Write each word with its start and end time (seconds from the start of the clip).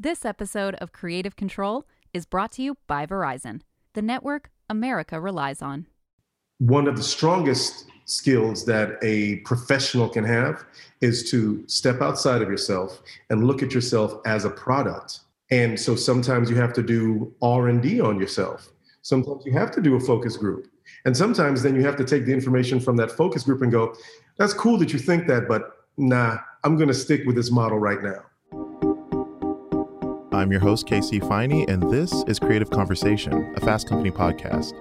This 0.00 0.24
episode 0.24 0.76
of 0.76 0.92
Creative 0.92 1.34
Control 1.34 1.84
is 2.14 2.24
brought 2.24 2.52
to 2.52 2.62
you 2.62 2.76
by 2.86 3.04
Verizon, 3.04 3.62
the 3.94 4.00
network 4.00 4.48
America 4.70 5.20
relies 5.20 5.60
on. 5.60 5.88
One 6.58 6.86
of 6.86 6.96
the 6.96 7.02
strongest 7.02 7.86
skills 8.04 8.64
that 8.66 8.92
a 9.02 9.38
professional 9.38 10.08
can 10.08 10.22
have 10.22 10.64
is 11.00 11.28
to 11.32 11.64
step 11.66 12.00
outside 12.00 12.42
of 12.42 12.48
yourself 12.48 13.02
and 13.30 13.44
look 13.44 13.60
at 13.60 13.74
yourself 13.74 14.20
as 14.24 14.44
a 14.44 14.50
product. 14.50 15.18
And 15.50 15.76
so 15.78 15.96
sometimes 15.96 16.48
you 16.48 16.54
have 16.54 16.72
to 16.74 16.82
do 16.84 17.34
R&D 17.42 18.00
on 18.00 18.20
yourself. 18.20 18.68
Sometimes 19.02 19.44
you 19.44 19.52
have 19.54 19.72
to 19.72 19.80
do 19.80 19.96
a 19.96 20.00
focus 20.00 20.36
group. 20.36 20.68
And 21.06 21.16
sometimes 21.16 21.60
then 21.60 21.74
you 21.74 21.84
have 21.84 21.96
to 21.96 22.04
take 22.04 22.24
the 22.24 22.32
information 22.32 22.78
from 22.78 22.94
that 22.98 23.10
focus 23.10 23.42
group 23.42 23.62
and 23.62 23.72
go, 23.72 23.96
that's 24.36 24.54
cool 24.54 24.78
that 24.78 24.92
you 24.92 25.00
think 25.00 25.26
that, 25.26 25.48
but 25.48 25.72
nah, 25.96 26.36
I'm 26.62 26.76
going 26.76 26.86
to 26.86 26.94
stick 26.94 27.22
with 27.26 27.34
this 27.34 27.50
model 27.50 27.80
right 27.80 28.00
now. 28.00 28.27
I'm 30.38 30.52
your 30.52 30.60
host, 30.60 30.86
KC 30.86 31.20
Ifeanyi, 31.20 31.68
and 31.68 31.90
this 31.90 32.12
is 32.28 32.38
Creative 32.38 32.70
Conversation, 32.70 33.52
a 33.56 33.60
Fast 33.60 33.88
Company 33.88 34.12
podcast. 34.12 34.72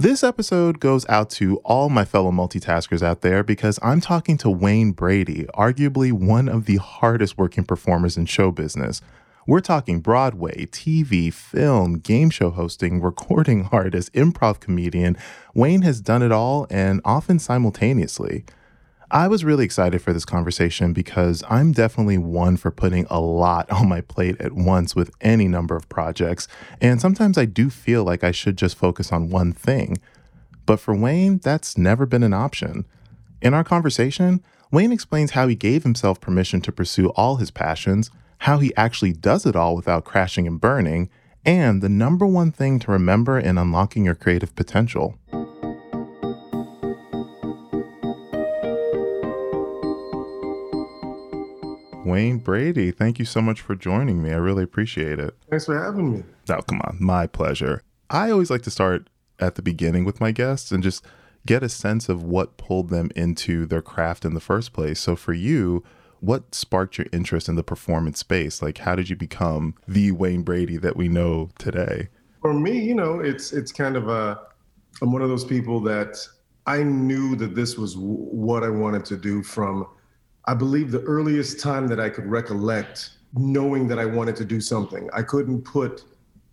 This 0.00 0.24
episode 0.24 0.80
goes 0.80 1.06
out 1.08 1.30
to 1.30 1.58
all 1.58 1.90
my 1.90 2.04
fellow 2.04 2.32
multitaskers 2.32 3.04
out 3.04 3.20
there 3.20 3.44
because 3.44 3.78
I'm 3.82 4.00
talking 4.00 4.36
to 4.38 4.50
Wayne 4.50 4.90
Brady, 4.90 5.46
arguably 5.54 6.10
one 6.10 6.48
of 6.48 6.64
the 6.64 6.78
hardest 6.78 7.38
working 7.38 7.64
performers 7.64 8.16
in 8.16 8.26
show 8.26 8.50
business. 8.50 9.00
We're 9.46 9.60
talking 9.60 10.00
Broadway, 10.00 10.66
TV, 10.66 11.32
film, 11.32 12.00
game 12.00 12.30
show 12.30 12.50
hosting, 12.50 13.00
recording 13.00 13.68
artist, 13.72 14.12
improv 14.12 14.58
comedian. 14.58 15.16
Wayne 15.54 15.82
has 15.82 16.00
done 16.00 16.22
it 16.22 16.32
all 16.32 16.66
and 16.68 17.00
often 17.04 17.38
simultaneously. 17.38 18.44
I 19.10 19.28
was 19.28 19.44
really 19.44 19.64
excited 19.64 20.00
for 20.00 20.12
this 20.12 20.24
conversation 20.24 20.92
because 20.92 21.44
I'm 21.48 21.72
definitely 21.72 22.18
one 22.18 22.56
for 22.56 22.70
putting 22.70 23.06
a 23.10 23.20
lot 23.20 23.70
on 23.70 23.88
my 23.88 24.00
plate 24.00 24.40
at 24.40 24.52
once 24.52 24.96
with 24.96 25.10
any 25.20 25.46
number 25.46 25.76
of 25.76 25.88
projects, 25.88 26.48
and 26.80 27.00
sometimes 27.00 27.36
I 27.36 27.44
do 27.44 27.70
feel 27.70 28.04
like 28.04 28.24
I 28.24 28.30
should 28.30 28.56
just 28.56 28.76
focus 28.76 29.12
on 29.12 29.30
one 29.30 29.52
thing. 29.52 29.98
But 30.66 30.80
for 30.80 30.94
Wayne, 30.94 31.38
that's 31.38 31.76
never 31.76 32.06
been 32.06 32.22
an 32.22 32.32
option. 32.32 32.86
In 33.42 33.52
our 33.52 33.64
conversation, 33.64 34.42
Wayne 34.70 34.92
explains 34.92 35.32
how 35.32 35.46
he 35.46 35.54
gave 35.54 35.82
himself 35.82 36.20
permission 36.20 36.60
to 36.62 36.72
pursue 36.72 37.10
all 37.10 37.36
his 37.36 37.50
passions, 37.50 38.10
how 38.38 38.58
he 38.58 38.74
actually 38.76 39.12
does 39.12 39.44
it 39.44 39.54
all 39.54 39.76
without 39.76 40.04
crashing 40.04 40.46
and 40.46 40.60
burning, 40.60 41.10
and 41.44 41.82
the 41.82 41.90
number 41.90 42.26
one 42.26 42.50
thing 42.50 42.78
to 42.78 42.90
remember 42.90 43.38
in 43.38 43.58
unlocking 43.58 44.06
your 44.06 44.14
creative 44.14 44.56
potential. 44.56 45.18
Wayne 52.14 52.38
Brady, 52.38 52.92
thank 52.92 53.18
you 53.18 53.24
so 53.24 53.42
much 53.42 53.60
for 53.60 53.74
joining 53.74 54.22
me. 54.22 54.30
I 54.30 54.36
really 54.36 54.62
appreciate 54.62 55.18
it. 55.18 55.34
Thanks 55.50 55.66
for 55.66 55.76
having 55.76 56.12
me. 56.12 56.22
Oh, 56.48 56.62
come 56.62 56.80
on. 56.82 56.96
My 57.00 57.26
pleasure. 57.26 57.82
I 58.08 58.30
always 58.30 58.50
like 58.50 58.62
to 58.62 58.70
start 58.70 59.10
at 59.40 59.56
the 59.56 59.62
beginning 59.62 60.04
with 60.04 60.20
my 60.20 60.30
guests 60.30 60.70
and 60.70 60.80
just 60.80 61.04
get 61.44 61.64
a 61.64 61.68
sense 61.68 62.08
of 62.08 62.22
what 62.22 62.56
pulled 62.56 62.88
them 62.88 63.10
into 63.16 63.66
their 63.66 63.82
craft 63.82 64.24
in 64.24 64.32
the 64.32 64.40
first 64.40 64.72
place. 64.72 65.00
So 65.00 65.16
for 65.16 65.32
you, 65.32 65.82
what 66.20 66.54
sparked 66.54 66.98
your 66.98 67.08
interest 67.12 67.48
in 67.48 67.56
the 67.56 67.64
performance 67.64 68.20
space? 68.20 68.62
Like 68.62 68.78
how 68.78 68.94
did 68.94 69.10
you 69.10 69.16
become 69.16 69.74
the 69.88 70.12
Wayne 70.12 70.42
Brady 70.42 70.76
that 70.76 70.96
we 70.96 71.08
know 71.08 71.50
today? 71.58 72.10
For 72.42 72.54
me, 72.54 72.78
you 72.78 72.94
know, 72.94 73.18
it's 73.18 73.52
it's 73.52 73.72
kind 73.72 73.96
of 73.96 74.06
a 74.08 74.38
I'm 75.02 75.10
one 75.10 75.22
of 75.22 75.30
those 75.30 75.44
people 75.44 75.80
that 75.80 76.16
I 76.64 76.84
knew 76.84 77.34
that 77.34 77.56
this 77.56 77.76
was 77.76 77.94
w- 77.94 78.14
what 78.14 78.62
I 78.62 78.68
wanted 78.68 79.04
to 79.06 79.16
do 79.16 79.42
from 79.42 79.88
I 80.46 80.54
believe 80.54 80.90
the 80.90 81.02
earliest 81.02 81.60
time 81.60 81.86
that 81.88 81.98
I 81.98 82.10
could 82.10 82.26
recollect 82.26 83.10
knowing 83.36 83.88
that 83.88 83.98
I 83.98 84.04
wanted 84.04 84.36
to 84.36 84.44
do 84.44 84.60
something. 84.60 85.08
I 85.12 85.22
couldn't 85.22 85.62
put 85.62 86.04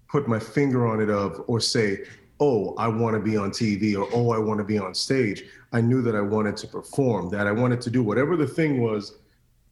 put 0.09 0.27
my 0.27 0.39
finger 0.39 0.87
on 0.87 1.01
it 1.01 1.09
of 1.09 1.41
or 1.47 1.59
say, 1.59 2.03
"Oh, 2.39 2.73
I 2.77 2.87
want 2.87 3.15
to 3.15 3.21
be 3.21 3.37
on 3.37 3.51
TV" 3.51 3.95
or 3.95 4.09
"Oh, 4.13 4.31
I 4.31 4.39
want 4.39 4.57
to 4.59 4.63
be 4.63 4.77
on 4.77 4.93
stage." 4.93 5.45
I 5.71 5.81
knew 5.81 6.01
that 6.01 6.15
I 6.15 6.21
wanted 6.21 6.57
to 6.57 6.67
perform, 6.67 7.29
that 7.29 7.47
I 7.47 7.51
wanted 7.51 7.79
to 7.81 7.89
do 7.89 8.03
whatever 8.03 8.35
the 8.35 8.47
thing 8.47 8.81
was 8.81 9.17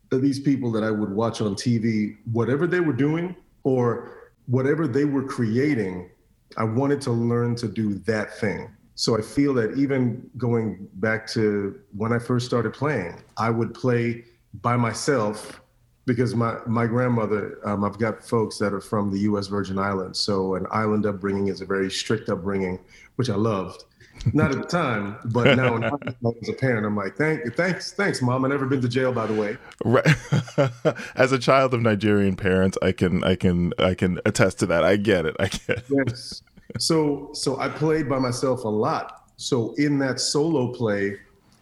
that 0.10 0.22
these 0.22 0.40
people 0.40 0.72
that 0.72 0.84
I 0.84 0.92
would 0.92 1.12
watch 1.12 1.42
on 1.42 1.56
TV, 1.56 2.18
whatever 2.32 2.68
they 2.68 2.80
were 2.80 2.94
doing 2.94 3.36
or 3.64 4.12
whatever 4.48 4.88
they 4.88 5.06
were 5.06 5.24
creating, 5.24 6.10
I 6.58 6.64
wanted 6.64 7.02
to 7.02 7.12
learn 7.12 7.56
to 7.56 7.68
do 7.68 7.94
that 8.06 8.38
thing. 8.40 8.70
So 9.00 9.18
I 9.18 9.22
feel 9.22 9.54
that 9.54 9.78
even 9.78 10.30
going 10.38 10.90
back 10.96 11.26
to 11.28 11.80
when 11.96 12.12
I 12.12 12.20
first 12.20 12.46
started 12.46 12.74
playing, 12.74 13.24
I 13.38 13.50
would 13.50 13.74
play 13.74 14.26
by 14.56 14.76
myself 14.76 15.62
because 16.06 16.36
my, 16.36 16.58
my 16.68 16.86
grandmother, 16.86 17.60
um, 17.64 17.86
I've 17.86 17.98
got 17.98 18.22
folks 18.22 18.58
that 18.58 18.74
are 18.74 18.82
from 18.82 19.10
the 19.10 19.20
US 19.20 19.48
Virgin 19.48 19.80
Islands. 19.80 20.20
So 20.20 20.56
an 20.56 20.68
island 20.70 21.06
upbringing 21.06 21.48
is 21.48 21.62
a 21.62 21.66
very 21.66 21.90
strict 21.90 22.28
upbringing, 22.28 22.78
which 23.16 23.30
I 23.30 23.36
loved. 23.36 23.86
Not 24.34 24.52
at 24.52 24.58
the 24.58 24.68
time, 24.68 25.16
but 25.24 25.56
now 25.56 25.78
as 25.78 26.50
a 26.50 26.54
parent, 26.60 26.86
I'm 26.86 26.98
like, 26.98 27.16
Thank, 27.16 27.56
thanks, 27.56 27.94
thanks, 27.94 28.22
mom. 28.22 28.44
I 28.44 28.50
never 28.50 28.66
been 28.66 28.82
to 28.82 28.90
jail, 28.90 29.14
by 29.14 29.28
the 29.28 29.34
way. 29.34 29.56
Right. 29.86 30.94
as 31.16 31.32
a 31.32 31.40
child 31.40 31.74
of 31.74 31.82
Nigerian 31.82 32.36
parents, 32.36 32.78
I 32.82 32.92
can, 32.92 33.24
I 33.24 33.38
can, 33.38 33.72
I 33.80 33.94
can 33.94 34.20
attest 34.26 34.60
to 34.60 34.66
that. 34.66 34.84
I 34.84 34.98
get 34.98 35.26
it. 35.26 35.38
I 35.40 35.48
get 35.48 35.70
it. 35.70 35.86
Yes 35.90 36.42
so 36.78 37.30
so 37.34 37.60
I 37.60 37.70
played 37.70 38.08
by 38.08 38.20
myself 38.20 38.64
a 38.64 38.70
lot. 38.70 39.32
So 39.38 39.74
in 39.76 39.98
that 40.00 40.20
solo 40.20 40.74
play, 40.74 41.18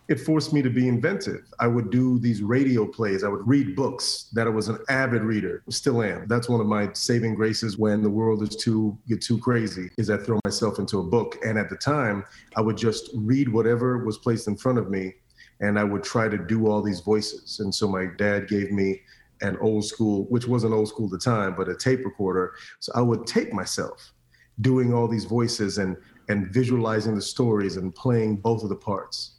it 0.08 0.20
forced 0.20 0.54
me 0.54 0.62
to 0.62 0.70
be 0.70 0.88
inventive. 0.88 1.42
I 1.60 1.68
would 1.68 1.90
do 1.90 2.18
these 2.20 2.42
radio 2.42 2.88
plays. 2.88 3.24
I 3.24 3.28
would 3.28 3.46
read 3.48 3.76
books 3.76 4.30
that 4.34 4.48
I 4.48 4.50
was 4.50 4.70
an 4.70 4.80
avid 4.90 5.22
reader. 5.22 5.64
Still 5.70 6.02
am. 6.02 6.28
That's 6.28 6.48
one 6.48 6.62
of 6.62 6.68
my 6.68 6.90
saving 6.94 7.36
graces 7.36 7.78
when 7.78 8.02
the 8.02 8.10
world 8.10 8.42
is 8.42 8.56
too 8.56 8.98
get 9.08 9.22
too 9.22 9.38
crazy 9.38 9.90
is 9.98 10.10
I 10.10 10.18
throw 10.18 10.40
myself 10.46 10.80
into 10.80 11.00
a 11.00 11.04
book. 11.04 11.38
And 11.46 11.58
at 11.58 11.70
the 11.70 11.76
time, 11.76 12.24
I 12.56 12.62
would 12.62 12.78
just 12.78 13.10
read 13.16 13.50
whatever 13.50 14.04
was 14.06 14.18
placed 14.18 14.48
in 14.48 14.56
front 14.56 14.78
of 14.78 14.90
me 14.90 15.16
and 15.60 15.78
I 15.78 15.84
would 15.84 16.04
try 16.04 16.30
to 16.30 16.38
do 16.38 16.68
all 16.68 16.82
these 16.82 17.02
voices. 17.02 17.60
And 17.60 17.74
so 17.74 17.88
my 17.88 18.08
dad 18.18 18.48
gave 18.48 18.72
me 18.72 19.02
an 19.42 19.58
old 19.58 19.86
school, 19.86 20.26
which 20.30 20.48
wasn't 20.48 20.74
old 20.74 20.88
school 20.88 21.06
at 21.06 21.12
the 21.12 21.20
time, 21.20 21.56
but 21.56 21.70
a 21.70 21.76
tape 21.76 22.06
recorder. 22.06 22.54
So 22.80 22.92
I 22.96 23.02
would 23.02 23.28
tape 23.28 23.52
myself 23.54 24.14
doing 24.62 24.94
all 24.94 25.08
these 25.08 25.26
voices 25.26 25.78
and 25.78 25.98
and 26.30 26.48
visualizing 26.48 27.16
the 27.16 27.22
stories 27.22 27.78
and 27.78 27.96
playing 27.96 28.36
both 28.36 28.64
of 28.64 28.70
the 28.70 28.76
parts. 28.76 29.38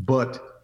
But 0.00 0.62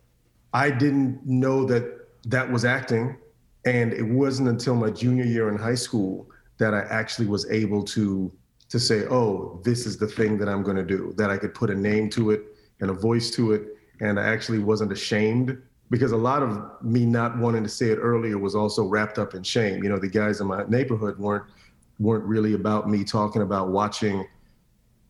I 0.52 0.70
didn't 0.70 1.24
know 1.24 1.64
that 1.66 2.08
that 2.26 2.50
was 2.50 2.64
acting. 2.64 3.16
And 3.64 3.92
it 3.92 4.02
wasn't 4.02 4.48
until 4.48 4.74
my 4.74 4.90
junior 4.90 5.24
year 5.24 5.48
in 5.48 5.56
high 5.56 5.76
school 5.76 6.28
that 6.58 6.74
I 6.74 6.80
actually 6.80 7.26
was 7.26 7.50
able 7.50 7.82
to 7.84 8.32
to 8.68 8.80
say, 8.80 9.04
oh, 9.10 9.60
this 9.64 9.84
is 9.84 9.98
the 9.98 10.06
thing 10.06 10.38
that 10.38 10.48
I'm 10.48 10.62
going 10.62 10.78
to 10.78 10.84
do, 10.84 11.12
that 11.18 11.28
I 11.28 11.36
could 11.36 11.54
put 11.54 11.68
a 11.68 11.74
name 11.74 12.08
to 12.10 12.30
it 12.30 12.56
and 12.80 12.88
a 12.88 12.94
voice 12.94 13.30
to 13.32 13.52
it. 13.52 13.76
And 14.00 14.18
I 14.18 14.24
actually 14.24 14.60
wasn't 14.60 14.92
ashamed 14.92 15.60
because 15.90 16.12
a 16.12 16.16
lot 16.16 16.42
of 16.42 16.82
me 16.82 17.04
not 17.04 17.36
wanting 17.36 17.62
to 17.64 17.68
say 17.68 17.90
it 17.90 17.96
earlier 17.96 18.38
was 18.38 18.54
also 18.54 18.84
wrapped 18.84 19.18
up 19.18 19.34
in 19.34 19.42
shame. 19.42 19.84
You 19.84 19.90
know, 19.90 19.98
the 19.98 20.08
guys 20.08 20.40
in 20.40 20.46
my 20.46 20.64
neighborhood 20.68 21.18
weren't 21.18 21.44
weren't 22.02 22.24
really 22.24 22.54
about 22.54 22.88
me 22.88 23.04
talking 23.04 23.42
about 23.42 23.68
watching 23.68 24.26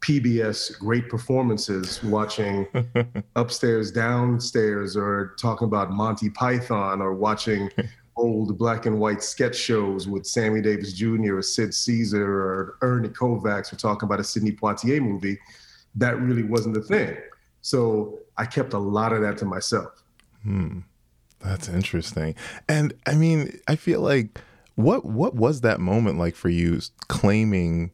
PBS 0.01 0.79
great 0.79 1.09
performances, 1.09 2.03
watching 2.03 2.67
upstairs, 3.37 3.91
downstairs, 3.91 4.97
or 4.97 5.35
talking 5.39 5.67
about 5.67 5.93
Monty 5.93 6.29
Python, 6.31 7.01
or 7.01 7.15
watching 7.15 7.71
old 8.17 8.59
black 8.59 8.85
and 8.87 8.99
white 8.99 9.23
sketch 9.23 9.57
shows 9.57 10.09
with 10.09 10.27
Sammy 10.27 10.61
Davis 10.61 10.93
Jr. 10.93 11.39
or 11.39 11.43
Sid 11.43 11.73
Caesar 11.73 12.25
or 12.25 12.79
Ernie 12.83 13.09
Kovacs, 13.09 13.73
or 13.73 13.77
talking 13.77 14.07
about 14.07 14.21
a 14.21 14.25
Sidney 14.25 14.53
Poitier 14.53 15.01
movie. 15.01 15.39
That 15.95 16.19
really 16.21 16.43
wasn't 16.43 16.75
the 16.75 16.83
thing. 16.83 17.17
So 17.61 18.19
I 18.37 18.45
kept 18.45 18.73
a 18.73 18.79
lot 18.79 19.13
of 19.13 19.23
that 19.23 19.39
to 19.39 19.45
myself. 19.45 20.03
Hmm. 20.43 20.81
That's 21.41 21.69
interesting. 21.69 22.35
And 22.69 22.95
I 23.07 23.15
mean, 23.15 23.61
I 23.69 23.77
feel 23.77 24.01
like 24.01 24.41
what 24.75 25.05
what 25.05 25.35
was 25.35 25.61
that 25.61 25.81
moment 25.81 26.19
like 26.19 26.35
for 26.35 26.49
you 26.49 26.81
claiming 27.09 27.91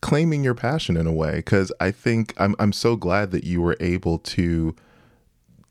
claiming 0.00 0.44
your 0.44 0.54
passion 0.54 0.96
in 0.96 1.06
a 1.06 1.12
way 1.12 1.42
cuz 1.42 1.72
I 1.80 1.90
think 1.90 2.34
I'm 2.38 2.54
I'm 2.58 2.72
so 2.72 2.96
glad 2.96 3.30
that 3.32 3.44
you 3.44 3.60
were 3.60 3.76
able 3.80 4.18
to 4.18 4.74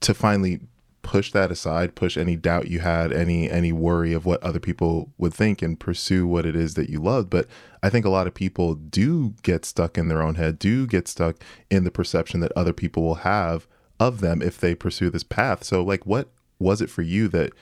to 0.01 0.13
finally 0.13 0.61
push 1.07 1.31
that 1.31 1.49
aside, 1.51 1.95
push 1.95 2.17
any 2.17 2.35
doubt 2.35 2.67
you 2.67 2.79
had, 2.81 3.13
any 3.13 3.49
any 3.49 3.71
worry 3.71 4.11
of 4.11 4.25
what 4.25 4.44
other 4.44 4.59
people 4.59 5.13
would 5.17 5.33
think 5.33 5.61
and 5.61 5.79
pursue 5.79 6.27
what 6.27 6.45
it 6.45 6.53
is 6.53 6.73
that 6.73 6.89
you 6.89 7.00
love. 7.00 7.29
But 7.29 7.47
I 7.81 7.89
think 7.89 8.05
a 8.05 8.09
lot 8.09 8.27
of 8.27 8.33
people 8.33 8.75
do 8.75 9.33
get 9.41 9.63
stuck 9.63 9.97
in 9.97 10.09
their 10.09 10.21
own 10.21 10.35
head, 10.35 10.59
do 10.59 10.85
get 10.85 11.07
stuck 11.07 11.38
in 11.69 11.85
the 11.85 11.91
perception 11.91 12.41
that 12.41 12.51
other 12.57 12.73
people 12.73 13.03
will 13.03 13.15
have 13.15 13.67
of 14.01 14.19
them 14.19 14.41
if 14.41 14.57
they 14.59 14.75
pursue 14.75 15.09
this 15.09 15.23
path. 15.23 15.63
So 15.63 15.81
like 15.81 16.05
what 16.05 16.27
was 16.59 16.81
it 16.81 16.89
for 16.89 17.03
you 17.03 17.29
that 17.29 17.53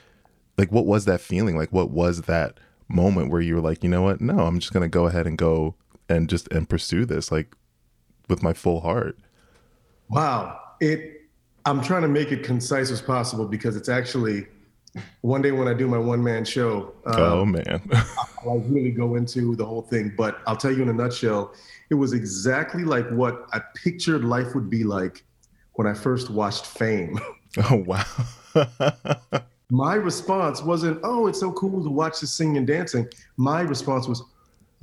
like 0.57 0.71
what 0.71 0.87
was 0.87 1.05
that 1.05 1.21
feeling? 1.21 1.55
Like 1.55 1.71
what 1.71 1.91
was 1.91 2.23
that 2.23 2.59
moment 2.87 3.31
where 3.31 3.41
you 3.41 3.55
were 3.55 3.61
like, 3.61 3.83
you 3.83 3.89
know 3.89 4.01
what? 4.01 4.21
No, 4.21 4.39
I'm 4.39 4.59
just 4.59 4.73
gonna 4.73 4.87
go 4.87 5.07
ahead 5.07 5.27
and 5.27 5.37
go 5.37 5.75
and 6.09 6.29
just 6.29 6.51
and 6.51 6.69
pursue 6.69 7.05
this 7.05 7.31
like 7.31 7.55
with 8.29 8.43
my 8.43 8.53
full 8.53 8.81
heart. 8.81 9.17
Wow. 10.09 10.59
It 10.79 11.21
I'm 11.65 11.81
trying 11.81 12.03
to 12.03 12.07
make 12.07 12.31
it 12.31 12.43
concise 12.43 12.91
as 12.91 13.01
possible 13.01 13.47
because 13.47 13.75
it's 13.75 13.89
actually 13.89 14.47
one 15.21 15.41
day 15.41 15.51
when 15.51 15.67
I 15.67 15.73
do 15.73 15.87
my 15.87 15.97
one 15.97 16.23
man 16.23 16.45
show, 16.45 16.93
um, 17.05 17.19
oh 17.19 17.45
man, 17.45 17.81
I'll 18.45 18.59
really 18.59 18.91
go 18.91 19.15
into 19.15 19.55
the 19.55 19.65
whole 19.65 19.81
thing. 19.81 20.13
But 20.15 20.39
I'll 20.47 20.55
tell 20.55 20.71
you 20.71 20.83
in 20.83 20.89
a 20.89 20.93
nutshell, 20.93 21.53
it 21.89 21.95
was 21.95 22.13
exactly 22.13 22.83
like 22.83 23.09
what 23.09 23.47
I 23.51 23.61
pictured 23.75 24.23
life 24.23 24.55
would 24.55 24.69
be 24.69 24.83
like 24.83 25.25
when 25.73 25.87
I 25.87 25.93
first 25.93 26.29
watched 26.29 26.65
Fame. 26.65 27.19
Oh 27.69 27.85
wow. 27.87 28.03
my 29.69 29.95
response 29.95 30.61
wasn't, 30.61 30.99
"Oh, 31.03 31.27
it's 31.27 31.39
so 31.39 31.51
cool 31.51 31.83
to 31.83 31.89
watch 31.89 32.19
the 32.19 32.27
singing 32.27 32.57
and 32.57 32.67
dancing." 32.67 33.07
My 33.37 33.61
response 33.61 34.07
was, 34.07 34.23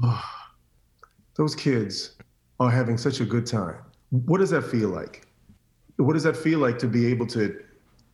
"Oh, 0.02 0.23
those 1.37 1.55
kids 1.55 2.17
are 2.58 2.70
having 2.70 2.99
such 2.99 3.20
a 3.20 3.25
good 3.25 3.46
time." 3.46 3.76
What 4.11 4.38
does 4.38 4.50
that 4.50 4.64
feel 4.64 4.88
like? 4.88 5.26
What 5.96 6.14
does 6.14 6.25
that 6.25 6.37
feel 6.37 6.58
like 6.58 6.79
to 6.81 6.88
be 6.88 7.06
able 7.06 7.26
to 7.29 7.55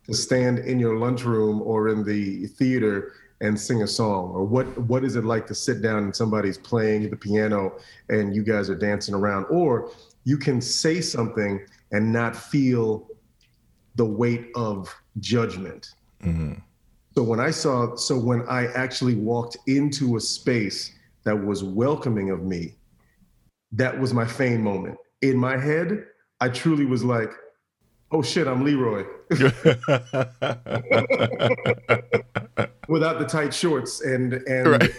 to 0.05 0.13
stand 0.13 0.59
in 0.59 0.79
your 0.79 0.97
lunchroom 0.97 1.61
or 1.61 1.89
in 1.89 2.03
the 2.03 2.47
theater 2.47 3.13
and 3.41 3.59
sing 3.59 3.83
a 3.83 3.87
song 3.87 4.31
or 4.31 4.43
what 4.43 4.65
what 4.79 5.03
is 5.03 5.15
it 5.15 5.23
like 5.23 5.47
to 5.47 5.55
sit 5.55 5.81
down 5.81 6.03
and 6.03 6.15
somebody's 6.15 6.57
playing 6.57 7.09
the 7.09 7.15
piano 7.15 7.77
and 8.09 8.35
you 8.35 8.43
guys 8.43 8.69
are 8.69 8.75
dancing 8.75 9.13
around 9.13 9.45
or 9.49 9.91
you 10.23 10.37
can 10.37 10.59
say 10.59 10.99
something 10.99 11.65
and 11.91 12.11
not 12.11 12.35
feel 12.35 13.07
the 13.95 14.05
weight 14.05 14.47
of 14.55 14.93
judgment 15.19 15.93
mm-hmm. 16.23 16.53
so 17.15 17.23
when 17.23 17.39
i 17.39 17.51
saw 17.51 17.95
so 17.95 18.17
when 18.17 18.47
i 18.47 18.67
actually 18.73 19.15
walked 19.15 19.57
into 19.67 20.17
a 20.17 20.19
space 20.19 20.93
that 21.23 21.35
was 21.35 21.63
welcoming 21.63 22.29
of 22.31 22.43
me 22.43 22.75
that 23.71 23.97
was 23.97 24.13
my 24.13 24.25
fame 24.25 24.61
moment 24.61 24.97
in 25.21 25.37
my 25.37 25.57
head 25.57 26.05
i 26.41 26.49
truly 26.49 26.85
was 26.85 27.03
like 27.03 27.31
oh 28.11 28.21
shit, 28.21 28.47
I'm 28.47 28.63
Leroy. 28.63 29.05
Without 32.87 33.19
the 33.19 33.25
tight 33.27 33.53
shorts 33.53 34.01
and 34.01 34.33
and 34.33 34.67
right. 34.67 34.89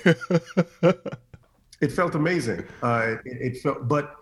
it 1.81 1.91
felt 1.91 2.15
amazing. 2.15 2.65
Uh, 2.83 3.17
it, 3.25 3.55
it, 3.55 3.59
felt, 3.59 3.89
but 3.89 4.17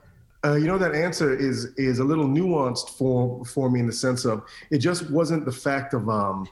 uh, 0.44 0.54
you 0.54 0.66
know 0.66 0.78
that 0.78 0.94
answer 0.94 1.36
is 1.36 1.66
is 1.76 1.98
a 1.98 2.04
little 2.04 2.26
nuanced 2.26 2.90
for 2.90 3.44
for 3.44 3.70
me 3.70 3.80
in 3.80 3.86
the 3.86 3.92
sense 3.92 4.24
of 4.24 4.42
it 4.70 4.78
just 4.78 5.10
wasn't 5.10 5.44
the 5.44 5.52
fact 5.52 5.92
of 5.92 6.08
um, 6.08 6.48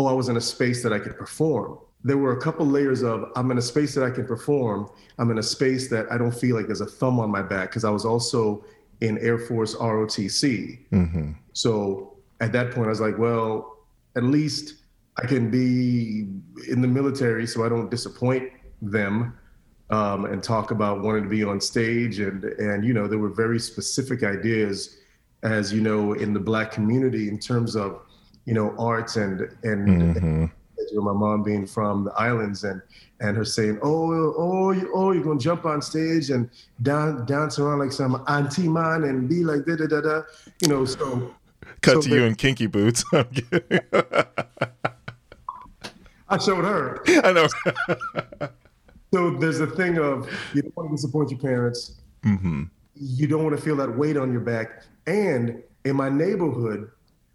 oh 0.00 0.06
I 0.06 0.12
was 0.12 0.28
in 0.28 0.36
a 0.36 0.40
space 0.40 0.82
that 0.82 0.92
I 0.92 0.98
could 0.98 1.16
perform. 1.16 1.78
There 2.02 2.16
were 2.16 2.32
a 2.38 2.40
couple 2.40 2.66
layers 2.66 3.02
of 3.02 3.30
I'm 3.36 3.50
in 3.50 3.58
a 3.58 3.62
space 3.62 3.94
that 3.94 4.04
I 4.04 4.10
can 4.10 4.26
perform. 4.26 4.88
I'm 5.18 5.30
in 5.30 5.38
a 5.38 5.42
space 5.42 5.88
that 5.90 6.10
I 6.10 6.16
don't 6.16 6.34
feel 6.34 6.56
like 6.56 6.66
there's 6.66 6.80
a 6.80 6.86
thumb 6.86 7.20
on 7.20 7.30
my 7.30 7.42
back 7.42 7.70
because 7.70 7.84
I 7.84 7.90
was 7.90 8.04
also 8.04 8.64
in 9.00 9.18
Air 9.18 9.38
Force 9.38 9.74
ROTC. 9.76 10.78
Mm-hmm. 10.92 11.32
So 11.52 12.16
at 12.40 12.52
that 12.52 12.72
point, 12.72 12.86
I 12.86 12.90
was 12.90 13.00
like, 13.00 13.18
well, 13.18 13.78
at 14.16 14.24
least 14.24 14.74
I 15.18 15.26
can 15.26 15.50
be 15.50 16.28
in 16.68 16.80
the 16.80 16.88
military 16.88 17.46
so 17.46 17.64
I 17.64 17.68
don't 17.68 17.90
disappoint 17.90 18.50
them 18.80 19.38
um, 19.90 20.24
and 20.24 20.42
talk 20.42 20.70
about 20.70 21.02
wanting 21.02 21.24
to 21.24 21.28
be 21.28 21.44
on 21.44 21.60
stage. 21.60 22.20
And, 22.20 22.44
and, 22.44 22.84
you 22.84 22.94
know, 22.94 23.06
there 23.06 23.18
were 23.18 23.28
very 23.28 23.58
specific 23.58 24.22
ideas, 24.22 24.98
as 25.42 25.72
you 25.72 25.80
know, 25.80 26.14
in 26.14 26.32
the 26.32 26.40
Black 26.40 26.70
community 26.72 27.28
in 27.28 27.38
terms 27.38 27.76
of, 27.76 28.02
you 28.44 28.54
know, 28.54 28.74
arts 28.78 29.16
and, 29.16 29.40
and, 29.62 29.88
mm-hmm. 29.88 30.44
and 30.44 30.50
my 30.94 31.12
mom 31.12 31.42
being 31.42 31.66
from 31.66 32.04
the 32.04 32.12
islands 32.12 32.64
and 32.64 32.80
and 33.20 33.36
her 33.36 33.44
saying, 33.44 33.78
"Oh, 33.82 34.12
oh, 34.36 34.74
oh, 34.94 35.12
you're 35.12 35.22
gonna 35.22 35.38
jump 35.38 35.66
on 35.66 35.82
stage 35.82 36.30
and 36.30 36.48
dance, 36.82 37.28
dance 37.28 37.58
around 37.58 37.80
like 37.80 37.92
some 37.92 38.24
auntie 38.26 38.68
man 38.68 39.04
and 39.04 39.28
be 39.28 39.44
like 39.44 39.66
da 39.66 39.76
da 39.76 39.86
da 39.86 40.00
da," 40.00 40.22
you 40.62 40.68
know. 40.68 40.84
So 40.84 41.34
cut 41.82 41.96
so 41.96 42.00
to 42.02 42.08
you 42.08 42.24
in 42.24 42.34
kinky 42.34 42.66
boots. 42.66 43.04
i 46.28 46.38
showed 46.38 46.64
her. 46.64 47.02
I 47.24 47.32
know. 47.32 47.46
so 49.12 49.30
there's 49.38 49.60
a 49.60 49.66
thing 49.66 49.98
of 49.98 50.30
you 50.54 50.62
don't 50.62 50.76
want 50.76 50.90
to 50.90 50.96
disappoint 50.96 51.30
your 51.30 51.40
parents. 51.40 52.00
Mm-hmm. 52.24 52.64
You 52.94 53.26
don't 53.26 53.44
want 53.44 53.56
to 53.56 53.62
feel 53.62 53.76
that 53.76 53.96
weight 53.96 54.16
on 54.16 54.32
your 54.32 54.40
back. 54.40 54.84
And 55.06 55.62
in 55.84 55.96
my 55.96 56.08
neighborhood, 56.08 56.90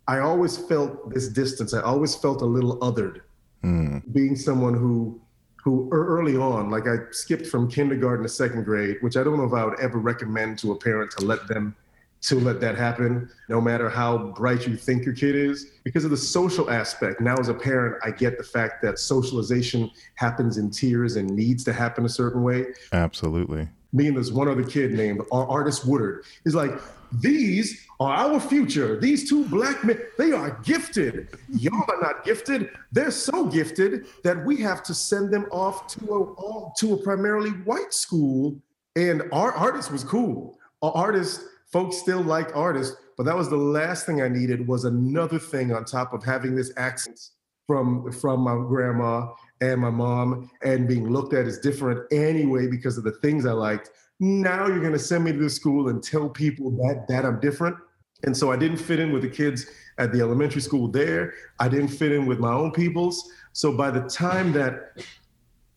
I 0.08 0.20
always 0.20 0.58
felt 0.58 1.14
this 1.14 1.28
distance. 1.28 1.74
I 1.74 1.82
always 1.82 2.16
felt 2.16 2.42
a 2.42 2.46
little 2.46 2.78
othered, 2.80 3.22
mm. 3.64 4.02
being 4.14 4.36
someone 4.36 4.74
who 4.74 5.20
who 5.64 5.90
early 5.92 6.38
on, 6.38 6.70
like 6.70 6.88
I 6.88 6.98
skipped 7.10 7.48
from 7.48 7.68
kindergarten 7.68 8.22
to 8.22 8.30
second 8.30 8.66
grade, 8.66 8.98
which 9.02 9.18
I 9.18 9.24
don't 9.24 9.38
know 9.38 9.46
if 9.46 9.54
I 9.54 9.66
would 9.66 9.80
ever 9.80 9.98
recommend 9.98 10.60
to 10.60 10.74
a 10.74 10.76
parent 10.78 11.10
to 11.18 11.26
let 11.26 11.48
them 11.48 11.76
to 12.22 12.40
let 12.40 12.60
that 12.60 12.76
happen, 12.76 13.30
no 13.50 13.62
matter 13.62 13.90
how 13.90 14.18
bright 14.34 14.68
you 14.68 14.76
think 14.76 15.06
your 15.06 15.14
kid 15.14 15.36
is, 15.36 15.72
because 15.84 16.06
of 16.06 16.12
the 16.12 16.18
social 16.18 16.72
aspect. 16.72 17.22
Now, 17.22 17.36
as 17.38 17.50
a 17.50 17.54
parent, 17.54 17.98
I 18.04 18.12
get 18.12 18.38
the 18.38 18.44
fact 18.44 18.82
that 18.82 18.98
socialization 18.98 19.92
happens 20.16 20.58
in 20.58 20.72
tiers 20.72 21.18
and 21.18 21.30
needs 21.30 21.64
to 21.66 21.74
happen 21.74 22.06
a 22.06 22.10
certain 22.10 22.42
way. 22.42 22.68
Absolutely. 22.94 23.68
Me 23.94 24.08
and 24.08 24.18
this 24.18 24.32
one 24.32 24.48
other 24.48 24.64
kid 24.64 24.94
named 24.94 25.22
Artist 25.32 25.88
Woodard 25.88 26.26
is 26.46 26.56
like, 26.56 26.72
these 27.12 27.85
are 28.00 28.14
our 28.14 28.40
future. 28.40 29.00
These 29.00 29.30
two 29.30 29.46
black 29.46 29.84
men, 29.84 30.00
they 30.18 30.32
are 30.32 30.60
gifted. 30.64 31.30
Y'all 31.50 31.86
are 31.88 32.02
not 32.02 32.24
gifted. 32.24 32.70
They're 32.92 33.12
so 33.12 33.46
gifted 33.46 34.06
that 34.24 34.44
we 34.44 34.58
have 34.58 34.84
to 34.84 34.94
send 34.94 35.32
them 35.32 35.46
off 35.52 35.88
to 35.96 36.16
a 36.16 36.80
to 36.80 36.94
a 36.94 36.98
primarily 36.98 37.52
white 37.52 37.94
school. 37.94 38.58
And 38.96 39.24
our 39.32 39.52
artist 39.54 39.92
was 39.92 40.04
cool. 40.04 40.58
Our 40.82 40.92
artist, 40.92 41.42
folks 41.72 41.98
still 41.98 42.22
liked 42.22 42.52
artists, 42.54 42.96
but 43.18 43.26
that 43.26 43.36
was 43.36 43.50
the 43.50 43.58
last 43.58 44.06
thing 44.06 44.22
I 44.22 44.28
needed 44.28 44.68
was 44.68 44.86
another 44.86 45.40
thing 45.40 45.74
on 45.74 45.86
top 45.86 46.14
of 46.14 46.24
having 46.24 46.56
this 46.56 46.72
accent 46.78 47.20
from 47.68 48.12
from 48.12 48.42
my 48.42 48.56
grandma 48.56 49.28
and 49.62 49.82
my 49.82 49.90
mom 49.90 50.52
and 50.64 50.88
being 50.88 51.10
looked 51.10 51.34
at 51.34 51.46
as 51.46 51.58
different 51.58 52.02
anyway 52.12 52.68
because 52.68 52.98
of 52.98 53.04
the 53.04 53.14
things 53.14 53.46
I 53.46 53.54
liked 53.54 53.90
now 54.20 54.68
you're 54.68 54.90
to 54.92 55.00
send 55.00 55.26
me 55.26 55.34
to 55.34 55.38
the 55.38 55.50
school 55.50 55.90
and 55.90 56.02
tell 56.02 56.30
people 56.30 56.72
that 56.72 57.06
that 57.10 57.26
I'm 57.26 57.40
different. 57.40 57.76
And 58.24 58.36
so 58.36 58.52
I 58.52 58.58
didn't 58.58 58.78
fit 58.78 59.00
in 59.00 59.12
with 59.12 59.22
the 59.22 59.30
kids 59.30 59.68
at 59.98 60.12
the 60.12 60.22
elementary 60.22 60.62
school 60.62 60.88
there. 60.88 61.34
I 61.60 61.68
didn't 61.68 61.90
fit 61.90 62.12
in 62.12 62.26
with 62.26 62.40
my 62.40 62.52
own 62.52 62.72
peoples. 62.72 63.32
So 63.54 63.76
by 63.76 63.92
the 63.92 64.02
time 64.10 64.52
that 64.54 65.04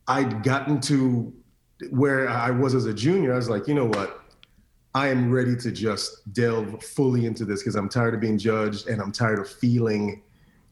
I'd 0.06 0.42
gotten 0.42 0.80
to 0.82 1.32
where 1.90 2.28
I 2.28 2.50
was 2.50 2.74
as 2.74 2.86
a 2.86 2.94
junior, 2.94 3.32
I 3.32 3.36
was 3.36 3.48
like, 3.48 3.68
you 3.68 3.74
know 3.74 3.86
what? 3.86 4.22
I 4.94 5.08
am 5.08 5.30
ready 5.30 5.54
to 5.56 5.70
just 5.70 6.32
delve 6.32 6.82
fully 6.82 7.26
into 7.26 7.44
this 7.44 7.60
because 7.60 7.76
I'm 7.76 7.88
tired 7.88 8.14
of 8.14 8.20
being 8.20 8.38
judged 8.38 8.88
and 8.88 9.00
I'm 9.00 9.12
tired 9.12 9.38
of 9.38 9.48
feeling 9.48 10.22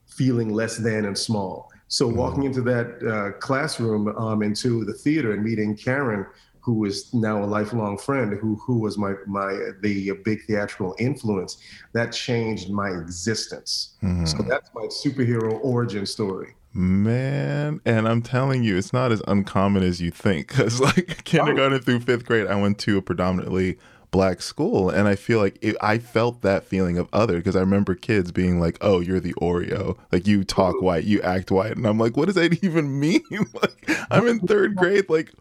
feeling 0.06 0.52
less 0.52 0.76
than 0.76 1.04
and 1.04 1.18
small. 1.18 1.70
So 1.88 2.06
walking 2.06 2.44
into 2.44 2.62
that 2.62 3.02
uh, 3.06 3.38
classroom, 3.38 4.08
um, 4.16 4.42
into 4.42 4.84
the 4.84 4.92
theater 4.92 5.32
and 5.32 5.44
meeting 5.44 5.76
Karen, 5.76 6.26
who 6.66 6.84
is 6.84 7.14
now 7.14 7.44
a 7.44 7.46
lifelong 7.46 7.96
friend, 7.96 8.36
who 8.40 8.56
who 8.56 8.80
was 8.80 8.98
my 8.98 9.14
my 9.28 9.56
the 9.82 10.10
big 10.24 10.44
theatrical 10.46 10.96
influence, 10.98 11.58
that 11.92 12.10
changed 12.10 12.70
my 12.70 12.88
existence. 12.88 13.94
Mm-hmm. 14.02 14.24
So 14.24 14.38
that's 14.42 14.68
my 14.74 14.86
superhero 14.86 15.60
origin 15.62 16.04
story. 16.06 16.56
Man, 16.72 17.80
and 17.86 18.08
I'm 18.08 18.20
telling 18.20 18.64
you, 18.64 18.76
it's 18.76 18.92
not 18.92 19.12
as 19.12 19.22
uncommon 19.28 19.84
as 19.84 20.02
you 20.02 20.10
think. 20.10 20.48
Because 20.48 20.80
like 20.96 21.22
kindergarten 21.22 21.78
oh. 21.78 21.80
through 21.80 22.00
fifth 22.00 22.26
grade, 22.26 22.48
I 22.48 22.56
went 22.56 22.80
to 22.80 22.98
a 22.98 23.02
predominantly 23.02 23.78
black 24.10 24.42
school, 24.42 24.90
and 24.90 25.06
I 25.06 25.14
feel 25.14 25.38
like 25.38 25.58
it, 25.62 25.76
I 25.80 25.98
felt 25.98 26.42
that 26.42 26.64
feeling 26.64 26.98
of 26.98 27.08
other. 27.12 27.36
Because 27.36 27.54
I 27.54 27.60
remember 27.60 27.94
kids 27.94 28.32
being 28.32 28.58
like, 28.58 28.76
"Oh, 28.80 28.98
you're 28.98 29.20
the 29.20 29.34
Oreo. 29.34 29.96
Like 30.10 30.26
you 30.26 30.42
talk 30.42 30.82
white, 30.82 31.04
you 31.04 31.22
act 31.22 31.52
white," 31.52 31.76
and 31.76 31.86
I'm 31.86 31.98
like, 31.98 32.16
"What 32.16 32.26
does 32.26 32.34
that 32.34 32.58
even 32.64 32.98
mean?" 32.98 33.22
like 33.30 33.88
I'm 34.10 34.26
in 34.26 34.40
third 34.40 34.74
grade, 34.74 35.08
like 35.08 35.32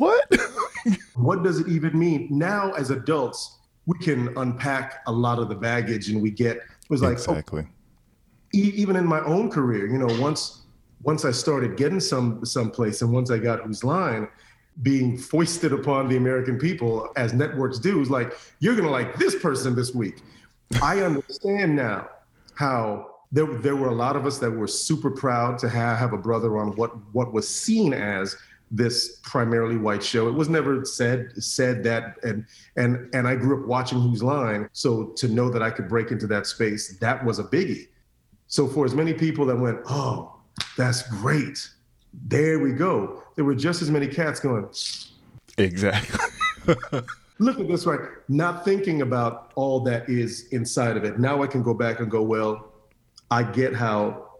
what? 0.00 0.24
What 1.14 1.42
does 1.42 1.60
it 1.60 1.68
even 1.68 1.98
mean? 1.98 2.28
Now, 2.30 2.72
as 2.72 2.90
adults, 2.90 3.58
we 3.86 3.98
can 3.98 4.36
unpack 4.36 5.02
a 5.06 5.12
lot 5.12 5.38
of 5.38 5.48
the 5.48 5.54
baggage 5.54 6.10
and 6.10 6.20
we 6.22 6.30
get, 6.30 6.56
it 6.58 6.90
was 6.90 7.02
like, 7.02 7.18
oh, 7.28 7.32
exactly. 7.32 7.62
Oh, 7.66 7.74
e- 8.54 8.72
even 8.74 8.96
in 8.96 9.06
my 9.06 9.20
own 9.20 9.50
career, 9.50 9.86
you 9.86 9.98
know, 9.98 10.20
once, 10.20 10.62
once 11.02 11.24
I 11.24 11.30
started 11.30 11.76
getting 11.76 12.00
some, 12.00 12.44
someplace 12.44 13.02
and 13.02 13.12
once 13.12 13.30
I 13.30 13.38
got 13.38 13.60
whose 13.60 13.82
line, 13.82 14.28
being 14.82 15.18
foisted 15.18 15.72
upon 15.72 16.08
the 16.08 16.16
American 16.16 16.58
people 16.58 17.10
as 17.16 17.32
networks 17.32 17.78
do 17.78 18.00
is 18.00 18.10
like, 18.10 18.32
you're 18.60 18.74
going 18.74 18.86
to 18.86 18.92
like 18.92 19.16
this 19.16 19.34
person 19.34 19.74
this 19.74 19.94
week. 19.94 20.22
I 20.82 21.00
understand 21.00 21.74
now 21.74 22.08
how 22.54 23.16
there, 23.32 23.46
there 23.46 23.76
were 23.76 23.88
a 23.88 23.94
lot 23.94 24.16
of 24.16 24.26
us 24.26 24.38
that 24.38 24.50
were 24.50 24.66
super 24.66 25.10
proud 25.10 25.58
to 25.58 25.68
have, 25.68 25.98
have 25.98 26.12
a 26.12 26.18
brother 26.18 26.58
on 26.58 26.76
what, 26.76 26.92
what 27.12 27.32
was 27.32 27.48
seen 27.48 27.92
as 27.92 28.36
this 28.70 29.20
primarily 29.22 29.76
white 29.76 30.02
show. 30.02 30.28
It 30.28 30.34
was 30.34 30.48
never 30.48 30.84
said 30.84 31.32
said 31.42 31.82
that 31.84 32.16
and 32.22 32.46
and 32.76 33.12
and 33.14 33.26
I 33.26 33.34
grew 33.34 33.60
up 33.60 33.68
watching 33.68 34.00
Whose 34.00 34.22
Line, 34.22 34.68
so 34.72 35.06
to 35.16 35.28
know 35.28 35.50
that 35.50 35.62
I 35.62 35.70
could 35.70 35.88
break 35.88 36.10
into 36.10 36.26
that 36.28 36.46
space, 36.46 36.98
that 36.98 37.24
was 37.24 37.38
a 37.38 37.44
biggie. 37.44 37.88
So 38.46 38.66
for 38.68 38.84
as 38.84 38.94
many 38.94 39.12
people 39.12 39.44
that 39.46 39.58
went, 39.58 39.80
"Oh, 39.86 40.36
that's 40.76 41.02
great." 41.08 41.68
There 42.26 42.58
we 42.58 42.72
go. 42.72 43.22
There 43.36 43.44
were 43.44 43.54
just 43.54 43.82
as 43.82 43.90
many 43.90 44.06
cats 44.06 44.40
going, 44.40 44.68
"Exactly." 45.58 46.20
Look 47.38 47.58
at 47.58 47.68
this 47.68 47.86
right. 47.86 48.00
Not 48.28 48.64
thinking 48.64 49.02
about 49.02 49.52
all 49.54 49.80
that 49.80 50.08
is 50.08 50.48
inside 50.48 50.96
of 50.96 51.04
it. 51.04 51.18
Now 51.18 51.42
I 51.42 51.46
can 51.46 51.62
go 51.62 51.74
back 51.74 52.00
and 52.00 52.10
go, 52.10 52.22
"Well, 52.22 52.72
I 53.30 53.42
get 53.42 53.74
how 53.74 54.30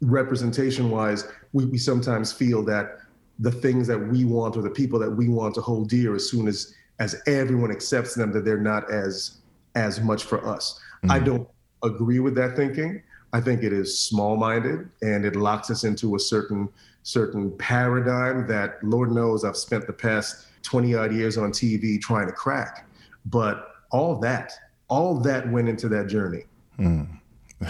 representation 0.00 0.90
wise, 0.90 1.28
we, 1.52 1.64
we 1.66 1.78
sometimes 1.78 2.32
feel 2.32 2.62
that 2.64 2.98
the 3.38 3.50
things 3.50 3.86
that 3.86 3.98
we 3.98 4.24
want 4.24 4.56
or 4.56 4.62
the 4.62 4.70
people 4.70 4.98
that 4.98 5.10
we 5.10 5.28
want 5.28 5.54
to 5.54 5.60
hold 5.60 5.88
dear 5.88 6.14
as 6.14 6.28
soon 6.28 6.48
as 6.48 6.74
as 6.98 7.20
everyone 7.26 7.70
accepts 7.70 8.14
them 8.14 8.32
that 8.32 8.44
they're 8.44 8.56
not 8.56 8.90
as 8.90 9.38
as 9.74 10.00
much 10.00 10.24
for 10.24 10.46
us. 10.46 10.80
Mm-hmm. 10.98 11.10
I 11.10 11.18
don't 11.18 11.48
agree 11.82 12.20
with 12.20 12.34
that 12.36 12.56
thinking. 12.56 13.02
I 13.32 13.40
think 13.40 13.62
it 13.62 13.72
is 13.72 13.98
small-minded 13.98 14.88
and 15.02 15.26
it 15.26 15.36
locks 15.36 15.70
us 15.70 15.84
into 15.84 16.16
a 16.16 16.18
certain 16.18 16.68
certain 17.02 17.56
paradigm 17.58 18.46
that 18.48 18.82
Lord 18.82 19.12
knows 19.12 19.44
I've 19.44 19.56
spent 19.56 19.86
the 19.86 19.92
past 19.92 20.46
20 20.62 20.94
odd 20.94 21.12
years 21.12 21.38
on 21.38 21.52
TV 21.52 22.00
trying 22.00 22.26
to 22.26 22.32
crack. 22.32 22.88
But 23.26 23.74
all 23.90 24.18
that, 24.20 24.52
all 24.88 25.20
that 25.20 25.48
went 25.50 25.68
into 25.68 25.88
that 25.90 26.08
journey. 26.08 26.44
Mm. 26.78 27.08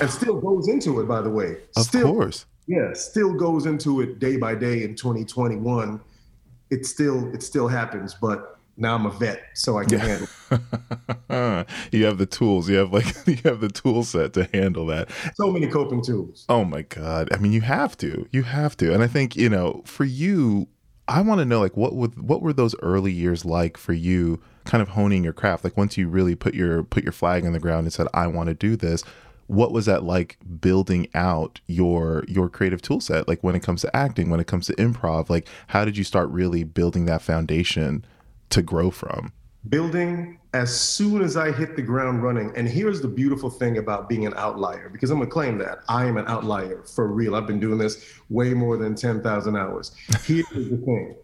and 0.00 0.11
still 0.11 0.40
goes 0.40 0.68
into 0.68 1.00
it, 1.00 1.04
by 1.06 1.20
the 1.20 1.30
way. 1.30 1.58
Of 1.76 1.85
still, 1.85 2.12
course. 2.12 2.46
Yeah, 2.66 2.92
still 2.94 3.32
goes 3.32 3.66
into 3.66 4.00
it 4.00 4.18
day 4.18 4.37
by 4.37 4.54
day 4.54 4.82
in 4.82 4.94
2021. 4.96 6.00
It 6.70 6.85
still 6.85 7.32
it 7.32 7.42
still 7.42 7.68
happens, 7.68 8.14
but 8.14 8.56
now 8.76 8.94
I'm 8.94 9.06
a 9.06 9.11
vet, 9.11 9.42
so 9.54 9.78
I 9.78 9.85
can 9.85 9.99
handle. 9.99 10.28
you 11.92 12.04
have 12.04 12.18
the 12.18 12.26
tools. 12.26 12.68
You 12.68 12.76
have 12.76 12.92
like 12.92 13.06
you 13.26 13.38
have 13.44 13.61
the 13.61 13.70
tool 13.70 14.04
set 14.04 14.35
to 14.35 14.49
handle 14.52 14.87
that. 14.87 15.08
So 15.35 15.50
many 15.50 15.66
coping 15.66 16.02
tools. 16.02 16.44
Oh 16.49 16.64
my 16.64 16.82
god! 16.82 17.28
I 17.32 17.38
mean, 17.38 17.52
you 17.52 17.62
have 17.62 17.96
to. 17.99 18.28
You 18.32 18.42
have 18.42 18.76
to. 18.78 18.92
And 18.92 19.02
I 19.02 19.06
think 19.06 19.37
you 19.37 19.49
know, 19.49 19.82
for 19.87 20.04
you, 20.04 20.68
I 21.08 21.23
want 21.23 21.38
to 21.38 21.44
know 21.44 21.61
like 21.61 21.76
what 21.76 21.94
would 21.94 22.20
what 22.20 22.42
were 22.42 22.52
those 22.52 22.75
early 22.82 23.12
years 23.12 23.44
like 23.44 23.76
for 23.76 23.92
you, 23.92 24.42
kind 24.64 24.82
of 24.82 24.88
honing 24.88 25.25
your 25.25 25.32
craft. 25.32 25.64
Like 25.64 25.76
once 25.76 25.96
you 25.96 26.08
really 26.08 26.35
put 26.35 26.54
your 26.54 26.82
put 26.82 27.02
your 27.02 27.12
flag 27.12 27.46
on 27.46 27.52
the 27.52 27.61
ground 27.61 27.87
and 27.87 27.92
said, 27.92 28.08
"I 28.12 28.26
want 28.26 28.49
to 28.49 28.54
do 28.54 28.76
this." 28.76 29.02
What 29.46 29.72
was 29.72 29.86
that 29.86 30.02
like 30.02 30.38
building 30.60 31.08
out 31.14 31.60
your 31.66 32.24
your 32.26 32.48
creative 32.48 32.82
tool 32.82 33.00
set? 33.00 33.28
Like 33.28 33.42
when 33.42 33.54
it 33.54 33.62
comes 33.62 33.82
to 33.82 33.96
acting, 33.96 34.30
when 34.30 34.40
it 34.40 34.46
comes 34.46 34.66
to 34.66 34.74
improv, 34.74 35.30
like 35.30 35.48
how 35.68 35.84
did 35.84 35.96
you 35.96 36.04
start 36.04 36.28
really 36.30 36.64
building 36.64 37.06
that 37.06 37.22
foundation 37.22 38.04
to 38.50 38.62
grow 38.62 38.90
from? 38.90 39.32
Building 39.68 40.38
as 40.54 40.74
soon 40.74 41.22
as 41.22 41.36
I 41.36 41.52
hit 41.52 41.76
the 41.76 41.82
ground 41.82 42.22
running. 42.22 42.52
And 42.56 42.68
here's 42.68 43.00
the 43.00 43.08
beautiful 43.08 43.50
thing 43.50 43.78
about 43.78 44.08
being 44.08 44.26
an 44.26 44.32
outlier, 44.36 44.88
because 44.88 45.10
I'm 45.10 45.18
gonna 45.18 45.30
claim 45.30 45.58
that 45.58 45.80
I 45.88 46.06
am 46.06 46.16
an 46.16 46.24
outlier 46.28 46.82
for 46.82 47.08
real. 47.08 47.34
I've 47.34 47.46
been 47.46 47.60
doing 47.60 47.78
this 47.78 48.04
way 48.30 48.54
more 48.54 48.76
than 48.76 48.94
10,000 48.94 49.56
hours. 49.56 49.92
Here's 50.24 50.48
the 50.50 50.80
thing 50.84 51.14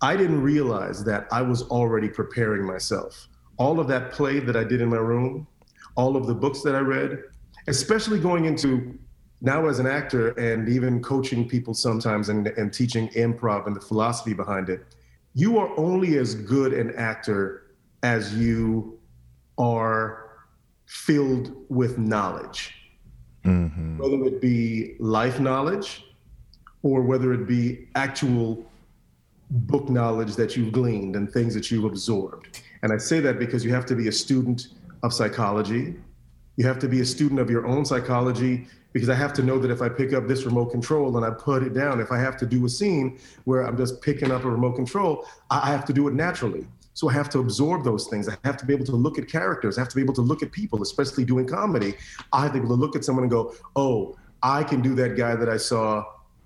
I 0.00 0.16
didn't 0.16 0.42
realize 0.42 1.04
that 1.04 1.26
I 1.30 1.42
was 1.42 1.62
already 1.64 2.08
preparing 2.08 2.64
myself. 2.64 3.28
All 3.58 3.80
of 3.80 3.88
that 3.88 4.12
play 4.12 4.40
that 4.40 4.56
I 4.56 4.64
did 4.64 4.80
in 4.80 4.88
my 4.88 4.96
room, 4.96 5.46
all 5.96 6.16
of 6.16 6.26
the 6.26 6.34
books 6.34 6.62
that 6.62 6.74
I 6.74 6.80
read, 6.80 7.22
especially 7.68 8.18
going 8.18 8.44
into 8.44 8.98
now 9.40 9.66
as 9.66 9.78
an 9.78 9.86
actor 9.86 10.30
and 10.30 10.68
even 10.68 11.02
coaching 11.02 11.46
people 11.48 11.74
sometimes 11.74 12.28
and, 12.28 12.46
and 12.48 12.72
teaching 12.72 13.08
improv 13.10 13.66
and 13.66 13.76
the 13.76 13.80
philosophy 13.80 14.32
behind 14.32 14.68
it 14.68 14.94
you 15.36 15.58
are 15.58 15.70
only 15.78 16.16
as 16.16 16.34
good 16.34 16.72
an 16.72 16.94
actor 16.96 17.74
as 18.02 18.34
you 18.34 18.98
are 19.58 20.30
filled 20.86 21.54
with 21.68 21.98
knowledge, 21.98 22.74
mm-hmm. 23.44 23.98
whether 23.98 24.24
it 24.24 24.40
be 24.40 24.96
life 24.98 25.38
knowledge 25.38 26.04
or 26.82 27.02
whether 27.02 27.34
it 27.34 27.46
be 27.46 27.86
actual 27.96 28.64
book 29.50 29.90
knowledge 29.90 30.36
that 30.36 30.56
you've 30.56 30.72
gleaned 30.72 31.16
and 31.16 31.30
things 31.30 31.52
that 31.52 31.70
you've 31.70 31.84
absorbed. 31.84 32.62
And 32.82 32.90
I 32.90 32.96
say 32.96 33.20
that 33.20 33.38
because 33.38 33.62
you 33.62 33.74
have 33.74 33.84
to 33.86 33.94
be 33.94 34.08
a 34.08 34.12
student 34.12 34.68
of 35.02 35.12
psychology. 35.12 35.96
You 36.56 36.66
have 36.66 36.78
to 36.80 36.88
be 36.88 37.00
a 37.00 37.04
student 37.04 37.40
of 37.40 37.50
your 37.50 37.66
own 37.66 37.84
psychology 37.84 38.66
because 38.92 39.10
I 39.10 39.14
have 39.14 39.34
to 39.34 39.42
know 39.42 39.58
that 39.58 39.70
if 39.70 39.82
I 39.82 39.90
pick 39.90 40.14
up 40.14 40.26
this 40.26 40.44
remote 40.44 40.70
control 40.70 41.16
and 41.16 41.26
I 41.26 41.30
put 41.30 41.62
it 41.62 41.74
down, 41.74 42.00
if 42.00 42.10
I 42.10 42.18
have 42.18 42.36
to 42.38 42.46
do 42.46 42.64
a 42.64 42.68
scene 42.68 43.18
where 43.44 43.62
I'm 43.62 43.76
just 43.76 44.00
picking 44.00 44.30
up 44.30 44.44
a 44.44 44.50
remote 44.50 44.74
control, 44.74 45.26
I 45.50 45.70
have 45.70 45.84
to 45.86 45.92
do 45.92 46.08
it 46.08 46.14
naturally. 46.14 46.66
So 46.94 47.10
I 47.10 47.12
have 47.12 47.28
to 47.30 47.40
absorb 47.40 47.84
those 47.84 48.06
things. 48.06 48.26
I 48.26 48.38
have 48.44 48.56
to 48.56 48.64
be 48.64 48.72
able 48.72 48.86
to 48.86 48.96
look 48.96 49.18
at 49.18 49.28
characters. 49.28 49.76
I 49.76 49.82
have 49.82 49.90
to 49.90 49.96
be 49.96 50.00
able 50.00 50.14
to 50.14 50.22
look 50.22 50.42
at 50.42 50.50
people, 50.50 50.80
especially 50.80 51.26
doing 51.26 51.46
comedy. 51.46 51.94
I 52.32 52.44
have 52.44 52.52
to 52.52 52.60
be 52.60 52.64
able 52.64 52.74
to 52.74 52.80
look 52.80 52.96
at 52.96 53.04
someone 53.04 53.24
and 53.24 53.30
go, 53.30 53.54
oh, 53.76 54.16
I 54.42 54.64
can 54.64 54.80
do 54.80 54.94
that 54.94 55.14
guy 55.14 55.36
that 55.36 55.48
I 55.48 55.58
saw 55.58 56.04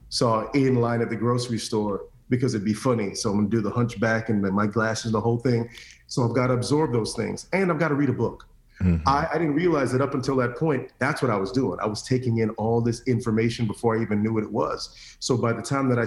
saw 0.09 0.50
in 0.50 0.75
line 0.81 1.02
at 1.02 1.09
the 1.09 1.14
grocery 1.14 1.59
store 1.59 2.07
because 2.31 2.55
it'd 2.55 2.64
be 2.64 2.75
funny. 2.75 3.14
So 3.14 3.31
I'm 3.31 3.37
gonna 3.37 3.49
do 3.49 3.61
the 3.61 3.71
hunchback 3.71 4.29
and 4.29 4.43
my 4.43 4.67
glasses, 4.67 5.12
the 5.12 5.21
whole 5.21 5.38
thing. 5.38 5.71
So 6.09 6.25
I've 6.25 6.35
got 6.35 6.49
to 6.49 6.55
absorb 6.55 6.93
those 6.93 7.14
things, 7.14 7.47
and 7.52 7.71
I've 7.71 7.79
got 7.79 7.88
to 7.88 7.95
read 7.95 8.09
a 8.09 8.12
book. 8.12 8.50
Mm-hmm. 8.83 9.07
I, 9.09 9.29
I, 9.31 9.39
didn't 9.39 9.55
realize 9.55 9.93
that 9.93 10.01
up 10.01 10.15
until 10.15 10.37
that 10.37 10.57
point, 10.57 10.91
that's 10.99 11.21
what 11.21 11.31
I 11.31 11.37
was 11.37 11.53
doing. 11.53 11.79
I 11.83 11.87
was 11.87 12.03
taking 12.03 12.39
in 12.39 12.49
all 12.51 12.81
this 12.81 13.03
information 13.07 13.67
before 13.67 13.99
I 13.99 14.03
even 14.03 14.23
knew 14.23 14.33
what 14.33 14.43
it 14.43 14.51
was. 14.51 15.17
So 15.21 15.37
by 15.37 15.53
the 15.53 15.61
time 15.61 15.89
that 15.91 15.99
I 15.99 16.07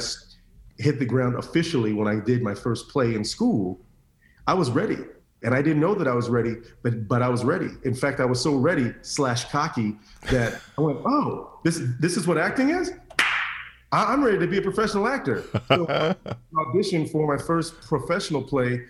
hit 0.81 0.97
the 0.97 1.05
ground 1.05 1.35
officially, 1.35 1.93
when 1.93 2.07
I 2.07 2.19
did 2.19 2.41
my 2.41 2.55
first 2.55 2.89
play 2.89 3.13
in 3.13 3.23
school, 3.23 3.79
I 4.47 4.55
was 4.55 4.71
ready. 4.71 4.97
And 5.43 5.53
I 5.53 5.61
didn't 5.61 5.81
know 5.81 5.93
that 5.95 6.07
I 6.07 6.13
was 6.13 6.29
ready, 6.29 6.55
but 6.83 7.07
but 7.07 7.21
I 7.21 7.27
was 7.27 7.43
ready. 7.43 7.67
In 7.83 7.93
fact, 7.93 8.21
I 8.21 8.25
was 8.25 8.39
so 8.39 8.55
ready 8.55 8.93
slash 9.01 9.45
cocky 9.51 9.97
that 10.31 10.61
I 10.77 10.81
went, 10.81 10.99
"Oh, 11.05 11.59
this 11.65 11.81
this 11.99 12.15
is 12.15 12.25
what 12.25 12.37
acting 12.37 12.69
is. 12.69 12.93
I, 13.91 14.13
am 14.13 14.23
ready 14.23 14.39
to 14.39 14.47
be 14.47 14.57
a 14.59 14.61
professional 14.61 15.05
actor." 15.05 15.43
So 15.67 15.85
I 15.89 16.15
auditioned 16.55 17.11
for 17.11 17.27
my 17.27 17.41
first 17.43 17.81
professional 17.81 18.41
play 18.41 18.85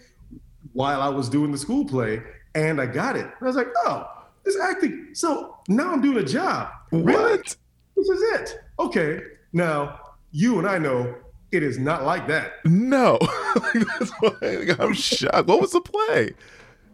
while 0.74 1.02
I 1.02 1.10
was 1.10 1.28
doing 1.28 1.52
the 1.52 1.58
school 1.58 1.86
play, 1.86 2.22
and 2.56 2.80
I 2.80 2.86
got 2.86 3.16
it. 3.16 3.26
And 3.26 3.34
I 3.42 3.46
was 3.46 3.56
like, 3.56 3.68
oh, 3.86 4.08
this 4.44 4.60
acting. 4.60 5.10
So 5.14 5.58
now 5.68 5.92
I'm 5.92 6.02
doing 6.02 6.18
a 6.18 6.24
job. 6.24 6.70
What? 6.90 7.06
Really? 7.06 7.38
This 7.38 8.10
is 8.10 8.22
it. 8.40 8.60
Okay. 8.80 9.22
Now 9.54 10.00
you 10.32 10.58
and 10.58 10.68
I 10.68 10.78
know 10.78 11.16
it 11.52 11.64
is 11.64 11.78
not 11.78 12.04
like 12.04 12.28
that. 12.28 12.54
No. 12.66 13.20
I'm 14.80 14.94
shocked. 14.94 15.48
What 15.48 15.62
was 15.62 15.72
the 15.72 15.82
play? 15.82 16.34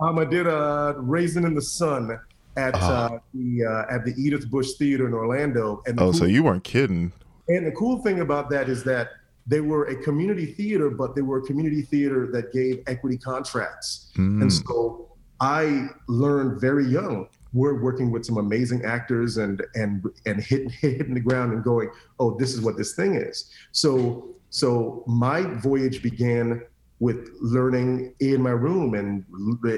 Um, 0.01 0.19
I 0.19 0.25
did 0.25 0.47
a 0.47 0.57
uh, 0.57 0.93
Raisin 0.97 1.45
in 1.45 1.55
the 1.55 1.61
Sun 1.61 2.19
at 2.57 2.75
uh, 2.75 2.77
uh, 2.77 3.19
the 3.33 3.65
uh, 3.65 3.93
at 3.93 4.05
the 4.05 4.13
Edyth 4.13 4.49
Bush 4.49 4.73
Theater 4.73 5.07
in 5.07 5.13
Orlando. 5.13 5.81
And 5.85 5.99
oh, 5.99 6.05
cool, 6.05 6.13
so 6.13 6.25
you 6.25 6.43
weren't 6.43 6.63
kidding. 6.63 7.11
And 7.47 7.65
the 7.65 7.71
cool 7.71 8.01
thing 8.03 8.19
about 8.19 8.49
that 8.51 8.69
is 8.69 8.83
that 8.83 9.09
they 9.47 9.61
were 9.61 9.85
a 9.85 9.95
community 10.03 10.45
theater, 10.45 10.89
but 10.89 11.15
they 11.15 11.21
were 11.21 11.39
a 11.39 11.41
community 11.41 11.81
theater 11.81 12.29
that 12.31 12.53
gave 12.53 12.83
equity 12.85 13.17
contracts. 13.17 14.11
Mm. 14.15 14.41
And 14.43 14.53
so 14.53 15.08
I 15.41 15.87
learned 16.07 16.59
very 16.59 16.85
young. 16.85 17.27
We're 17.53 17.81
working 17.81 18.11
with 18.11 18.25
some 18.25 18.37
amazing 18.37 18.85
actors 18.85 19.37
and 19.37 19.63
and 19.75 20.05
and 20.25 20.41
hitting 20.41 20.69
hitting 20.81 21.13
the 21.13 21.19
ground 21.19 21.53
and 21.53 21.63
going, 21.63 21.89
oh, 22.19 22.37
this 22.37 22.53
is 22.53 22.61
what 22.61 22.77
this 22.77 22.95
thing 22.95 23.15
is. 23.15 23.49
So 23.71 24.29
so 24.49 25.03
my 25.07 25.41
voyage 25.41 26.01
began 26.01 26.61
with 26.99 27.29
learning 27.39 28.13
in 28.19 28.41
my 28.41 28.51
room 28.51 28.93
and 28.93 29.23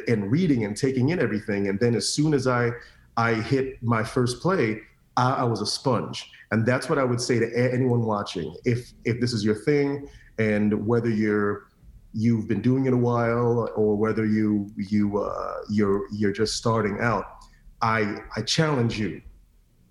and 0.08 0.32
reading 0.32 0.66
and 0.66 0.76
taking 0.76 1.10
in 1.10 1.20
everything. 1.20 1.68
And 1.68 1.80
then 1.80 1.96
as 1.96 2.10
soon 2.10 2.34
as 2.34 2.48
I 2.48 2.72
I 3.18 3.36
hit 3.36 3.82
my 3.84 4.04
first 4.04 4.42
play, 4.42 4.82
I, 5.18 5.34
I 5.34 5.44
was 5.44 5.62
a 5.62 5.66
sponge. 5.66 6.32
And 6.52 6.66
that's 6.66 6.90
what 6.90 6.98
I 6.98 7.04
would 7.04 7.22
say 7.22 7.40
to 7.40 7.74
anyone 7.74 8.04
watching. 8.04 8.56
If 8.66 8.92
if 9.06 9.22
this 9.22 9.34
is 9.34 9.46
your 9.46 9.56
thing, 9.56 10.10
and 10.38 10.86
whether 10.86 11.10
you're 11.10 11.68
you've 12.14 12.48
been 12.48 12.62
doing 12.62 12.86
it 12.86 12.94
a 12.94 12.98
while 12.98 13.70
or 13.76 13.96
whether 13.96 14.26
you 14.26 14.70
you 14.76 15.18
uh, 15.18 15.56
you're 15.70 16.08
you're 16.12 16.32
just 16.32 16.56
starting 16.56 16.98
out 17.00 17.38
i 17.82 18.18
i 18.36 18.42
challenge 18.42 19.00
you 19.00 19.22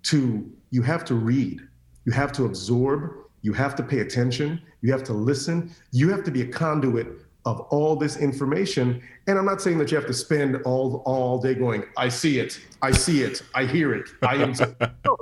to 0.02 0.50
you 0.70 0.82
have 0.82 1.04
to 1.06 1.14
read. 1.14 1.60
You 2.04 2.12
have 2.12 2.32
to 2.32 2.44
absorb. 2.44 3.12
You 3.42 3.52
have 3.52 3.74
to 3.76 3.82
pay 3.82 4.00
attention. 4.00 4.60
You 4.82 4.92
have 4.92 5.04
to 5.04 5.12
listen. 5.12 5.72
You 5.92 6.08
have 6.10 6.24
to 6.24 6.30
be 6.30 6.42
a 6.42 6.46
conduit 6.46 7.08
of 7.44 7.60
all 7.70 7.96
this 7.96 8.18
information. 8.18 9.02
And 9.26 9.38
i'm 9.38 9.46
not 9.46 9.62
saying 9.62 9.78
that 9.78 9.90
you 9.90 9.96
have 9.96 10.06
to 10.06 10.12
spend 10.12 10.56
all 10.64 11.02
all 11.06 11.38
day 11.38 11.54
going 11.54 11.84
i 11.96 12.08
see 12.08 12.38
it. 12.38 12.60
I 12.82 12.90
see 12.90 13.22
it. 13.22 13.42
I 13.54 13.64
hear 13.64 13.94
it. 13.94 14.08
I 14.22 14.36
am 14.36 14.52
no, 15.04 15.16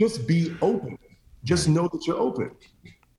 just 0.00 0.26
be 0.26 0.54
open. 0.62 0.98
Just 1.44 1.68
know 1.68 1.88
that 1.92 2.06
you're 2.06 2.18
open 2.18 2.52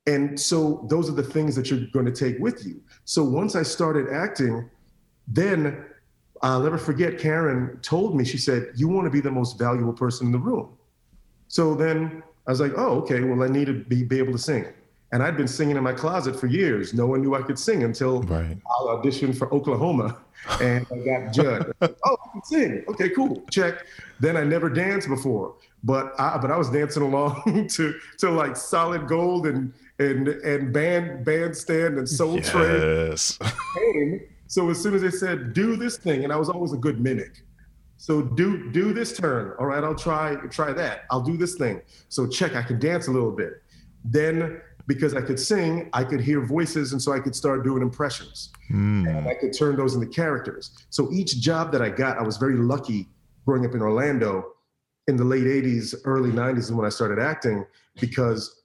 and 0.06 0.40
so 0.40 0.86
those 0.90 1.10
are 1.10 1.14
the 1.14 1.24
things 1.24 1.56
that 1.56 1.70
you're 1.70 1.88
going 1.94 2.06
to 2.06 2.12
take 2.12 2.38
with 2.40 2.66
you. 2.66 2.82
So 3.06 3.24
once 3.24 3.56
I 3.56 3.64
started 3.64 4.10
acting, 4.12 4.70
then 5.28 5.86
I'll 6.42 6.62
never 6.62 6.78
forget 6.78 7.18
Karen 7.18 7.80
told 7.82 8.16
me, 8.16 8.26
she 8.26 8.38
said, 8.38 8.72
You 8.76 8.90
want 8.90 9.06
to 9.06 9.12
be 9.12 9.22
the 9.22 9.32
most 9.32 9.58
valuable 9.58 9.94
person 9.94 10.28
in 10.28 10.34
the 10.34 10.40
room. 10.40 10.78
So 11.48 11.74
then 11.74 12.22
I 12.48 12.52
was 12.52 12.60
like, 12.60 12.74
Oh, 12.76 13.00
okay, 13.02 13.22
well, 13.22 13.44
I 13.44 13.48
need 13.48 13.68
to 13.68 13.74
be, 13.74 14.04
be 14.04 14.20
able 14.20 14.34
to 14.34 14.38
sing. 14.38 14.66
And 15.14 15.22
I'd 15.22 15.38
been 15.38 15.48
singing 15.48 15.78
in 15.78 15.84
my 15.84 15.94
closet 15.94 16.36
for 16.36 16.48
years. 16.48 16.94
No 16.94 17.06
one 17.06 17.22
knew 17.22 17.36
I 17.36 17.44
could 17.44 17.60
sing 17.60 17.84
until 17.84 18.24
right. 18.24 18.58
I 18.66 18.82
auditioned 18.82 19.38
for 19.38 19.54
Oklahoma 19.54 20.18
and 20.62 20.86
I 20.92 20.98
got 20.98 21.32
judged. 21.32 21.72
oh, 21.82 22.18
I 22.26 22.32
can 22.34 22.44
sing. 22.44 22.84
Okay, 22.90 23.10
cool. 23.10 23.42
Check. 23.52 23.86
Then 24.20 24.36
I 24.36 24.44
never 24.44 24.70
danced 24.70 25.08
before, 25.08 25.56
but 25.84 26.20
I 26.20 26.38
but 26.40 26.52
I 26.52 26.58
was 26.58 26.70
dancing 26.70 27.04
along 27.04 27.68
to 27.70 28.00
to 28.18 28.32
like 28.32 28.58
solid 28.58 29.08
gold 29.08 29.48
and 29.48 29.72
and 30.00 30.28
and 30.28 30.74
band 30.74 31.24
bandstand 31.24 31.98
and 31.98 32.08
soul 32.08 32.36
yes. 32.36 33.38
train. 33.38 34.22
so 34.48 34.70
as 34.70 34.82
soon 34.82 34.96
as 34.96 35.02
they 35.02 35.12
said 35.12 35.54
do 35.54 35.76
this 35.76 35.98
thing, 35.98 36.24
and 36.24 36.34
I 36.34 36.36
was 36.36 36.50
always 36.50 36.74
a 36.74 36.78
good 36.78 37.00
mimic. 37.00 37.44
So 37.98 38.22
do 38.22 38.72
do 38.72 38.94
this 38.94 39.16
turn. 39.18 39.54
All 39.60 39.68
right, 39.68 39.84
I'll 39.84 39.96
try 39.96 40.36
try 40.50 40.74
that. 40.74 41.04
I'll 41.12 41.22
do 41.22 41.38
this 41.38 41.56
thing. 41.56 41.82
So 42.10 42.28
check, 42.28 42.56
I 42.56 42.64
can 42.64 42.80
dance 42.80 43.08
a 43.08 43.12
little 43.12 43.32
bit. 43.32 43.62
Then 44.04 44.62
because 44.86 45.14
I 45.14 45.22
could 45.22 45.40
sing, 45.40 45.90
I 45.94 46.04
could 46.04 46.20
hear 46.20 46.42
voices, 46.46 46.92
and 46.92 47.02
so 47.02 47.14
I 47.14 47.20
could 47.20 47.36
start 47.36 47.64
doing 47.64 47.82
impressions. 47.82 48.52
Mm. 48.70 49.08
And 49.08 49.28
I 49.28 49.34
could 49.34 49.54
turn 49.58 49.78
those 49.78 49.96
into 49.96 50.08
characters. 50.08 50.72
So 50.90 51.10
each 51.14 51.40
job 51.40 51.72
that 51.72 51.82
I 51.82 51.90
got, 51.90 52.18
I 52.18 52.24
was 52.24 52.36
very 52.38 52.58
lucky 52.58 53.08
growing 53.46 53.66
up 53.66 53.74
in 53.74 53.82
Orlando 53.82 54.54
in 55.08 55.18
the 55.18 55.24
late 55.24 55.44
80s, 55.44 55.96
early 56.06 56.32
90s 56.32 56.58
is 56.58 56.72
when 56.72 56.86
I 56.86 56.90
started 56.90 57.20
acting 57.20 57.66
because 58.00 58.63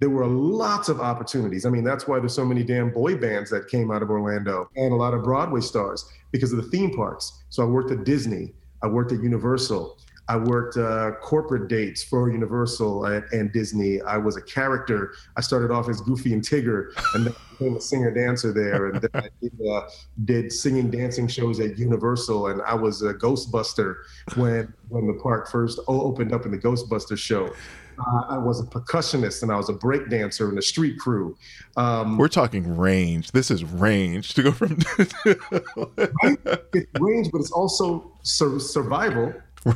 there 0.00 0.10
were 0.10 0.26
lots 0.26 0.88
of 0.88 1.00
opportunities. 1.00 1.64
I 1.64 1.70
mean, 1.70 1.84
that's 1.84 2.08
why 2.08 2.18
there's 2.18 2.34
so 2.34 2.44
many 2.44 2.62
damn 2.62 2.90
boy 2.90 3.16
bands 3.16 3.50
that 3.50 3.68
came 3.68 3.90
out 3.90 4.02
of 4.02 4.10
Orlando 4.10 4.68
and 4.76 4.92
a 4.92 4.96
lot 4.96 5.14
of 5.14 5.22
Broadway 5.22 5.60
stars 5.60 6.10
because 6.32 6.52
of 6.52 6.62
the 6.62 6.70
theme 6.70 6.94
parks. 6.94 7.44
So 7.48 7.62
I 7.62 7.66
worked 7.66 7.90
at 7.90 8.04
Disney, 8.04 8.52
I 8.82 8.88
worked 8.88 9.12
at 9.12 9.22
Universal, 9.22 9.96
I 10.26 10.36
worked 10.36 10.76
uh, 10.76 11.12
corporate 11.20 11.68
dates 11.68 12.02
for 12.02 12.30
Universal 12.30 13.04
and, 13.04 13.24
and, 13.32 13.52
Disney. 13.52 14.00
I 14.00 14.16
was 14.16 14.38
a 14.38 14.42
character. 14.42 15.12
I 15.36 15.42
started 15.42 15.70
off 15.70 15.88
as 15.90 16.00
Goofy 16.00 16.32
and 16.32 16.42
Tigger, 16.42 16.88
and 17.14 17.26
then 17.26 17.34
became 17.58 17.76
a 17.76 17.80
singer 17.80 18.10
dancer 18.10 18.50
there. 18.50 18.88
And 18.88 19.02
then 19.02 19.10
I 19.12 19.28
did, 19.42 19.52
uh, 19.68 19.82
did, 20.24 20.50
singing 20.50 20.90
dancing 20.90 21.28
shows 21.28 21.60
at 21.60 21.78
Universal, 21.78 22.46
and 22.46 22.62
I 22.62 22.74
was 22.74 23.02
a 23.02 23.12
Ghostbuster 23.12 23.96
when 24.36 24.72
when 24.88 25.06
the 25.06 25.20
park 25.22 25.50
first 25.50 25.78
opened 25.88 26.32
up 26.32 26.46
in 26.46 26.52
the 26.52 26.58
Ghostbuster 26.58 27.18
show. 27.18 27.52
Uh, 27.98 28.22
I 28.28 28.38
was 28.38 28.60
a 28.60 28.64
percussionist 28.64 29.42
and 29.42 29.52
I 29.52 29.56
was 29.56 29.68
a 29.68 29.72
break 29.72 30.08
dancer 30.10 30.48
in 30.48 30.54
the 30.54 30.62
street 30.62 30.98
crew. 30.98 31.36
Um, 31.76 32.18
We're 32.18 32.28
talking 32.28 32.76
range. 32.76 33.32
This 33.32 33.50
is 33.50 33.64
range 33.64 34.34
to 34.34 34.42
go 34.42 34.52
from. 34.52 34.78
right? 35.26 36.38
It's 36.72 37.00
range, 37.00 37.30
but 37.32 37.40
it's 37.40 37.52
also 37.52 38.12
sur- 38.22 38.58
survival. 38.58 39.32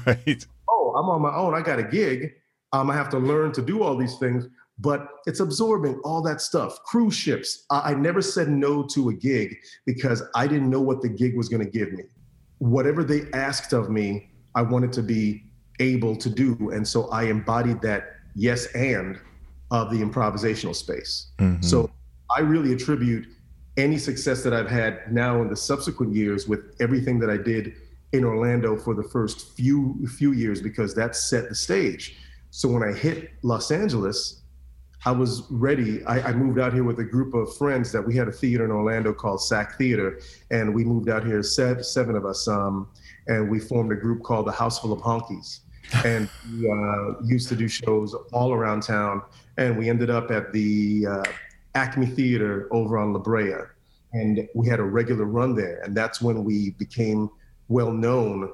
Right. 0.06 0.46
Oh, 0.68 0.94
I'm 0.96 1.08
on 1.08 1.22
my 1.22 1.34
own. 1.34 1.54
I 1.54 1.62
got 1.62 1.78
a 1.78 1.82
gig. 1.82 2.32
Um, 2.72 2.90
I 2.90 2.94
have 2.94 3.08
to 3.10 3.18
learn 3.18 3.52
to 3.52 3.62
do 3.62 3.82
all 3.82 3.96
these 3.96 4.18
things, 4.18 4.46
but 4.78 5.08
it's 5.26 5.40
absorbing 5.40 5.98
all 6.04 6.22
that 6.22 6.40
stuff. 6.40 6.82
Cruise 6.84 7.14
ships. 7.14 7.64
I, 7.70 7.92
I 7.92 7.94
never 7.94 8.20
said 8.20 8.48
no 8.48 8.82
to 8.88 9.08
a 9.08 9.14
gig 9.14 9.56
because 9.86 10.22
I 10.34 10.46
didn't 10.46 10.68
know 10.68 10.80
what 10.80 11.00
the 11.00 11.08
gig 11.08 11.36
was 11.36 11.48
going 11.48 11.64
to 11.64 11.70
give 11.70 11.92
me. 11.92 12.04
Whatever 12.58 13.04
they 13.04 13.22
asked 13.32 13.72
of 13.72 13.88
me, 13.90 14.30
I 14.54 14.62
wanted 14.62 14.92
to 14.94 15.02
be 15.02 15.47
able 15.80 16.16
to 16.16 16.28
do. 16.28 16.70
And 16.72 16.86
so 16.86 17.08
I 17.10 17.24
embodied 17.24 17.80
that 17.82 18.16
yes 18.34 18.66
and 18.74 19.18
of 19.70 19.90
the 19.90 19.98
improvisational 19.98 20.74
space. 20.74 21.30
Mm-hmm. 21.38 21.62
So 21.62 21.90
I 22.34 22.40
really 22.40 22.72
attribute 22.72 23.26
any 23.76 23.98
success 23.98 24.42
that 24.42 24.52
I've 24.52 24.70
had 24.70 25.12
now 25.12 25.40
in 25.40 25.48
the 25.48 25.56
subsequent 25.56 26.14
years 26.14 26.48
with 26.48 26.74
everything 26.80 27.18
that 27.20 27.30
I 27.30 27.36
did 27.36 27.74
in 28.12 28.24
Orlando 28.24 28.76
for 28.76 28.94
the 28.94 29.02
first 29.02 29.56
few 29.56 30.06
few 30.06 30.32
years 30.32 30.60
because 30.60 30.94
that 30.94 31.14
set 31.14 31.48
the 31.48 31.54
stage. 31.54 32.16
So 32.50 32.68
when 32.68 32.82
I 32.82 32.92
hit 32.92 33.30
Los 33.42 33.70
Angeles, 33.70 34.42
I 35.04 35.12
was 35.12 35.42
ready. 35.50 36.04
I, 36.06 36.20
I, 36.20 36.32
moved 36.32 36.58
out 36.58 36.72
here 36.72 36.82
with 36.82 36.98
a 36.98 37.04
group 37.04 37.34
of 37.34 37.54
friends 37.56 37.92
that 37.92 38.04
we 38.04 38.16
had 38.16 38.26
a 38.26 38.32
theater 38.32 38.64
in 38.64 38.72
Orlando 38.72 39.12
called 39.12 39.40
SAK 39.40 39.78
Theater, 39.78 40.20
and 40.50 40.74
we 40.74 40.82
moved 40.82 41.08
out 41.08 41.24
here 41.24 41.40
seven, 41.42 41.84
seven 41.84 42.16
of 42.16 42.24
us, 42.26 42.48
um, 42.48 42.88
and 43.28 43.48
we 43.48 43.60
formed 43.60 43.92
a 43.92 43.94
group 43.94 44.24
called 44.24 44.46
the 44.46 44.52
House 44.52 44.80
Full 44.80 44.92
of 44.92 45.00
Honkies 45.00 45.60
and 46.04 46.28
we 46.52 46.70
uh, 46.70 47.20
used 47.24 47.48
to 47.48 47.56
do 47.56 47.68
shows 47.68 48.14
all 48.32 48.52
around 48.52 48.82
town. 48.82 49.22
And 49.56 49.76
we 49.76 49.88
ended 49.88 50.10
up 50.10 50.30
at 50.30 50.52
the 50.52 51.06
uh, 51.06 51.24
Acme 51.74 52.06
Theater 52.06 52.68
over 52.70 52.98
on 52.98 53.12
La 53.12 53.18
Brea, 53.18 53.54
and 54.12 54.48
we 54.54 54.68
had 54.68 54.80
a 54.80 54.84
regular 54.84 55.24
run 55.24 55.54
there. 55.54 55.80
And 55.82 55.96
that's 55.96 56.20
when 56.22 56.44
we 56.44 56.70
became 56.72 57.30
well 57.68 57.92
known 57.92 58.52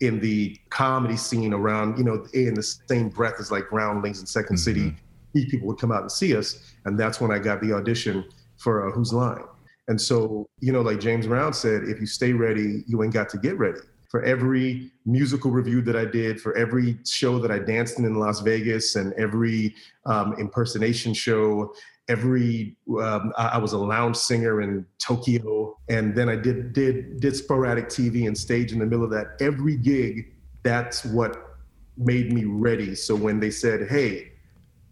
in 0.00 0.20
the 0.20 0.58
comedy 0.70 1.16
scene 1.16 1.52
around, 1.52 1.98
you 1.98 2.04
know, 2.04 2.26
in 2.34 2.54
the 2.54 2.62
same 2.62 3.08
breath 3.08 3.34
as 3.38 3.50
like 3.50 3.68
Groundlings 3.68 4.18
and 4.18 4.28
2nd 4.28 4.46
mm-hmm. 4.46 4.56
City. 4.56 4.96
People 5.34 5.68
would 5.68 5.78
come 5.78 5.92
out 5.92 6.00
and 6.00 6.10
see 6.10 6.34
us, 6.34 6.74
and 6.86 6.98
that's 6.98 7.20
when 7.20 7.30
I 7.30 7.38
got 7.38 7.60
the 7.60 7.72
audition 7.72 8.24
for 8.56 8.88
uh, 8.88 8.92
Whose 8.92 9.12
Line. 9.12 9.44
And 9.88 10.00
so, 10.00 10.48
you 10.60 10.72
know, 10.72 10.80
like 10.80 10.98
James 10.98 11.26
Brown 11.26 11.52
said, 11.52 11.84
if 11.84 12.00
you 12.00 12.06
stay 12.06 12.32
ready, 12.32 12.84
you 12.86 13.02
ain't 13.02 13.12
got 13.12 13.28
to 13.30 13.38
get 13.38 13.58
ready 13.58 13.80
for 14.08 14.22
every 14.22 14.90
musical 15.04 15.50
review 15.50 15.82
that 15.82 15.96
I 15.96 16.04
did, 16.04 16.40
for 16.40 16.56
every 16.56 16.98
show 17.04 17.38
that 17.38 17.50
I 17.50 17.58
danced 17.58 17.98
in 17.98 18.04
in 18.04 18.14
Las 18.14 18.40
Vegas, 18.40 18.96
and 18.96 19.12
every 19.14 19.74
um, 20.04 20.34
impersonation 20.38 21.14
show. 21.14 21.74
Every 22.08 22.76
um, 23.00 23.32
I, 23.36 23.58
was 23.58 23.72
a 23.72 23.78
lounge 23.78 24.14
singer 24.14 24.62
in 24.62 24.86
Tokyo, 24.98 25.76
and 25.88 26.14
then 26.14 26.28
I 26.28 26.36
did 26.36 26.72
did 26.72 27.18
did 27.18 27.34
sporadic 27.34 27.88
TV 27.88 28.28
and 28.28 28.38
stage 28.38 28.72
in 28.72 28.78
the 28.78 28.86
middle 28.86 29.04
of 29.04 29.10
that. 29.10 29.36
Every 29.40 29.76
gig, 29.76 30.32
that's 30.62 31.04
what 31.04 31.58
made 31.96 32.32
me 32.32 32.44
ready. 32.44 32.94
So 32.94 33.16
when 33.16 33.40
they 33.40 33.50
said, 33.50 33.88
"Hey, 33.88 34.30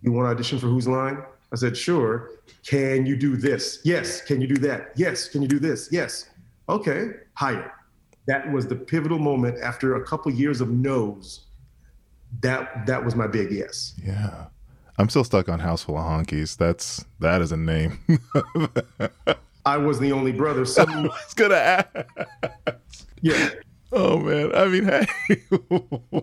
you 0.03 0.11
want 0.11 0.27
to 0.27 0.31
audition 0.31 0.59
for 0.59 0.67
Whose 0.67 0.89
Line?" 0.89 1.23
I 1.53 1.57
said, 1.57 1.77
"Sure." 1.77 2.31
Can 2.67 3.07
you 3.07 3.15
do 3.15 3.37
this? 3.37 3.81
Yes. 3.85 4.23
Can 4.23 4.41
you 4.41 4.47
do 4.47 4.57
that? 4.57 4.93
Yes. 4.97 5.29
Can 5.29 5.43
you 5.43 5.49
do 5.49 5.59
this? 5.59 5.89
Yes. 5.93 6.31
Okay. 6.69 7.11
Hire 7.35 7.73
that 8.27 8.51
was 8.53 8.67
the 8.67 8.77
pivotal 8.77 9.19
moment 9.19 9.59
after 9.61 9.97
a 9.97 10.05
couple 10.05 10.33
years 10.33 10.61
of 10.61 10.71
no's. 10.71 11.47
That 12.41 12.87
that 12.87 13.05
was 13.05 13.15
my 13.15 13.27
big 13.27 13.53
yes. 13.53 13.95
Yeah. 14.03 14.47
I'm 14.99 15.09
still 15.09 15.25
stuck 15.25 15.49
on 15.49 15.59
House 15.59 15.83
Full 15.83 15.99
of 15.99 16.05
Honkies. 16.05 16.57
That's 16.57 17.05
that 17.21 17.41
is 17.41 17.53
a 17.53 17.57
name. 17.57 17.99
I 19.67 19.77
was 19.77 19.99
the 19.99 20.13
only 20.13 20.33
brother. 20.33 20.65
So 20.65 20.85
I 20.89 21.03
was 21.03 21.35
gonna 21.35 21.55
ask. 21.57 21.89
Yeah. 23.21 23.51
Oh 23.93 24.19
man. 24.19 24.55
I 24.55 24.67
mean, 24.67 24.85
hey, 24.85 25.07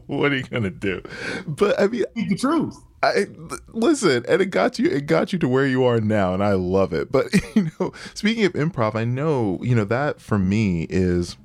what 0.08 0.32
are 0.32 0.38
you 0.38 0.44
gonna 0.44 0.70
do? 0.70 1.02
But 1.48 1.80
I 1.80 1.88
mean, 1.88 2.06
the 2.16 2.36
truth. 2.36 2.78
I 3.04 3.26
listen, 3.70 4.24
and 4.28 4.42
it 4.42 4.48
got 4.48 4.78
you. 4.78 4.90
It 4.90 5.08
got 5.08 5.34
you 5.34 5.40
to 5.40 5.48
where 5.48 5.66
you 5.66 5.84
are 5.84 6.00
now, 6.00 6.34
and 6.34 6.44
I 6.44 6.54
love 6.54 6.94
it. 6.94 7.12
But 7.12 7.34
you 7.56 7.72
know, 7.80 7.94
speaking 8.14 8.46
of 8.46 8.54
improv, 8.54 8.96
I 8.96 9.06
know 9.06 9.60
you 9.62 9.76
know 9.76 9.86
that 9.86 10.22
for 10.22 10.38
me 10.38 10.88
is 10.90 11.36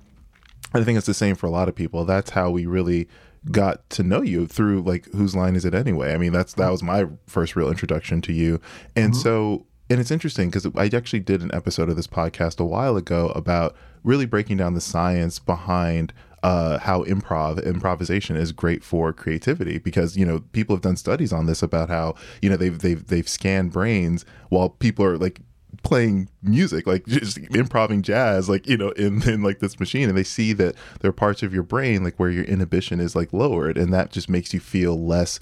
I 0.75 0.85
think 0.85 0.99
it's 0.99 1.07
the 1.07 1.15
same 1.15 1.37
for 1.37 1.47
a 1.47 1.51
lot 1.51 1.69
of 1.69 1.75
people. 1.75 2.05
That's 2.05 2.31
how 2.31 2.51
we 2.51 2.67
really 2.67 3.09
got 3.51 3.89
to 3.91 4.03
know 4.03 4.23
you 4.23 4.47
through 4.47 4.83
like 4.83 5.07
whose 5.13 5.37
line 5.37 5.57
is 5.57 5.65
it 5.65 5.75
anyway? 5.75 6.13
I 6.13 6.19
mean, 6.19 6.33
that's 6.33 6.55
that 6.55 6.71
was 6.71 6.83
my 6.83 7.07
first 7.27 7.57
real 7.57 7.71
introduction 7.71 8.21
to 8.23 8.33
you. 8.33 8.61
And 8.95 9.13
mm-hmm. 9.13 9.23
so 9.23 9.67
and 9.89 10.01
it's 10.01 10.11
interesting 10.11 10.51
because 10.51 10.67
I 10.75 10.91
actually 10.97 11.21
did 11.21 11.43
an 11.43 11.51
episode 11.55 11.89
of 11.89 11.97
this 11.97 12.09
podcast 12.09 12.59
a 12.59 12.65
while 12.65 12.97
ago 12.97 13.29
about 13.31 13.77
really 14.03 14.27
breaking 14.27 14.57
down 14.57 14.75
the 14.75 14.81
science 14.81 15.39
behind 15.39 16.13
uh, 16.43 16.79
how 16.79 17.03
improv 17.05 17.65
improvisation 17.65 18.37
is 18.37 18.53
great 18.53 18.85
for 18.85 19.13
creativity 19.13 19.79
because 19.79 20.17
you 20.17 20.25
know 20.25 20.41
people 20.53 20.77
have 20.77 20.83
done 20.83 20.97
studies 20.97 21.33
on 21.33 21.47
this 21.47 21.63
about 21.63 21.89
how 21.89 22.15
you 22.43 22.51
know 22.51 22.57
they've 22.57 22.79
they've 22.81 23.07
they've 23.07 23.29
scanned 23.29 23.73
brains 23.73 24.25
while 24.49 24.69
people 24.69 25.05
are 25.05 25.17
like 25.17 25.41
playing 25.83 26.29
music, 26.43 26.87
like 26.87 27.07
just 27.07 27.39
improvising 27.55 28.03
jazz, 28.03 28.49
like 28.49 28.67
you 28.67 28.77
know, 28.77 28.91
in 28.91 29.29
in 29.29 29.43
like 29.43 29.61
this 29.61 29.79
machine, 29.81 30.09
and 30.09 30.17
they 30.17 30.25
see 30.25 30.53
that 30.55 30.75
there 31.01 31.09
are 31.09 31.13
parts 31.13 31.43
of 31.43 31.55
your 31.55 31.63
brain 31.63 32.03
like 32.05 32.17
where 32.17 32.31
your 32.31 32.45
inhibition 32.45 33.01
is 33.01 33.17
like 33.17 33.33
lowered, 33.33 33.77
and 33.77 33.93
that 33.93 34.13
just 34.13 34.29
makes 34.29 34.53
you 34.53 34.61
feel 34.61 35.01
less 35.03 35.41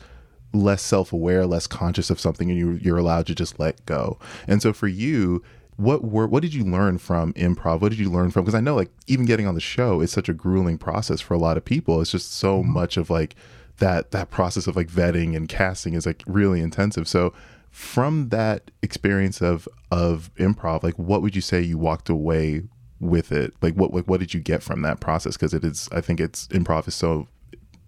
less 0.52 0.82
self-aware, 0.82 1.46
less 1.46 1.66
conscious 1.66 2.10
of 2.10 2.20
something, 2.20 2.50
and 2.50 2.58
you 2.58 2.72
you're 2.72 2.98
allowed 2.98 3.26
to 3.26 3.34
just 3.34 3.58
let 3.58 3.84
go. 3.86 4.18
And 4.46 4.62
so 4.62 4.72
for 4.72 4.88
you, 4.88 5.42
what 5.76 6.04
were 6.04 6.26
what 6.26 6.42
did 6.42 6.54
you 6.54 6.64
learn 6.64 6.98
from 6.98 7.32
improv? 7.34 7.80
What 7.80 7.90
did 7.90 7.98
you 7.98 8.10
learn 8.10 8.30
from? 8.30 8.44
Because 8.44 8.54
I 8.54 8.60
know 8.60 8.74
like 8.74 8.90
even 9.06 9.26
getting 9.26 9.46
on 9.46 9.54
the 9.54 9.60
show 9.60 10.00
is 10.00 10.12
such 10.12 10.28
a 10.28 10.34
grueling 10.34 10.78
process 10.78 11.20
for 11.20 11.34
a 11.34 11.38
lot 11.38 11.56
of 11.56 11.64
people. 11.64 12.00
It's 12.00 12.12
just 12.12 12.32
so 12.32 12.60
mm-hmm. 12.60 12.72
much 12.72 12.96
of 12.96 13.10
like 13.10 13.34
that 13.78 14.12
that 14.12 14.30
process 14.30 14.66
of 14.66 14.76
like 14.76 14.88
vetting 14.88 15.36
and 15.36 15.48
casting 15.48 15.94
is 15.94 16.06
like 16.06 16.22
really 16.26 16.60
intensive. 16.60 17.08
So 17.08 17.32
from 17.74 18.28
that 18.28 18.70
experience 18.82 19.42
of 19.42 19.68
of 19.90 20.30
improv 20.36 20.84
like 20.84 20.96
what 20.96 21.22
would 21.22 21.34
you 21.34 21.42
say 21.42 21.60
you 21.60 21.76
walked 21.76 22.08
away 22.08 22.62
with 23.00 23.32
it? 23.32 23.52
Like 23.62 23.74
what 23.74 23.92
like 23.92 24.04
what 24.04 24.20
did 24.20 24.32
you 24.32 24.38
get 24.38 24.62
from 24.62 24.82
that 24.82 25.00
process? 25.00 25.36
Because 25.36 25.52
it 25.52 25.64
is 25.64 25.88
i 25.90 26.00
think 26.00 26.20
it's 26.20 26.46
improv 26.48 26.86
is 26.86 26.94
so 26.94 27.26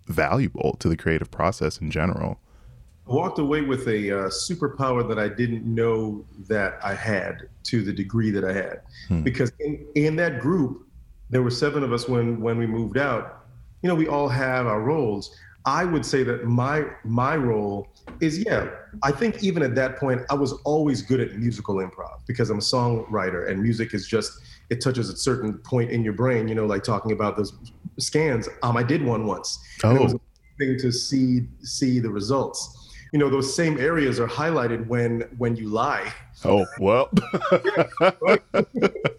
valuable 0.08 0.74
to 0.80 0.88
the 0.88 0.96
creative 0.96 1.30
process 1.30 1.78
in 1.78 1.92
general. 1.92 2.40
I 3.08 3.12
walked 3.12 3.38
away 3.38 3.60
with 3.60 3.86
a 3.86 4.10
uh, 4.10 4.28
superpower 4.28 5.08
that 5.08 5.20
i 5.20 5.28
didn't 5.28 5.64
know 5.64 6.24
that 6.48 6.80
i 6.82 6.92
had 6.92 7.48
to 7.64 7.82
the 7.82 7.92
degree 7.92 8.32
that 8.32 8.44
i 8.44 8.52
had. 8.52 8.80
Hmm. 9.06 9.22
because 9.22 9.52
in, 9.60 9.86
in 9.94 10.16
that 10.16 10.40
group 10.40 10.84
there 11.30 11.42
were 11.42 11.50
seven 11.50 11.84
of 11.84 11.92
us 11.92 12.08
when 12.08 12.40
when 12.40 12.58
we 12.58 12.66
moved 12.66 12.98
out. 12.98 13.44
You 13.82 13.88
know 13.88 13.94
we 13.94 14.08
all 14.08 14.28
have 14.28 14.66
our 14.66 14.80
roles 14.80 15.38
I 15.66 15.84
would 15.84 16.06
say 16.06 16.22
that 16.22 16.44
my 16.44 16.84
my 17.04 17.36
role 17.36 17.88
is 18.20 18.38
yeah. 18.38 18.70
I 19.02 19.10
think 19.10 19.42
even 19.42 19.62
at 19.64 19.74
that 19.74 19.96
point, 19.96 20.22
I 20.30 20.34
was 20.34 20.52
always 20.64 21.02
good 21.02 21.20
at 21.20 21.34
musical 21.34 21.76
improv 21.76 22.20
because 22.26 22.50
I'm 22.50 22.58
a 22.58 22.62
songwriter, 22.62 23.50
and 23.50 23.60
music 23.60 23.92
is 23.92 24.06
just 24.06 24.40
it 24.70 24.80
touches 24.80 25.10
a 25.10 25.16
certain 25.16 25.54
point 25.58 25.90
in 25.90 26.04
your 26.04 26.12
brain. 26.12 26.46
You 26.46 26.54
know, 26.54 26.66
like 26.66 26.84
talking 26.84 27.10
about 27.10 27.36
those 27.36 27.52
scans. 27.98 28.48
Um, 28.62 28.76
I 28.76 28.84
did 28.84 29.04
one 29.04 29.26
once. 29.26 29.58
Oh. 29.82 29.90
And 29.90 29.98
it 29.98 30.02
was 30.04 30.14
a 30.14 30.20
thing 30.56 30.78
to 30.78 30.92
see 30.92 31.48
see 31.62 31.98
the 31.98 32.10
results. 32.10 32.94
You 33.12 33.18
know, 33.18 33.28
those 33.28 33.52
same 33.52 33.78
areas 33.78 34.20
are 34.20 34.28
highlighted 34.28 34.86
when 34.86 35.22
when 35.36 35.56
you 35.56 35.68
lie. 35.68 36.12
Oh 36.44 36.64
well. 36.78 37.10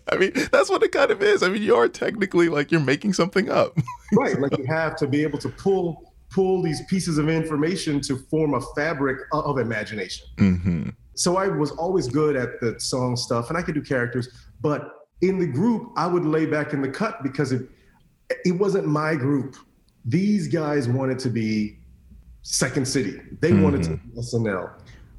I 0.09 0.15
mean, 0.17 0.31
that's 0.51 0.69
what 0.69 0.81
it 0.81 0.93
kind 0.93 1.11
of 1.11 1.21
is. 1.21 1.43
I 1.43 1.49
mean, 1.49 1.61
you 1.61 1.75
are 1.75 1.89
technically 1.89 2.47
like 2.47 2.71
you're 2.71 2.79
making 2.79 3.13
something 3.13 3.49
up. 3.49 3.77
right. 4.13 4.39
Like 4.39 4.57
you 4.57 4.65
have 4.65 4.95
to 4.97 5.07
be 5.07 5.23
able 5.23 5.39
to 5.39 5.49
pull 5.49 6.06
pull 6.29 6.61
these 6.61 6.81
pieces 6.85 7.17
of 7.17 7.29
information 7.29 8.01
to 8.01 8.17
form 8.17 8.53
a 8.53 8.61
fabric 8.75 9.19
of 9.31 9.57
imagination. 9.59 10.27
Mm-hmm. 10.37 10.89
So 11.15 11.37
I 11.37 11.47
was 11.47 11.71
always 11.71 12.07
good 12.07 12.35
at 12.35 12.59
the 12.59 12.79
song 12.79 13.15
stuff, 13.15 13.49
and 13.49 13.57
I 13.57 13.61
could 13.61 13.75
do 13.75 13.81
characters. 13.81 14.29
But 14.61 15.07
in 15.21 15.39
the 15.39 15.47
group, 15.47 15.91
I 15.95 16.05
would 16.05 16.25
lay 16.25 16.45
back 16.45 16.73
in 16.73 16.81
the 16.81 16.89
cut 16.89 17.23
because 17.23 17.51
it 17.51 17.67
it 18.45 18.51
wasn't 18.51 18.85
my 18.87 19.15
group. 19.15 19.55
These 20.05 20.47
guys 20.47 20.87
wanted 20.87 21.19
to 21.19 21.29
be 21.29 21.79
Second 22.41 22.87
City. 22.87 23.19
They 23.39 23.51
mm-hmm. 23.51 23.63
wanted 23.63 23.83
to 23.83 23.89
be 23.97 24.19
SNL. 24.19 24.71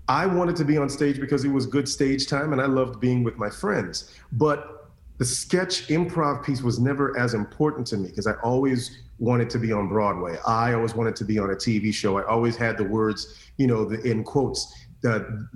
I 0.08 0.24
wanted 0.24 0.56
to 0.56 0.64
be 0.64 0.78
on 0.78 0.88
stage 0.88 1.20
because 1.20 1.44
it 1.44 1.50
was 1.50 1.66
good 1.66 1.88
stage 1.88 2.26
time 2.26 2.52
and 2.52 2.62
I 2.62 2.66
loved 2.66 2.98
being 3.00 3.22
with 3.22 3.36
my 3.36 3.50
friends. 3.50 4.14
But 4.32 4.90
the 5.18 5.24
sketch 5.24 5.88
improv 5.88 6.44
piece 6.44 6.62
was 6.62 6.78
never 6.78 7.18
as 7.18 7.34
important 7.34 7.86
to 7.88 7.98
me 7.98 8.08
because 8.08 8.26
I 8.26 8.32
always 8.42 9.02
wanted 9.18 9.50
to 9.50 9.58
be 9.58 9.72
on 9.72 9.88
Broadway. 9.88 10.38
I 10.46 10.74
always 10.74 10.94
wanted 10.94 11.16
to 11.16 11.24
be 11.24 11.38
on 11.38 11.50
a 11.50 11.54
TV 11.54 11.92
show. 11.92 12.18
I 12.18 12.24
always 12.26 12.56
had 12.56 12.76
the 12.76 12.84
words, 12.84 13.50
you 13.56 13.66
know, 13.66 13.84
the 13.84 14.00
in 14.02 14.24
quotes, 14.24 14.72
the 15.00 15.48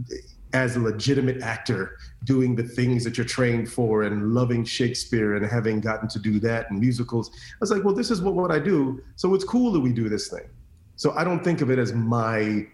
as 0.53 0.77
a 0.77 0.81
legitimate 0.81 1.41
actor 1.41 1.97
doing 2.25 2.55
the 2.55 2.63
things 2.63 3.05
that 3.05 3.17
you're 3.17 3.27
trained 3.27 3.71
for 3.71 4.03
and 4.03 4.35
loving 4.35 4.65
Shakespeare 4.65 5.37
and 5.37 5.47
having 5.47 5.81
gotten 5.81 6.09
to 6.09 6.19
do 6.19 6.39
that 6.41 6.71
in 6.71 6.79
musicals. 6.79 7.31
I 7.35 7.57
was 7.61 7.71
like, 7.71 7.85
well, 7.85 7.95
this 7.95 8.11
is 8.11 8.21
what, 8.21 8.35
what 8.35 8.51
I 8.51 8.59
do. 8.59 9.03
So 9.17 9.35
it's 9.35 9.45
cool 9.45 9.73
that 9.73 9.81
we 9.81 9.93
do 9.93 10.09
this 10.09 10.29
thing. 10.29 10.49
So 10.97 11.13
I 11.13 11.25
don't 11.25 11.43
think 11.43 11.63
of 11.63 11.71
it 11.71 11.79
as 11.79 11.95
my 11.95 12.67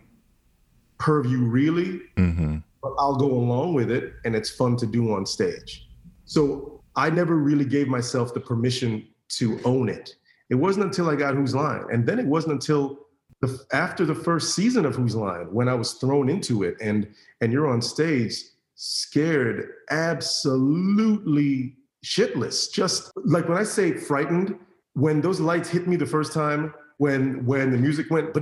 purview 0.99 1.45
really, 1.45 2.01
mm-hmm. 2.17 2.59
but 2.83 2.93
I'll 2.99 3.17
go 3.17 3.31
along 3.31 3.75
with 3.75 3.91
it 3.91 4.15
and 4.25 4.35
it's 4.35 4.51
fun 4.51 4.77
to 4.79 4.87
do 4.87 5.15
on 5.15 5.25
stage. 5.25 5.89
So 6.25 6.83
I 6.97 7.11
never 7.11 7.37
really 7.37 7.65
gave 7.65 7.87
myself 7.87 8.35
the 8.35 8.41
permission 8.41 9.07
to 9.29 9.61
own 9.65 9.89
it. 9.89 10.17
It 10.51 10.55
wasn't 10.55 10.87
until 10.87 11.11
I 11.11 11.17
got 11.17 11.35
Whose 11.35 11.55
Line. 11.55 11.85
And 11.93 12.07
then 12.07 12.19
it 12.19 12.27
wasn't 12.27 12.55
until 12.55 13.07
the, 13.41 13.59
after 13.73 14.05
the 14.05 14.15
first 14.15 14.55
season 14.55 14.85
of 14.85 14.95
Whose 14.97 15.15
Line 15.15 15.53
when 15.53 15.69
I 15.69 15.75
was 15.75 15.95
thrown 15.95 16.29
into 16.29 16.63
it 16.65 16.77
and 16.81 17.07
and 17.41 17.53
you're 17.53 17.69
on 17.69 17.81
stage 17.83 18.43
scared, 18.75 19.71
absolutely 19.91 21.77
shitless. 22.05 22.73
Just 22.73 23.13
like 23.17 23.49
when 23.49 23.59
I 23.59 23.65
say 23.65 23.93
frightened, 23.93 24.57
when 24.95 25.21
those 25.21 25.41
lights 25.41 25.69
hit 25.69 25.87
me 25.87 25.97
the 25.97 26.07
first 26.07 26.33
time, 26.33 26.73
when 26.99 27.45
when 27.47 27.71
the 27.71 27.79
music 27.79 28.11
went, 28.11 28.35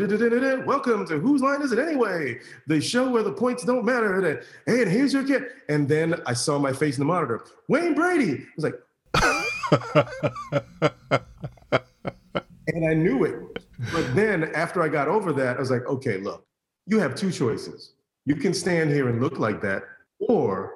welcome 0.67 1.07
to 1.07 1.19
whose 1.19 1.43
line 1.43 1.61
is 1.63 1.73
it 1.73 1.79
anyway? 1.79 2.39
The 2.67 2.81
show 2.81 3.11
where 3.11 3.23
the 3.23 3.33
points 3.33 3.65
don't 3.65 3.85
matter. 3.85 4.19
And, 4.19 4.41
hey, 4.67 4.83
and 4.83 4.91
here's 4.91 5.13
your 5.13 5.25
kid. 5.25 5.45
And 5.69 5.87
then 5.89 6.23
I 6.27 6.33
saw 6.33 6.59
my 6.59 6.73
face 6.73 6.97
in 6.97 7.01
the 7.01 7.07
monitor. 7.07 7.45
Wayne 7.69 7.95
Brady. 7.95 8.45
I 8.45 8.47
was 8.57 8.65
like, 8.65 8.75
and 12.69 12.89
I 12.89 12.95
knew 12.95 13.25
it. 13.25 13.37
But 13.93 14.15
then 14.15 14.45
after 14.55 14.83
I 14.83 14.89
got 14.89 15.09
over 15.09 15.33
that, 15.35 15.57
I 15.57 15.61
was 15.61 15.71
like, 15.71 15.87
okay, 15.87 16.19
look, 16.19 16.45
you 16.87 16.99
have 16.99 17.15
two 17.15 17.31
choices. 17.31 17.93
You 18.25 18.37
can 18.37 18.55
stand 18.55 18.91
here 18.91 19.09
and 19.09 19.21
look 19.21 19.39
like 19.39 19.61
that, 19.63 19.83
or 20.21 20.75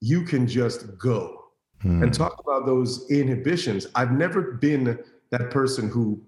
you 0.00 0.22
can 0.22 0.46
just 0.46 0.96
go 0.98 1.44
hmm. 1.82 2.02
and 2.02 2.14
talk 2.14 2.40
about 2.40 2.66
those 2.66 3.10
inhibitions. 3.10 3.86
I've 3.94 4.12
never 4.12 4.52
been 4.52 4.98
that 5.30 5.50
person 5.50 5.90
who 5.90 6.22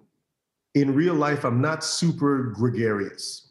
in 0.74 0.94
real 0.94 1.14
life, 1.14 1.44
I'm 1.44 1.60
not 1.60 1.82
super 1.82 2.52
gregarious. 2.54 3.48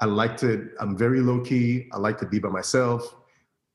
I 0.00 0.06
like 0.06 0.36
to, 0.38 0.70
I'm 0.80 0.96
very 0.96 1.20
low 1.20 1.40
key. 1.40 1.88
I 1.92 1.98
like 1.98 2.18
to 2.18 2.26
be 2.26 2.38
by 2.38 2.48
myself. 2.48 3.14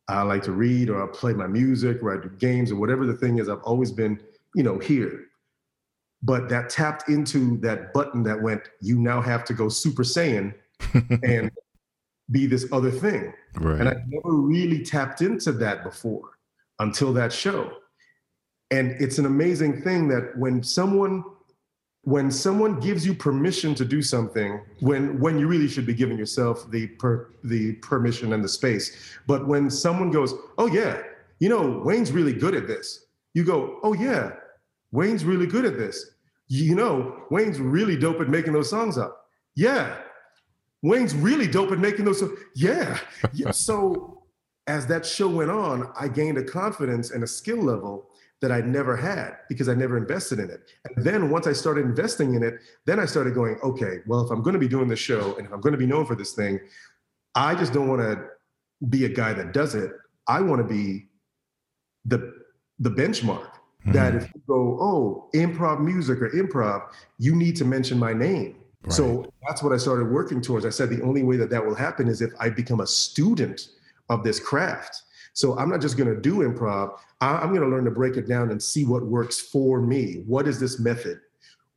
I 0.07 0.21
like 0.23 0.43
to 0.43 0.51
read 0.51 0.89
or 0.89 1.01
I 1.01 1.07
play 1.07 1.33
my 1.33 1.47
music 1.47 2.03
or 2.03 2.17
I 2.17 2.21
do 2.21 2.29
games 2.29 2.71
or 2.71 2.75
whatever 2.75 3.05
the 3.05 3.13
thing 3.13 3.39
is. 3.39 3.47
I've 3.47 3.63
always 3.63 3.91
been, 3.91 4.19
you 4.53 4.63
know, 4.63 4.79
here. 4.79 5.27
But 6.23 6.47
that 6.49 6.69
tapped 6.69 7.09
into 7.09 7.57
that 7.57 7.93
button 7.93 8.23
that 8.23 8.41
went, 8.41 8.69
you 8.81 8.97
now 8.97 9.21
have 9.21 9.43
to 9.45 9.53
go 9.53 9.67
Super 9.69 10.03
Saiyan 10.03 10.53
and 11.23 11.51
be 12.31 12.47
this 12.47 12.65
other 12.71 12.91
thing. 12.91 13.33
Right. 13.55 13.79
And 13.79 13.89
I 13.89 13.95
never 14.07 14.31
really 14.31 14.83
tapped 14.83 15.21
into 15.21 15.51
that 15.53 15.83
before 15.83 16.31
until 16.79 17.13
that 17.13 17.33
show. 17.33 17.73
And 18.71 18.91
it's 18.99 19.19
an 19.19 19.25
amazing 19.25 19.81
thing 19.81 20.07
that 20.07 20.37
when 20.37 20.63
someone 20.63 21.23
when 22.05 22.29
someone 22.29 22.81
gives 22.81 23.05
you 23.05 23.13
permission 23.13 23.73
to 23.73 23.85
do 23.85 24.01
something 24.01 24.59
when 24.81 25.17
when 25.21 25.39
you 25.39 25.47
really 25.47 25.69
should 25.69 25.85
be 25.85 25.93
giving 25.93 26.17
yourself 26.17 26.69
the 26.69 26.87
per, 26.99 27.29
the 27.45 27.73
permission 27.75 28.33
and 28.33 28.43
the 28.43 28.47
space 28.49 29.15
but 29.25 29.47
when 29.47 29.69
someone 29.69 30.11
goes 30.11 30.33
oh 30.57 30.67
yeah 30.67 31.01
you 31.39 31.47
know 31.47 31.81
wayne's 31.85 32.11
really 32.11 32.33
good 32.33 32.55
at 32.55 32.67
this 32.67 33.05
you 33.33 33.45
go 33.45 33.79
oh 33.83 33.93
yeah 33.93 34.33
wayne's 34.91 35.23
really 35.23 35.47
good 35.47 35.63
at 35.63 35.77
this 35.77 36.11
you 36.61 36.75
know 36.75 37.23
wayne's 37.31 37.59
really 37.59 37.97
dope 37.97 38.19
at 38.21 38.29
making 38.29 38.53
those 38.53 38.69
songs 38.69 38.97
up 38.97 39.27
yeah 39.55 39.95
wayne's 40.81 41.15
really 41.15 41.47
dope 41.47 41.71
at 41.71 41.79
making 41.79 42.05
those 42.05 42.23
yeah, 42.55 42.99
yeah. 43.33 43.51
so 43.51 44.23
as 44.67 44.85
that 44.87 45.05
show 45.05 45.27
went 45.27 45.49
on 45.51 45.91
i 45.99 46.07
gained 46.07 46.37
a 46.37 46.43
confidence 46.43 47.11
and 47.11 47.23
a 47.23 47.27
skill 47.27 47.61
level 47.61 48.09
that 48.41 48.51
I 48.51 48.59
never 48.59 48.97
had 48.97 49.37
because 49.47 49.69
I 49.69 49.73
never 49.73 49.95
invested 49.95 50.37
in 50.37 50.49
it. 50.49 50.69
And 50.83 51.05
then 51.05 51.29
once 51.29 51.47
I 51.47 51.53
started 51.53 51.85
investing 51.85 52.33
in 52.33 52.43
it, 52.43 52.55
then 52.85 52.99
I 52.99 53.05
started 53.05 53.33
going, 53.33 53.57
okay, 53.63 53.99
well, 54.05 54.19
if 54.19 54.31
I'm 54.31 54.41
going 54.41 54.53
to 54.53 54.59
be 54.59 54.67
doing 54.67 54.89
this 54.89 54.99
show 54.99 55.33
and 55.37 55.47
if 55.47 55.53
I'm 55.53 55.61
going 55.61 55.71
to 55.71 55.77
be 55.77 55.85
known 55.85 56.05
for 56.05 56.13
this 56.13 56.33
thing, 56.33 56.59
I 57.35 57.55
just 57.55 57.71
don't 57.71 57.87
want 57.87 58.01
to 58.01 58.21
be 58.89 59.05
a 59.05 59.09
guy 59.09 59.31
that 59.31 59.53
does 59.53 59.75
it. 59.75 59.93
I 60.27 60.41
want 60.41 60.59
to 60.59 60.67
be 60.67 61.07
the 62.03 62.33
the 62.79 62.89
benchmark 62.89 63.52
mm-hmm. 63.83 63.91
that 63.93 64.15
if 64.15 64.23
you 64.33 64.41
go, 64.47 64.77
oh, 64.79 65.29
improv 65.33 65.79
music 65.81 66.21
or 66.21 66.29
improv, 66.29 66.89
you 67.19 67.35
need 67.35 67.55
to 67.57 67.65
mention 67.65 67.99
my 67.99 68.13
name. 68.13 68.55
Right. 68.83 68.93
So 68.93 69.31
that's 69.47 69.63
what 69.63 69.71
I 69.71 69.77
started 69.77 70.09
working 70.09 70.41
towards. 70.41 70.65
I 70.65 70.69
said 70.69 70.89
the 70.89 71.01
only 71.03 71.23
way 71.23 71.37
that 71.37 71.49
that 71.51 71.65
will 71.65 71.75
happen 71.75 72.07
is 72.07 72.21
if 72.21 72.31
I 72.39 72.49
become 72.49 72.81
a 72.81 72.87
student 72.87 73.69
of 74.09 74.23
this 74.23 74.39
craft. 74.39 75.03
So 75.33 75.57
I'm 75.57 75.69
not 75.69 75.81
just 75.81 75.97
going 75.97 76.13
to 76.13 76.19
do 76.19 76.39
improv. 76.39 76.99
I'm 77.21 77.49
going 77.49 77.61
to 77.61 77.67
learn 77.67 77.85
to 77.85 77.91
break 77.91 78.17
it 78.17 78.27
down 78.27 78.51
and 78.51 78.61
see 78.61 78.85
what 78.85 79.05
works 79.05 79.39
for 79.39 79.81
me. 79.81 80.23
What 80.27 80.47
is 80.47 80.59
this 80.59 80.79
method? 80.79 81.19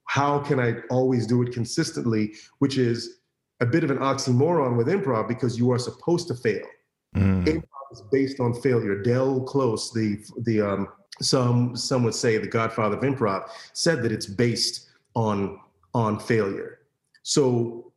How 0.05 0.38
can 0.38 0.61
I 0.61 0.77
always 0.90 1.27
do 1.27 1.42
it 1.42 1.53
consistently? 1.53 2.35
Which 2.59 2.77
is 2.77 3.21
a 3.61 3.66
bit 3.66 3.85
of 3.85 3.90
an 3.90 3.99
oxymoron 3.99 4.77
with 4.77 4.88
improv 4.88 5.29
because 5.29 5.59
you 5.59 5.71
are 5.73 5.79
supposed 5.79 6.29
to 6.29 6.35
fail. 6.35 6.66
Mm. 7.14 7.47
Improv 7.47 7.92
is 7.92 8.03
based 8.12 8.40
on 8.40 8.53
failure. 8.61 9.03
Del 9.03 9.40
Close, 9.42 9.92
the 9.92 10.19
the 10.42 10.61
um, 10.61 10.88
some 11.20 11.76
some 11.76 12.02
would 12.05 12.14
say 12.14 12.38
the 12.38 12.46
godfather 12.46 12.96
of 12.96 13.02
improv, 13.02 13.48
said 13.72 14.02
that 14.02 14.12
it's 14.12 14.26
based 14.26 14.88
on 15.14 15.61
on 15.94 16.18
failure. 16.18 16.81
So 17.22 17.92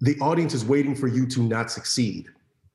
the 0.00 0.18
audience 0.20 0.54
is 0.54 0.64
waiting 0.64 0.94
for 0.94 1.08
you 1.08 1.26
to 1.26 1.42
not 1.42 1.70
succeed. 1.70 2.28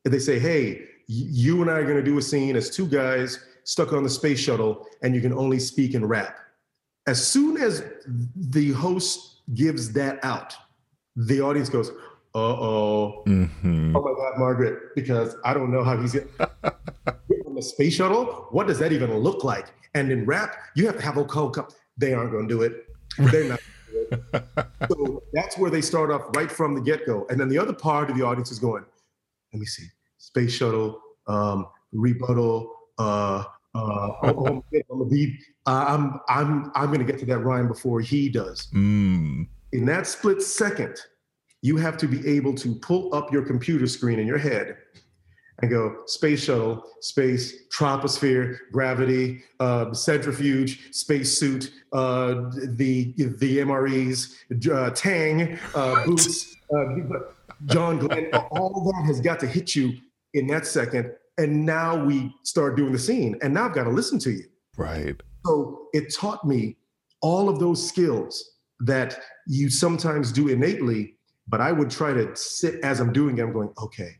If 0.03 0.11
they 0.11 0.19
say, 0.19 0.39
"Hey, 0.39 0.87
you 1.07 1.61
and 1.61 1.69
I 1.69 1.75
are 1.75 1.83
going 1.83 1.97
to 1.97 2.03
do 2.03 2.17
a 2.17 2.21
scene 2.21 2.55
as 2.55 2.69
two 2.69 2.87
guys 2.87 3.39
stuck 3.63 3.93
on 3.93 4.03
the 4.03 4.09
space 4.09 4.39
shuttle, 4.39 4.87
and 5.01 5.15
you 5.15 5.21
can 5.21 5.33
only 5.33 5.59
speak 5.59 5.93
and 5.93 6.07
rap. 6.07 6.37
As 7.07 7.25
soon 7.25 7.57
as 7.57 7.83
the 8.35 8.71
host 8.71 9.41
gives 9.53 9.91
that 9.93 10.23
out, 10.23 10.55
the 11.15 11.41
audience 11.41 11.69
goes, 11.69 11.89
"Uh 12.33 12.39
oh, 12.39 13.23
mm-hmm. 13.27 13.95
oh 13.95 14.01
my 14.01 14.11
God, 14.11 14.39
Margaret!" 14.39 14.95
Because 14.95 15.35
I 15.43 15.53
don't 15.53 15.71
know 15.71 15.83
how 15.83 15.97
he's 15.97 16.15
on 16.15 16.27
the 17.55 17.61
space 17.61 17.95
shuttle. 17.95 18.47
What 18.51 18.67
does 18.67 18.79
that 18.79 18.91
even 18.91 19.15
look 19.17 19.43
like? 19.43 19.67
And 19.93 20.11
in 20.11 20.25
rap, 20.25 20.55
you 20.75 20.85
have 20.85 20.97
to 20.97 21.01
have 21.01 21.17
a 21.17 21.25
cold 21.25 21.55
cup. 21.55 21.71
They 21.97 22.13
aren't 22.13 22.31
going 22.31 22.47
to 22.47 22.53
do 22.53 22.61
it. 22.61 22.85
They're 23.17 23.45
not. 23.45 23.59
so 24.89 25.23
that's 25.33 25.57
where 25.57 25.71
they 25.71 25.81
start 25.81 26.11
off 26.11 26.35
right 26.35 26.51
from 26.51 26.75
the 26.75 26.81
get 26.81 27.05
go. 27.05 27.25
And 27.29 27.39
then 27.39 27.49
the 27.49 27.57
other 27.57 27.73
part 27.73 28.09
of 28.09 28.17
the 28.17 28.25
audience 28.25 28.51
is 28.51 28.59
going, 28.59 28.83
let 29.53 29.59
me 29.59 29.65
see 29.65 29.87
space 30.17 30.51
shuttle, 30.51 30.99
um, 31.27 31.67
rebuttal, 31.93 32.73
uh, 32.97 33.43
uh, 33.73 34.11
the 34.21 35.07
beat. 35.09 35.39
I'm 35.65 36.19
I'm 36.29 36.71
I'm 36.75 36.91
gonna 36.91 37.03
get 37.03 37.19
to 37.19 37.25
that 37.27 37.39
rhyme 37.39 37.67
before 37.67 38.01
he 38.01 38.29
does. 38.29 38.67
Mm. 38.73 39.47
In 39.71 39.85
that 39.85 40.07
split 40.07 40.41
second, 40.41 40.97
you 41.61 41.77
have 41.77 41.97
to 41.97 42.07
be 42.07 42.25
able 42.27 42.53
to 42.55 42.75
pull 42.75 43.13
up 43.13 43.31
your 43.31 43.43
computer 43.43 43.87
screen 43.87 44.19
in 44.19 44.27
your 44.27 44.37
head 44.37 44.77
and 45.61 45.71
go 45.71 46.03
space 46.05 46.43
shuttle, 46.43 46.83
space, 47.01 47.67
troposphere, 47.69 48.57
gravity, 48.71 49.43
uh, 49.59 49.93
centrifuge, 49.93 50.93
space 50.93 51.37
suit, 51.37 51.71
uh, 51.93 52.49
the 52.75 53.13
the 53.17 53.59
MREs, 53.59 54.35
uh, 54.69 54.89
Tang, 54.91 55.57
uh, 55.73 56.05
boots, 56.05 56.55
uh, 56.75 56.85
John 57.65 57.99
Glenn. 57.99 58.29
All 58.51 58.91
that 58.91 59.05
has 59.05 59.21
got 59.21 59.39
to 59.39 59.47
hit 59.47 59.75
you 59.75 59.93
in 60.33 60.47
that 60.47 60.67
second. 60.67 61.11
And 61.37 61.65
now 61.65 62.03
we 62.03 62.33
start 62.43 62.77
doing 62.77 62.91
the 62.91 62.99
scene. 62.99 63.37
And 63.41 63.53
now 63.53 63.65
I've 63.65 63.73
got 63.73 63.83
to 63.85 63.89
listen 63.89 64.19
to 64.19 64.31
you. 64.31 64.45
Right. 64.77 65.15
So 65.45 65.87
it 65.93 66.13
taught 66.13 66.45
me 66.45 66.77
all 67.21 67.49
of 67.49 67.59
those 67.59 67.85
skills 67.85 68.51
that 68.81 69.19
you 69.47 69.69
sometimes 69.69 70.31
do 70.31 70.49
innately, 70.49 71.15
but 71.47 71.61
I 71.61 71.71
would 71.71 71.89
try 71.89 72.13
to 72.13 72.35
sit 72.35 72.83
as 72.83 72.99
I'm 72.99 73.13
doing 73.13 73.37
it, 73.37 73.41
I'm 73.41 73.53
going, 73.53 73.73
okay, 73.81 74.11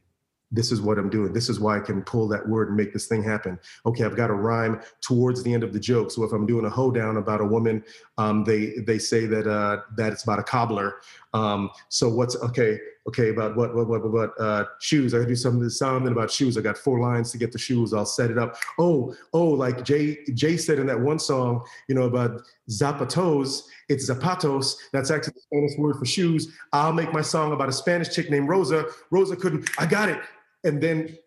this 0.51 0.71
is 0.71 0.81
what 0.81 0.97
I'm 0.97 1.09
doing. 1.09 1.33
This 1.33 1.49
is 1.49 1.59
why 1.59 1.77
I 1.77 1.79
can 1.79 2.01
pull 2.03 2.27
that 2.29 2.47
word 2.47 2.69
and 2.69 2.77
make 2.77 2.93
this 2.93 3.07
thing 3.07 3.23
happen. 3.23 3.59
Okay, 3.85 4.03
I've 4.03 4.15
got 4.15 4.29
a 4.29 4.33
rhyme 4.33 4.81
towards 5.01 5.43
the 5.43 5.53
end 5.53 5.63
of 5.63 5.73
the 5.73 5.79
joke. 5.79 6.11
So 6.11 6.23
if 6.23 6.31
I'm 6.31 6.45
doing 6.45 6.65
a 6.65 6.69
hoedown 6.69 7.17
about 7.17 7.41
a 7.41 7.45
woman, 7.45 7.83
um, 8.17 8.43
they 8.43 8.75
they 8.85 8.99
say 8.99 9.25
that 9.25 9.47
uh, 9.47 9.81
that 9.97 10.13
it's 10.13 10.23
about 10.23 10.39
a 10.39 10.43
cobbler. 10.43 10.95
Um, 11.33 11.69
so 11.89 12.09
what's 12.09 12.35
okay? 12.37 12.79
Okay, 13.07 13.29
about 13.29 13.55
what 13.55 13.75
what 13.75 13.87
what 13.87 14.11
what 14.11 14.39
uh, 14.39 14.65
shoes? 14.79 15.13
I 15.13 15.17
gotta 15.17 15.29
do 15.29 15.35
something 15.35 15.69
something 15.69 16.11
about 16.11 16.31
shoes. 16.31 16.57
I 16.57 16.61
got 16.61 16.77
four 16.77 16.99
lines 16.99 17.31
to 17.31 17.37
get 17.37 17.51
the 17.51 17.59
shoes. 17.59 17.93
I'll 17.93 18.05
set 18.05 18.31
it 18.31 18.37
up. 18.37 18.57
Oh 18.79 19.15
oh, 19.33 19.49
like 19.49 19.83
Jay 19.83 20.23
Jay 20.33 20.57
said 20.57 20.79
in 20.79 20.87
that 20.87 20.99
one 20.99 21.19
song, 21.19 21.63
you 21.87 21.95
know 21.95 22.03
about 22.03 22.41
zapatos. 22.69 23.63
It's 23.89 24.09
zapatos. 24.09 24.75
That's 24.91 25.11
actually 25.11 25.33
the 25.33 25.41
Spanish 25.41 25.77
word 25.77 25.97
for 25.97 26.05
shoes. 26.05 26.57
I'll 26.73 26.93
make 26.93 27.13
my 27.13 27.21
song 27.21 27.53
about 27.53 27.69
a 27.69 27.73
Spanish 27.73 28.09
chick 28.09 28.31
named 28.31 28.49
Rosa. 28.49 28.85
Rosa 29.11 29.35
couldn't. 29.35 29.69
I 29.77 29.85
got 29.85 30.09
it 30.09 30.19
and 30.65 30.81
then 30.81 31.17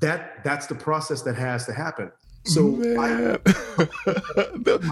that 0.00 0.44
that's 0.44 0.66
the 0.66 0.74
process 0.74 1.22
that 1.22 1.34
has 1.34 1.66
to 1.66 1.72
happen 1.72 2.12
so 2.46 2.80
I, 2.98 3.38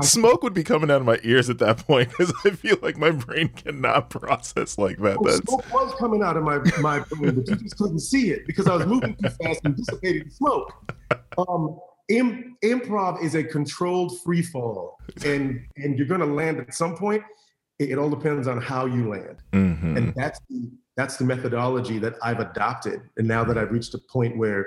smoke 0.02 0.42
would 0.42 0.54
be 0.54 0.64
coming 0.64 0.90
out 0.90 1.00
of 1.00 1.06
my 1.06 1.18
ears 1.22 1.48
at 1.48 1.58
that 1.58 1.78
point 1.78 2.10
because 2.10 2.32
I 2.44 2.50
feel 2.50 2.76
like 2.82 2.96
my 2.96 3.10
brain 3.10 3.48
cannot 3.48 4.10
process 4.10 4.76
like 4.78 4.98
that. 4.98 5.18
Oh, 5.18 5.30
smoke 5.30 5.72
was 5.72 5.94
coming 5.98 6.22
out 6.22 6.36
of 6.36 6.42
my, 6.42 6.58
my 6.80 7.00
brain, 7.00 7.36
but 7.36 7.48
you 7.48 7.56
just 7.56 7.78
couldn't 7.78 8.00
see 8.00 8.30
it 8.30 8.46
because 8.46 8.66
I 8.66 8.76
was 8.76 8.86
moving 8.86 9.16
too 9.16 9.28
fast 9.30 9.60
and 9.64 9.76
dissipating 9.76 10.30
smoke. 10.30 10.72
Um, 11.38 11.78
Im, 12.08 12.56
improv 12.62 13.22
is 13.22 13.34
a 13.34 13.42
controlled 13.42 14.20
free 14.20 14.42
fall, 14.42 14.98
and 15.24 15.64
and 15.76 15.96
you're 15.96 16.06
going 16.06 16.20
to 16.20 16.26
land 16.26 16.60
at 16.60 16.74
some 16.74 16.96
point. 16.96 17.22
It, 17.78 17.90
it, 17.90 17.98
all 17.98 18.10
depends 18.10 18.46
on 18.46 18.60
how 18.60 18.86
you 18.86 19.08
land, 19.08 19.38
mm-hmm. 19.52 19.96
and 19.96 20.14
that's 20.14 20.38
the 20.50 20.70
that's 20.96 21.16
the 21.16 21.24
methodology 21.24 21.98
that 21.98 22.14
I've 22.22 22.40
adopted. 22.40 23.00
And 23.16 23.26
now 23.26 23.42
that 23.44 23.58
I've 23.58 23.72
reached 23.72 23.94
a 23.94 23.98
point 23.98 24.36
where 24.36 24.66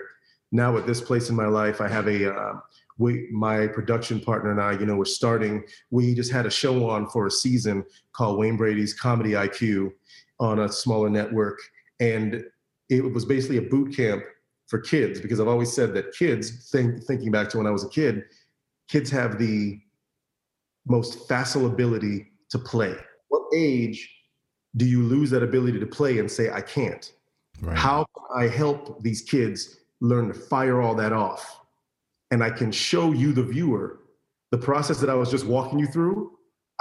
now 0.52 0.78
at 0.78 0.88
this 0.88 1.02
place 1.02 1.30
in 1.30 1.36
my 1.36 1.47
life, 1.47 1.82
I 1.82 1.88
have 1.88 2.08
a, 2.08 2.34
uh, 2.34 2.54
we, 2.98 3.28
my 3.32 3.68
production 3.68 4.20
partner 4.20 4.52
and 4.52 4.62
I, 4.62 4.74
you 4.74 4.86
know, 4.86 4.96
we're 4.96 5.06
starting, 5.06 5.64
we 5.92 6.16
just 6.16 6.32
had 6.32 6.46
a 6.46 6.52
show 6.52 6.90
on 6.90 7.08
for 7.10 7.28
a 7.28 7.32
season 7.32 7.84
called 8.14 8.40
Wayne 8.40 8.58
Brady's 8.58 8.94
Comedy 8.94 9.32
IQ 9.32 9.92
on 10.40 10.60
a 10.60 10.72
smaller 10.72 11.10
network. 11.10 11.60
And 12.00 12.44
it 12.90 13.02
was 13.14 13.26
basically 13.26 13.58
a 13.58 13.62
boot 13.62 13.96
camp 13.96 14.24
for 14.68 14.80
kids 14.80 15.20
because 15.20 15.40
I've 15.40 15.48
always 15.48 15.72
said 15.72 15.94
that 15.94 16.14
kids, 16.14 16.70
think, 16.72 17.04
thinking 17.04 17.32
back 17.32 17.50
to 17.50 17.58
when 17.58 17.68
I 17.68 17.72
was 17.72 17.84
a 17.84 17.90
kid, 17.90 18.24
kids 18.88 19.10
have 19.12 19.38
the 19.38 19.80
most 20.86 21.28
facile 21.28 21.66
ability 21.66 22.28
to 22.50 22.60
play. 22.60 22.96
What 23.30 23.44
age 23.54 24.10
do 24.76 24.86
you 24.86 25.04
lose 25.04 25.30
that 25.32 25.44
ability 25.44 25.80
to 25.80 25.86
play 25.86 26.20
and 26.20 26.30
say, 26.30 26.50
I 26.50 26.62
can't? 26.62 27.12
Right. 27.62 27.78
How 27.78 28.06
can 28.16 28.44
I 28.44 28.48
help 28.48 29.02
these 29.04 29.22
kids 29.22 29.80
learn 30.02 30.28
to 30.28 30.34
fire 30.34 30.82
all 30.82 30.96
that 30.96 31.14
off? 31.14 31.62
And 32.32 32.44
I 32.44 32.50
can 32.50 32.72
show 32.72 33.13
you, 33.13 33.32
the 33.32 33.44
viewer, 33.44 34.00
the 34.52 34.58
process 34.58 35.00
that 35.00 35.10
I 35.10 35.16
was 35.16 35.32
just 35.32 35.46
walking 35.46 35.80
you 35.80 35.88
through. 35.88 36.32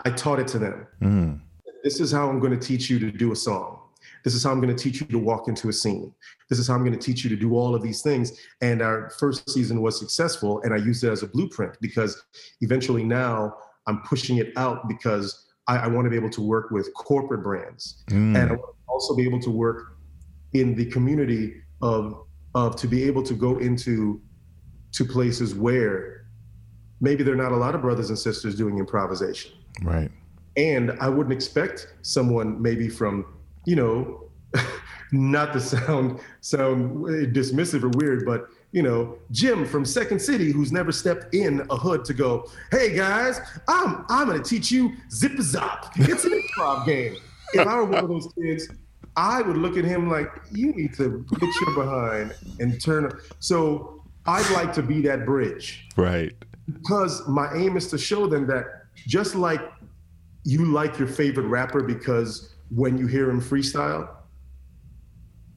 I 0.05 0.11
taught 0.11 0.39
it 0.41 0.49
to 0.49 0.59
them. 0.59 0.87
Mm. 1.01 1.41
This 1.83 2.01
is 2.01 2.11
how 2.13 2.29
I'm 2.29 2.41
going 2.41 2.59
to 2.59 2.67
teach 2.67 2.91
you 2.91 2.99
to 2.99 3.11
do 3.11 3.33
a 3.33 3.37
song. 3.37 3.81
This 4.25 4.35
is 4.35 4.43
how 4.43 4.51
I'm 4.51 4.61
going 4.61 4.75
to 4.75 4.83
teach 4.83 5.01
you 5.01 5.07
to 5.07 5.19
walk 5.19 5.49
into 5.49 5.69
a 5.69 5.73
scene. 5.73 6.13
This 6.51 6.59
is 6.59 6.67
how 6.69 6.75
I'm 6.75 6.85
going 6.85 6.99
to 6.99 6.99
teach 6.99 7.23
you 7.23 7.31
to 7.31 7.37
do 7.37 7.57
all 7.57 7.75
of 7.75 7.83
these 7.83 8.03
things. 8.03 8.39
And 8.61 8.83
our 8.83 9.11
first 9.11 9.49
season 9.51 9.81
was 9.81 9.99
successful. 9.99 10.61
And 10.63 10.75
I 10.75 10.79
used 10.79 11.03
it 11.05 11.11
as 11.11 11.23
a 11.23 11.29
blueprint 11.29 11.77
because 11.81 12.23
eventually 12.61 13.05
now 13.05 13.55
I'm 13.87 14.03
pushing 14.03 14.39
it 14.39 14.53
out 14.57 14.89
because 14.89 15.47
I, 15.69 15.79
I 15.79 15.87
want 15.87 16.07
to 16.07 16.11
be 16.11 16.17
able 16.17 16.31
to 16.31 16.43
work 16.43 16.71
with 16.71 16.93
corporate 16.95 17.43
brands, 17.43 18.05
mm. 18.11 18.37
and 18.37 18.51
I 18.51 18.55
want 18.55 18.77
to 18.77 18.89
also 18.89 19.15
be 19.15 19.25
able 19.25 19.41
to 19.41 19.51
work 19.51 19.97
in 20.53 20.75
the 20.75 20.87
community 20.87 21.63
of 21.83 22.23
of 22.55 22.75
to 22.77 22.89
be 22.89 23.05
able 23.05 23.23
to 23.23 23.35
go 23.35 23.59
into 23.59 24.21
to 24.97 25.05
places 25.05 25.55
where 25.55 26.25
maybe 27.01 27.23
there 27.23 27.35
are 27.35 27.37
not 27.37 27.53
a 27.53 27.57
lot 27.57 27.75
of 27.75 27.83
brothers 27.83 28.09
and 28.09 28.19
sisters 28.19 28.57
doing 28.57 28.79
improvisation. 28.79 29.53
Right. 29.83 30.11
And 30.57 30.93
I 31.01 31.11
wouldn't 31.11 31.35
expect 31.35 31.93
someone 32.01 32.61
maybe 32.63 32.89
from, 32.89 33.27
you 33.67 33.77
know, 33.77 34.25
not 35.13 35.53
to 35.53 35.61
sound 35.61 36.19
sound 36.41 37.05
dismissive 37.35 37.83
or 37.83 37.91
weird, 37.91 38.25
but 38.25 38.49
you 38.73 38.83
know, 38.83 39.19
Jim 39.31 39.67
from 39.67 39.85
Second 39.85 40.21
City, 40.21 40.51
who's 40.51 40.73
never 40.73 40.93
stepped 40.93 41.35
in 41.35 41.67
a 41.71 41.77
hood 41.77 42.05
to 42.07 42.15
go, 42.15 42.51
hey 42.71 42.97
guys, 42.97 43.39
I'm 43.69 44.07
I'm 44.09 44.29
gonna 44.29 44.43
teach 44.43 44.71
you 44.71 44.95
zip 45.13 45.33
zop. 45.33 45.91
It's 45.97 46.25
an 46.25 46.33
improv 46.33 46.87
game. 46.87 47.17
If 47.53 47.67
I 47.67 47.77
were 47.77 47.85
one 47.85 48.05
of 48.05 48.09
those 48.09 48.29
kids, 48.35 48.69
I 49.17 49.43
would 49.43 49.57
look 49.57 49.77
at 49.77 49.85
him 49.85 50.09
like, 50.11 50.31
you 50.51 50.73
need 50.73 50.95
to 50.95 51.25
get 51.39 51.49
your 51.61 51.75
behind 51.75 52.35
and 52.61 52.83
turn. 52.83 53.11
So 53.41 53.97
I'd 54.27 54.51
like 54.53 54.73
to 54.75 54.83
be 54.83 55.01
that 55.03 55.25
bridge. 55.25 55.87
Right. 55.97 56.33
Because 56.73 57.27
my 57.29 57.53
aim 57.55 57.77
is 57.77 57.89
to 57.91 57.99
show 57.99 58.27
them 58.27 58.47
that 58.49 58.67
just 59.07 59.35
like 59.35 59.61
you 60.45 60.65
like 60.65 60.99
your 60.99 61.09
favorite 61.09 61.47
rapper 61.47 61.83
because 61.83 62.55
when 62.71 62.99
you 62.99 63.07
hear 63.07 63.31
him 63.31 63.41
freestyle, 63.41 64.09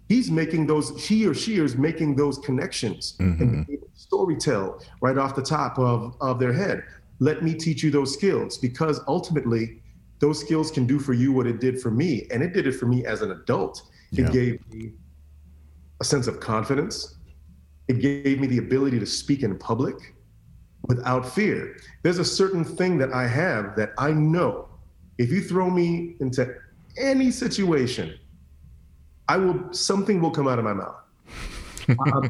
he's 0.10 0.29
making 0.29 0.67
those 0.67 1.08
he 1.08 1.25
or 1.25 1.34
she 1.34 1.58
is 1.58 1.77
making 1.77 2.15
those 2.15 2.39
connections 2.39 3.15
mm-hmm. 3.19 3.41
and 3.41 3.67
story 3.93 4.36
tell 4.36 4.82
right 5.01 5.17
off 5.17 5.36
the 5.36 5.41
top 5.41 5.77
of, 5.79 6.15
of 6.19 6.39
their 6.39 6.51
head 6.51 6.84
let 7.19 7.43
me 7.43 7.53
teach 7.53 7.84
you 7.84 7.91
those 7.91 8.13
skills 8.13 8.58
because 8.58 8.99
ultimately 9.08 9.82
those 10.19 10.39
skills 10.39 10.71
can 10.71 10.86
do 10.86 10.99
for 10.99 11.13
you 11.13 11.32
what 11.32 11.47
it 11.47 11.62
did 11.62 11.79
for 11.79 11.91
me 11.91 12.27
and 12.32 12.43
it 12.43 12.53
did 12.53 12.67
it 12.67 12.73
for 12.73 12.88
me 12.88 13.05
as 13.05 13.21
an 13.21 13.32
adult 13.32 13.84
yeah. 14.12 14.25
it 14.25 14.34
gave 14.34 14.73
me 14.73 14.91
a 16.01 16.03
sense 16.03 16.27
of 16.27 16.39
confidence 16.39 17.15
it 17.89 17.99
gave 17.99 18.39
me 18.39 18.47
the 18.47 18.60
ability 18.60 18.99
to 18.99 19.06
speak 19.06 19.43
in 19.43 19.58
public 19.58 20.15
without 20.88 21.28
fear 21.28 21.75
there's 22.04 22.19
a 22.19 22.25
certain 22.25 22.63
thing 22.63 22.97
that 22.97 23.12
i 23.12 23.28
have 23.28 23.75
that 23.75 23.91
i 23.97 24.12
know 24.12 24.69
if 25.17 25.30
you 25.30 25.41
throw 25.41 25.69
me 25.69 26.15
into 26.21 26.56
any 26.97 27.30
situation 27.30 28.17
I 29.30 29.38
will 29.38 29.71
something 29.71 30.19
will 30.19 30.32
come 30.32 30.47
out 30.47 30.58
of 30.58 30.65
my 30.65 30.73
mouth. 30.73 30.95
I, 31.88 31.93
am 31.93 32.30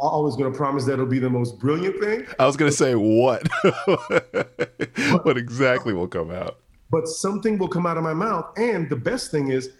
always 0.00 0.34
going 0.34 0.50
to 0.50 0.56
promise 0.56 0.86
that 0.86 0.94
it'll 0.94 1.06
be 1.06 1.18
the 1.18 1.30
most 1.30 1.58
brilliant 1.58 2.00
thing. 2.00 2.26
I 2.38 2.46
was 2.46 2.56
going 2.56 2.70
to 2.70 2.76
say 2.76 2.94
what, 2.94 3.46
what 5.24 5.36
exactly 5.36 5.92
will 5.92 6.08
come 6.08 6.30
out. 6.30 6.58
But 6.90 7.06
something 7.06 7.58
will 7.58 7.68
come 7.68 7.84
out 7.84 7.98
of 7.98 8.02
my 8.02 8.14
mouth, 8.14 8.46
and 8.56 8.88
the 8.88 8.96
best 8.96 9.30
thing 9.30 9.50
is, 9.50 9.70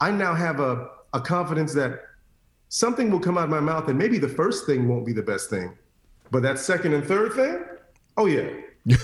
I 0.00 0.10
now 0.10 0.34
have 0.34 0.58
a, 0.58 0.88
a 1.14 1.20
confidence 1.20 1.72
that 1.74 2.00
something 2.68 3.10
will 3.10 3.20
come 3.20 3.38
out 3.38 3.44
of 3.44 3.50
my 3.50 3.60
mouth, 3.60 3.88
and 3.88 3.98
maybe 3.98 4.18
the 4.18 4.28
first 4.28 4.66
thing 4.66 4.88
won't 4.88 5.06
be 5.06 5.12
the 5.12 5.22
best 5.22 5.50
thing, 5.50 5.76
but 6.30 6.42
that 6.42 6.58
second 6.58 6.94
and 6.94 7.04
third 7.04 7.32
thing, 7.32 7.64
oh 8.16 8.26
yeah, 8.26 8.48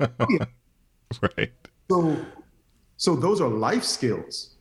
oh, 0.00 0.26
yeah. 0.30 0.44
right. 1.36 1.52
So, 1.90 2.16
so 2.96 3.16
those 3.16 3.40
are 3.40 3.48
life 3.48 3.84
skills 3.84 4.56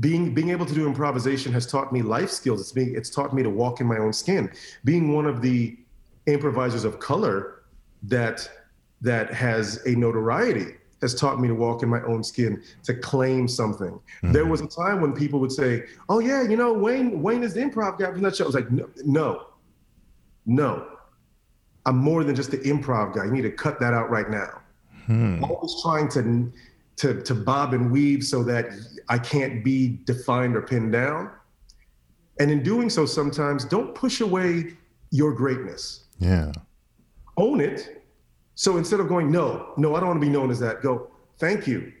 being 0.00 0.34
being 0.34 0.50
able 0.50 0.66
to 0.66 0.74
do 0.74 0.86
improvisation 0.86 1.52
has 1.52 1.66
taught 1.66 1.92
me 1.92 2.02
life 2.02 2.30
skills. 2.30 2.60
It's 2.60 2.72
being 2.72 2.94
it's 2.94 3.10
taught 3.10 3.32
me 3.32 3.42
to 3.42 3.50
walk 3.50 3.80
in 3.80 3.86
my 3.86 3.98
own 3.98 4.12
skin. 4.12 4.50
Being 4.84 5.14
one 5.14 5.26
of 5.26 5.40
the 5.40 5.78
improvisers 6.26 6.84
of 6.84 6.98
color 6.98 7.62
that 8.02 8.48
that 9.00 9.32
has 9.32 9.84
a 9.86 9.90
notoriety 9.90 10.74
has 11.00 11.14
taught 11.14 11.40
me 11.40 11.48
to 11.48 11.54
walk 11.54 11.82
in 11.82 11.88
my 11.88 12.02
own 12.02 12.22
skin, 12.24 12.62
to 12.84 12.94
claim 12.94 13.46
something. 13.48 13.92
Mm-hmm. 13.92 14.32
There 14.32 14.46
was 14.46 14.60
a 14.60 14.66
time 14.66 15.00
when 15.00 15.12
people 15.12 15.40
would 15.40 15.52
say, 15.52 15.84
"Oh 16.08 16.18
yeah, 16.18 16.42
you 16.42 16.56
know 16.56 16.72
Wayne 16.72 17.22
Wayne 17.22 17.42
is 17.42 17.54
the 17.54 17.60
improv 17.60 17.98
guy 17.98 18.10
from 18.12 18.22
that 18.22 18.36
show." 18.36 18.44
I 18.44 18.46
was 18.46 18.54
like, 18.54 18.70
"No, 18.70 18.88
no, 19.04 19.46
no. 20.46 20.88
I'm 21.86 21.96
more 21.96 22.24
than 22.24 22.34
just 22.34 22.50
the 22.50 22.58
improv 22.58 23.14
guy. 23.14 23.24
You 23.24 23.30
need 23.30 23.42
to 23.42 23.50
cut 23.50 23.80
that 23.80 23.94
out 23.94 24.10
right 24.10 24.28
now." 24.30 24.60
Hmm. 25.06 25.42
Always 25.42 25.80
trying 25.82 26.08
to 26.10 26.52
to, 26.98 27.22
to 27.22 27.34
bob 27.34 27.74
and 27.74 27.90
weave 27.90 28.24
so 28.24 28.42
that 28.42 28.66
I 29.08 29.18
can't 29.18 29.64
be 29.64 30.00
defined 30.04 30.56
or 30.56 30.62
pinned 30.62 30.92
down. 30.92 31.30
And 32.40 32.50
in 32.50 32.62
doing 32.62 32.90
so, 32.90 33.06
sometimes 33.06 33.64
don't 33.64 33.94
push 33.94 34.20
away 34.20 34.74
your 35.10 35.32
greatness. 35.32 36.04
Yeah. 36.18 36.52
Own 37.36 37.60
it. 37.60 37.97
So 38.58 38.76
instead 38.76 38.98
of 38.98 39.06
going, 39.06 39.30
no, 39.30 39.72
no, 39.76 39.94
I 39.94 40.00
don't 40.00 40.08
want 40.08 40.20
to 40.20 40.26
be 40.26 40.32
known 40.32 40.50
as 40.50 40.58
that, 40.58 40.82
go, 40.82 41.12
thank 41.38 41.68
you. 41.68 41.92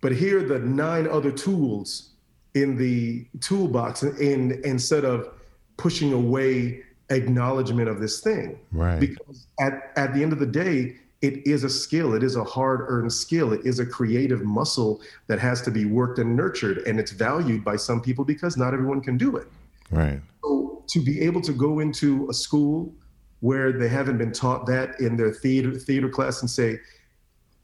But 0.00 0.12
here 0.12 0.38
are 0.38 0.48
the 0.48 0.60
nine 0.60 1.06
other 1.06 1.30
tools 1.30 2.12
in 2.54 2.74
the 2.74 3.26
toolbox 3.40 4.02
in, 4.02 4.62
instead 4.64 5.04
of 5.04 5.28
pushing 5.76 6.14
away 6.14 6.82
acknowledgement 7.10 7.86
of 7.86 8.00
this 8.00 8.22
thing. 8.22 8.58
Right. 8.72 8.98
Because 8.98 9.46
at, 9.60 9.92
at 9.96 10.14
the 10.14 10.22
end 10.22 10.32
of 10.32 10.38
the 10.38 10.46
day, 10.46 10.96
it 11.20 11.46
is 11.46 11.64
a 11.64 11.70
skill. 11.70 12.14
It 12.14 12.22
is 12.22 12.36
a 12.36 12.44
hard 12.44 12.86
earned 12.88 13.12
skill. 13.12 13.52
It 13.52 13.66
is 13.66 13.78
a 13.78 13.84
creative 13.84 14.42
muscle 14.42 15.02
that 15.26 15.38
has 15.38 15.60
to 15.62 15.70
be 15.70 15.84
worked 15.84 16.18
and 16.18 16.34
nurtured. 16.34 16.78
And 16.86 16.98
it's 16.98 17.12
valued 17.12 17.62
by 17.62 17.76
some 17.76 18.00
people 18.00 18.24
because 18.24 18.56
not 18.56 18.72
everyone 18.72 19.02
can 19.02 19.18
do 19.18 19.36
it. 19.36 19.48
Right. 19.90 20.18
So 20.42 20.82
to 20.88 21.04
be 21.04 21.20
able 21.20 21.42
to 21.42 21.52
go 21.52 21.80
into 21.80 22.26
a 22.30 22.32
school 22.32 22.94
where 23.40 23.72
they 23.72 23.88
haven't 23.88 24.18
been 24.18 24.32
taught 24.32 24.66
that 24.66 24.98
in 25.00 25.16
their 25.16 25.32
theater 25.32 25.72
theater 25.72 26.08
class 26.08 26.40
and 26.40 26.50
say, 26.50 26.78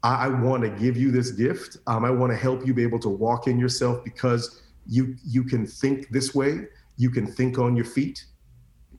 I, 0.03 0.25
I 0.25 0.27
want 0.27 0.63
to 0.63 0.69
give 0.69 0.97
you 0.97 1.11
this 1.11 1.31
gift. 1.31 1.77
Um, 1.87 2.05
I 2.05 2.11
want 2.11 2.31
to 2.31 2.37
help 2.37 2.65
you 2.65 2.73
be 2.73 2.83
able 2.83 2.99
to 2.99 3.09
walk 3.09 3.47
in 3.47 3.59
yourself 3.59 4.03
because 4.03 4.61
you 4.87 5.15
you 5.25 5.43
can 5.43 5.65
think 5.65 6.09
this 6.09 6.35
way. 6.35 6.67
you 6.97 7.09
can 7.09 7.25
think 7.25 7.57
on 7.57 7.75
your 7.75 7.85
feet, 7.85 8.23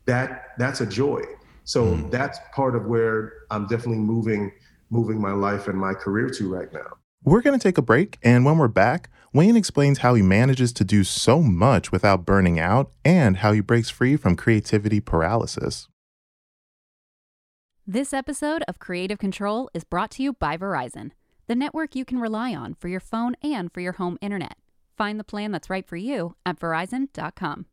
that 0.06 0.48
that's 0.58 0.80
a 0.80 0.86
joy. 0.86 1.22
So 1.64 1.86
mm. 1.86 2.10
that's 2.10 2.38
part 2.52 2.74
of 2.74 2.86
where 2.86 3.32
I'm 3.50 3.66
definitely 3.66 3.98
moving 3.98 4.52
moving 4.90 5.20
my 5.20 5.32
life 5.32 5.68
and 5.68 5.78
my 5.78 5.94
career 5.94 6.28
to 6.28 6.52
right 6.52 6.72
now. 6.72 6.98
We're 7.24 7.40
going 7.40 7.58
to 7.58 7.62
take 7.62 7.78
a 7.78 7.82
break, 7.82 8.18
and 8.22 8.44
when 8.44 8.58
we're 8.58 8.68
back, 8.68 9.08
Wayne 9.32 9.56
explains 9.56 9.98
how 9.98 10.14
he 10.14 10.22
manages 10.22 10.72
to 10.74 10.84
do 10.84 11.02
so 11.04 11.40
much 11.40 11.90
without 11.90 12.26
burning 12.26 12.60
out 12.60 12.92
and 13.04 13.38
how 13.38 13.52
he 13.52 13.60
breaks 13.60 13.88
free 13.88 14.16
from 14.16 14.36
creativity 14.36 15.00
paralysis. 15.00 15.88
This 17.86 18.14
episode 18.14 18.64
of 18.66 18.78
Creative 18.78 19.18
Control 19.18 19.68
is 19.74 19.84
brought 19.84 20.10
to 20.12 20.22
you 20.22 20.32
by 20.32 20.56
Verizon, 20.56 21.10
the 21.48 21.54
network 21.54 21.94
you 21.94 22.06
can 22.06 22.18
rely 22.18 22.54
on 22.54 22.72
for 22.72 22.88
your 22.88 22.98
phone 22.98 23.34
and 23.42 23.70
for 23.70 23.82
your 23.82 23.92
home 23.92 24.16
internet. 24.22 24.56
Find 24.96 25.20
the 25.20 25.24
plan 25.24 25.52
that's 25.52 25.68
right 25.68 25.86
for 25.86 25.98
you 25.98 26.34
at 26.46 26.58
verizon.com. 26.58 27.66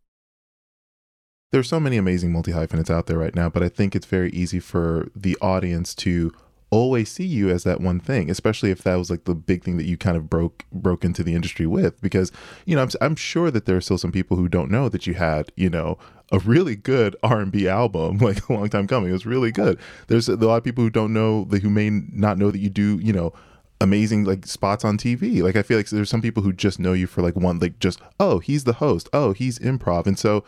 There's 1.54 1.70
so 1.70 1.80
many 1.80 1.96
amazing 1.96 2.34
multi 2.34 2.52
hyphenates 2.52 2.90
out 2.90 3.06
there 3.06 3.20
right 3.20 3.34
now, 3.34 3.48
but 3.48 3.64
I 3.64 3.70
think 3.70 3.96
it's 3.96 4.06
very 4.06 4.32
easy 4.32 4.60
for 4.60 5.08
the 5.16 5.38
audience 5.42 5.96
to 5.96 6.34
always 6.72 7.12
see 7.12 7.26
you 7.26 7.50
as 7.50 7.64
that 7.66 7.82
one 7.82 8.00
thing, 8.00 8.32
especially 8.32 8.72
if 8.72 8.84
that 8.84 8.96
was 8.96 9.12
like 9.12 9.26
the 9.26 9.36
big 9.36 9.64
thing 9.64 9.78
that 9.78 9.86
you 9.86 9.98
kind 9.98 10.18
of 10.18 10.30
broke 10.30 10.66
broke 10.72 11.04
into 11.04 11.24
the 11.24 11.36
industry 11.36 11.68
with. 11.68 12.02
Because 12.02 12.32
you 12.66 12.76
know, 12.76 12.82
I'm, 12.82 12.90
I'm 13.02 13.16
sure 13.16 13.52
that 13.52 13.66
there 13.66 13.78
are 13.78 13.82
still 13.82 13.98
some 13.98 14.12
people 14.12 14.38
who 14.38 14.48
don't 14.48 14.72
know 14.72 14.90
that 14.90 15.06
you 15.06 15.14
had, 15.14 15.52
you 15.56 15.70
know, 15.70 16.00
a 16.32 16.40
really 16.40 16.76
good 16.76 17.16
R&B 17.22 17.68
album, 17.68 18.18
like 18.20 18.50
a 18.50 18.54
long 18.54 18.70
time 18.70 18.88
coming. 18.88 19.10
It 19.10 19.14
was 19.14 19.26
really 19.26 19.52
good. 19.52 19.78
There's 20.08 20.30
a 20.30 20.36
lot 20.38 20.56
of 20.56 20.64
people 20.64 20.84
who 20.84 20.90
don't 20.90 21.14
know 21.14 21.44
that 21.46 21.62
who 21.62 21.70
may 21.70 21.90
not 21.90 22.38
know 22.38 22.50
that 22.50 22.60
you 22.60 22.70
do, 22.70 23.00
you 23.04 23.14
know, 23.14 23.34
amazing 23.82 24.24
like 24.24 24.46
spots 24.46 24.86
on 24.86 24.98
TV. 24.98 25.44
Like 25.44 25.58
I 25.58 25.64
feel 25.64 25.78
like 25.78 25.90
there's 25.90 26.10
some 26.10 26.22
people 26.22 26.42
who 26.42 26.54
just 26.54 26.80
know 26.80 26.94
you 26.94 27.06
for 27.06 27.22
like 27.22 27.36
one, 27.36 27.60
like 27.60 27.80
just 27.80 28.00
oh 28.20 28.40
he's 28.40 28.64
the 28.64 28.74
host, 28.74 29.10
oh 29.12 29.34
he's 29.34 29.60
improv, 29.60 30.08
and 30.08 30.18
so 30.18 30.46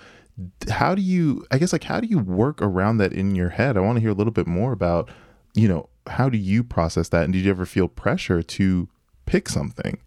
how 0.69 0.95
do 0.95 1.01
you? 1.01 1.45
I 1.51 1.57
guess 1.57 1.73
like 1.73 1.83
how 1.83 1.99
do 1.99 2.07
you 2.07 2.19
work 2.19 2.61
around 2.61 2.97
that 2.97 3.11
in 3.11 3.35
your 3.35 3.49
head? 3.49 3.75
I 3.77 3.81
want 3.81 3.97
to 3.97 4.01
hear 4.01 4.09
a 4.09 4.15
little 4.15 4.33
bit 4.33 4.47
more 4.47 4.71
about, 4.71 5.09
you 5.53 5.67
know, 5.67 5.89
how 6.07 6.29
do 6.29 6.37
you 6.37 6.63
process 6.63 7.09
that? 7.09 7.23
And 7.23 7.33
did 7.33 7.45
you 7.45 7.51
ever 7.51 7.65
feel 7.65 7.87
pressure 7.87 8.41
to 8.43 8.89
pick 9.25 9.49
something? 9.49 9.99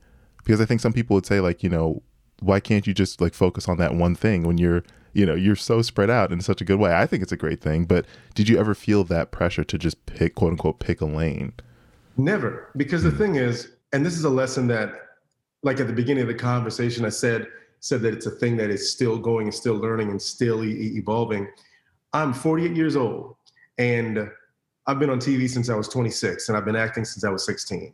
Because 0.45 0.61
I 0.61 0.65
think 0.65 0.81
some 0.81 0.93
people 0.93 1.15
would 1.15 1.27
say 1.27 1.41
like, 1.41 1.63
you 1.63 1.71
know, 1.71 2.03
why 2.41 2.61
can't 2.61 2.87
you 2.87 2.95
just 2.95 3.21
like 3.21 3.35
focus 3.35 3.69
on 3.69 3.79
that 3.79 3.95
one 3.95 4.15
thing 4.15 4.43
when 4.43 4.59
you're, 4.59 4.83
you 5.13 5.25
know, 5.25 5.35
you're 5.35 5.57
so 5.57 5.83
spread 5.83 6.11
out 6.11 6.33
in 6.33 6.41
such 6.41 6.61
a 6.61 6.65
good 6.65 6.79
way. 6.79 6.95
I 6.95 7.07
think 7.07 7.23
it's 7.23 7.33
a 7.33 7.37
great 7.37 7.61
thing, 7.61 7.85
but 7.87 8.05
did 8.35 8.49
you 8.49 8.59
ever 8.59 8.75
feel 8.75 9.05
that 9.05 9.31
pressure 9.31 9.65
to 9.65 9.79
just 9.79 10.05
pick 10.07 10.35
quote 10.35 10.53
unquote 10.53 10.79
pick 10.79 11.01
a 11.01 11.07
lane? 11.07 11.55
Never, 12.17 12.71
because 12.77 13.03
the 13.03 13.11
hmm. 13.11 13.19
thing 13.19 13.35
is, 13.37 13.73
and 13.93 14.05
this 14.05 14.17
is 14.17 14.25
a 14.25 14.31
lesson 14.31 14.67
that 14.69 14.93
like 15.63 15.81
at 15.81 15.87
the 15.87 15.93
beginning 15.93 16.23
of 16.23 16.29
the 16.29 16.35
conversation 16.35 17.05
I 17.05 17.09
said 17.11 17.47
said 17.81 18.03
that 18.03 18.15
it's 18.15 18.27
a 18.27 18.31
thing 18.31 18.57
that 18.57 18.71
is 18.71 18.91
still 18.91 19.19
going 19.19 19.47
and 19.47 19.55
still 19.55 19.75
learning 19.75 20.11
and 20.11 20.21
still 20.21 20.65
e- 20.65 20.97
evolving. 20.97 21.49
I'm 22.13 22.33
48 22.33 22.75
years 22.75 22.97
old 22.97 23.37
and 23.79 24.31
I've 24.87 24.99
been 24.99 25.11
on 25.11 25.19
TV 25.19 25.49
since 25.49 25.69
I 25.69 25.75
was 25.75 25.89
26 25.89 26.49
and 26.49 26.57
I've 26.57 26.65
been 26.65 26.77
acting 26.77 27.05
since 27.05 27.25
I 27.25 27.31
was 27.31 27.45
16. 27.45 27.93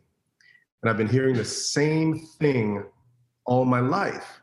And 0.81 0.89
I've 0.89 0.97
been 0.97 1.07
hearing 1.07 1.35
the 1.35 1.45
same 1.45 2.19
thing 2.39 2.83
all 3.45 3.65
my 3.65 3.79
life. 3.79 4.41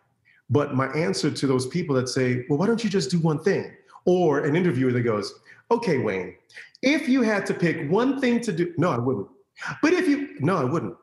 But 0.49 0.75
my 0.75 0.87
answer 0.89 1.31
to 1.31 1.47
those 1.47 1.67
people 1.67 1.95
that 1.97 2.09
say, 2.09 2.45
well, 2.49 2.59
why 2.59 2.67
don't 2.67 2.83
you 2.83 2.91
just 2.91 3.11
do 3.11 3.21
one 3.21 3.39
thing? 3.39 3.73
Or 4.05 4.41
an 4.45 4.57
interviewer 4.57 4.91
that 4.93 5.03
goes, 5.03 5.33
okay, 5.71 5.99
Wayne, 5.99 6.35
if 6.83 7.09
you 7.09 7.23
had 7.23 7.47
to 7.47 7.55
pick 7.55 7.89
one 7.91 8.21
thing 8.21 8.41
to 8.41 8.53
do, 8.53 8.75
no, 8.77 8.91
I 8.91 8.99
wouldn't. 8.99 9.29
But 9.81 9.93
if 9.93 10.09
you, 10.09 10.37
no, 10.41 10.57
I 10.57 10.65
wouldn't. 10.65 10.97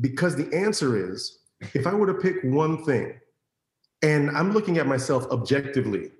Because 0.00 0.34
the 0.34 0.52
answer 0.56 1.12
is, 1.12 1.38
if 1.72 1.86
I 1.86 1.94
were 1.94 2.06
to 2.06 2.14
pick 2.14 2.42
one 2.42 2.84
thing, 2.84 3.14
and 4.02 4.30
I'm 4.30 4.52
looking 4.52 4.78
at 4.78 4.86
myself 4.86 5.26
objectively, 5.30 6.10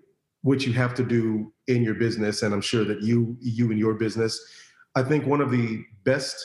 which 0.45 0.67
you 0.67 0.73
have 0.73 0.95
to 0.95 1.05
do 1.05 1.53
in 1.67 1.83
your 1.83 1.95
business 1.95 2.43
and 2.43 2.55
i'm 2.55 2.61
sure 2.61 2.85
that 2.85 3.03
you 3.03 3.37
you 3.41 3.71
in 3.71 3.79
your 3.79 3.95
business 3.95 4.41
i 4.95 5.03
think 5.03 5.27
one 5.27 5.41
of 5.41 5.51
the 5.51 5.85
best 6.05 6.37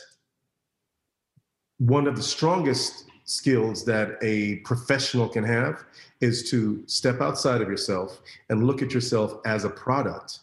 one 1.80 2.08
of 2.08 2.16
the 2.16 2.24
strongest 2.24 3.06
skills 3.30 3.86
that 3.86 4.18
a 4.22 4.56
professional 4.58 5.30
can 5.30 5.44
have 5.44 5.84
is 6.20 6.50
to 6.50 6.84
step 6.88 7.22
outside 7.22 7.62
of 7.62 7.70
yourself 7.70 8.22
and 8.50 8.66
look 8.66 8.82
at 8.82 8.92
yourself 8.92 9.36
as 9.46 9.66
a 9.66 9.70
product. 9.70 10.40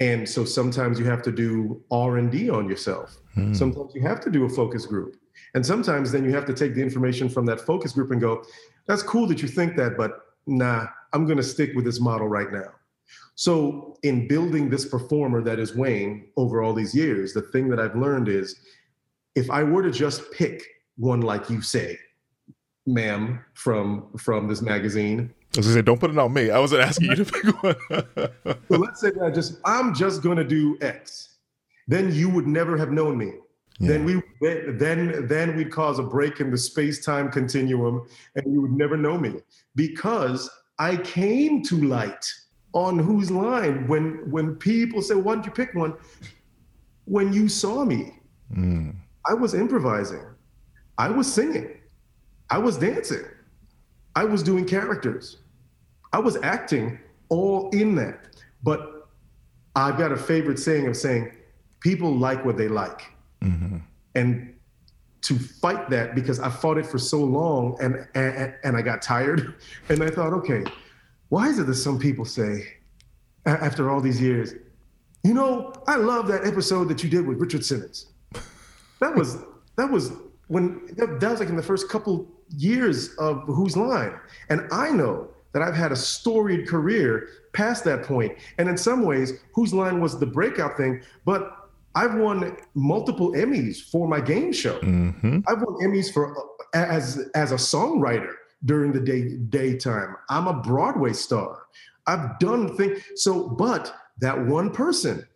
And 0.00 0.28
so 0.28 0.44
sometimes 0.44 0.98
you 0.98 1.04
have 1.04 1.22
to 1.22 1.30
do 1.32 1.80
r&d 1.90 2.50
on 2.50 2.68
yourself. 2.68 3.18
Hmm. 3.34 3.52
sometimes 3.52 3.94
you 3.94 4.02
have 4.02 4.20
to 4.20 4.30
do 4.30 4.44
a 4.44 4.48
focus 4.48 4.86
group. 4.86 5.16
And 5.54 5.64
sometimes 5.64 6.10
then 6.12 6.24
you 6.24 6.32
have 6.34 6.46
to 6.46 6.54
take 6.54 6.74
the 6.74 6.82
information 6.82 7.28
from 7.28 7.46
that 7.46 7.60
focus 7.60 7.92
group 7.92 8.10
and 8.10 8.20
go 8.20 8.44
that's 8.86 9.02
cool 9.02 9.26
that 9.28 9.40
you 9.40 9.48
think 9.48 9.76
that 9.76 9.96
but 9.96 10.10
nah 10.46 10.86
I'm 11.14 11.24
going 11.24 11.38
to 11.38 11.44
stick 11.44 11.72
with 11.74 11.84
this 11.84 12.00
model 12.00 12.28
right 12.28 12.52
now. 12.52 12.72
So, 13.36 13.96
in 14.02 14.28
building 14.28 14.68
this 14.68 14.84
performer 14.84 15.42
that 15.42 15.58
is 15.58 15.74
Wayne 15.74 16.26
over 16.36 16.62
all 16.62 16.72
these 16.72 16.94
years, 16.94 17.32
the 17.32 17.42
thing 17.42 17.68
that 17.68 17.80
I've 17.80 17.96
learned 17.96 18.28
is 18.28 18.56
if 19.34 19.50
I 19.50 19.62
were 19.62 19.82
to 19.82 19.90
just 19.90 20.30
pick 20.32 20.62
one 20.96 21.20
like 21.20 21.50
you 21.50 21.60
say, 21.60 21.98
ma'am, 22.86 23.44
from 23.54 24.08
from 24.18 24.48
this 24.48 24.62
magazine. 24.62 25.32
I 25.54 25.58
was 25.58 25.66
gonna 25.66 25.78
say, 25.78 25.82
don't 25.82 26.00
put 26.00 26.10
it 26.10 26.18
on 26.18 26.32
me. 26.32 26.50
I 26.50 26.58
wasn't 26.58 26.82
asking 26.82 27.10
you 27.10 27.16
to 27.16 27.24
pick 27.24 27.62
one. 27.62 27.76
so 28.68 28.76
let's 28.76 29.00
say 29.00 29.10
that 29.10 29.24
I 29.24 29.30
just 29.30 29.58
I'm 29.64 29.94
just 29.94 30.22
gonna 30.22 30.44
do 30.44 30.76
X. 30.80 31.36
Then 31.88 32.12
you 32.12 32.28
would 32.30 32.46
never 32.46 32.76
have 32.76 32.90
known 32.90 33.18
me. 33.18 33.32
Yeah. 33.78 33.88
Then 33.88 34.04
we 34.04 34.22
then 34.40 35.26
then 35.26 35.56
we'd 35.56 35.72
cause 35.72 35.98
a 35.98 36.02
break 36.02 36.40
in 36.40 36.50
the 36.50 36.58
space-time 36.58 37.30
continuum 37.30 38.06
and 38.36 38.52
you 38.52 38.60
would 38.62 38.72
never 38.72 38.96
know 38.96 39.18
me 39.18 39.40
because 39.74 40.48
I 40.78 40.96
came 40.96 41.62
to 41.64 41.76
light 41.86 42.26
on 42.72 42.98
whose 42.98 43.30
line 43.30 43.86
when 43.86 44.30
when 44.30 44.56
people 44.56 45.02
say, 45.02 45.14
"Why 45.14 45.34
don't 45.34 45.46
you 45.46 45.52
pick 45.52 45.74
one?" 45.74 45.94
When 47.04 47.32
you 47.32 47.48
saw 47.48 47.84
me, 47.84 48.14
mm. 48.52 48.94
I 49.28 49.34
was 49.34 49.54
improvising, 49.54 50.24
I 50.98 51.10
was 51.10 51.32
singing, 51.32 51.68
I 52.50 52.58
was 52.58 52.78
dancing, 52.78 53.24
I 54.16 54.24
was 54.24 54.42
doing 54.42 54.64
characters, 54.64 55.36
I 56.12 56.18
was 56.18 56.36
acting, 56.42 56.98
all 57.28 57.68
in 57.70 57.94
that. 57.96 58.36
But 58.62 59.08
I've 59.76 59.98
got 59.98 60.12
a 60.12 60.16
favorite 60.16 60.58
saying 60.58 60.88
of 60.88 60.96
saying, 60.96 61.30
"People 61.80 62.16
like 62.16 62.44
what 62.44 62.56
they 62.56 62.68
like," 62.68 63.02
mm-hmm. 63.42 63.78
and 64.14 64.53
to 65.24 65.38
fight 65.38 65.88
that 65.88 66.14
because 66.14 66.38
I 66.38 66.50
fought 66.50 66.76
it 66.76 66.84
for 66.86 66.98
so 66.98 67.18
long 67.18 67.76
and, 67.80 68.06
and, 68.14 68.54
and 68.62 68.76
I 68.76 68.82
got 68.82 69.00
tired. 69.00 69.54
And 69.88 70.02
I 70.02 70.10
thought, 70.10 70.32
okay, 70.34 70.64
why 71.28 71.48
is 71.48 71.58
it 71.58 71.66
that 71.66 71.74
some 71.74 71.98
people 71.98 72.24
say 72.24 72.66
after 73.46 73.90
all 73.90 74.00
these 74.00 74.20
years, 74.20 74.54
you 75.22 75.34
know, 75.34 75.72
I 75.86 75.96
love 75.96 76.26
that 76.28 76.46
episode 76.46 76.88
that 76.88 77.02
you 77.02 77.10
did 77.10 77.26
with 77.26 77.38
Richard 77.38 77.64
Simmons. 77.64 78.06
That 79.00 79.14
was 79.14 79.38
that 79.76 79.90
was 79.90 80.12
when 80.48 80.86
that, 80.96 81.20
that 81.20 81.30
was 81.30 81.40
like 81.40 81.48
in 81.48 81.56
the 81.56 81.62
first 81.62 81.88
couple 81.88 82.26
years 82.56 83.14
of 83.16 83.42
Whose 83.46 83.76
Line. 83.76 84.14
And 84.50 84.68
I 84.70 84.90
know 84.90 85.28
that 85.52 85.62
I've 85.62 85.74
had 85.74 85.92
a 85.92 85.96
storied 85.96 86.68
career 86.68 87.28
past 87.52 87.84
that 87.84 88.02
point. 88.02 88.36
And 88.58 88.68
in 88.68 88.76
some 88.76 89.02
ways, 89.02 89.34
Whose 89.54 89.72
Line 89.72 90.00
was 90.00 90.18
the 90.18 90.26
breakout 90.26 90.76
thing, 90.76 91.02
but 91.24 91.63
I've 91.94 92.14
won 92.14 92.56
multiple 92.74 93.32
Emmys 93.32 93.80
for 93.90 94.08
my 94.08 94.20
game 94.20 94.52
show. 94.52 94.78
Mm-hmm. 94.80 95.40
I've 95.46 95.62
won 95.62 95.74
Emmys 95.82 96.12
for 96.12 96.36
as 96.74 97.30
as 97.34 97.52
a 97.52 97.56
songwriter 97.56 98.32
during 98.64 98.92
the 98.92 99.00
day 99.00 99.36
daytime. 99.48 100.16
I'm 100.28 100.48
a 100.48 100.54
Broadway 100.54 101.12
star. 101.12 101.66
I've 102.06 102.38
done 102.38 102.76
things. 102.76 103.02
So, 103.16 103.48
but 103.48 103.94
that 104.18 104.46
one 104.46 104.70
person, 104.70 105.26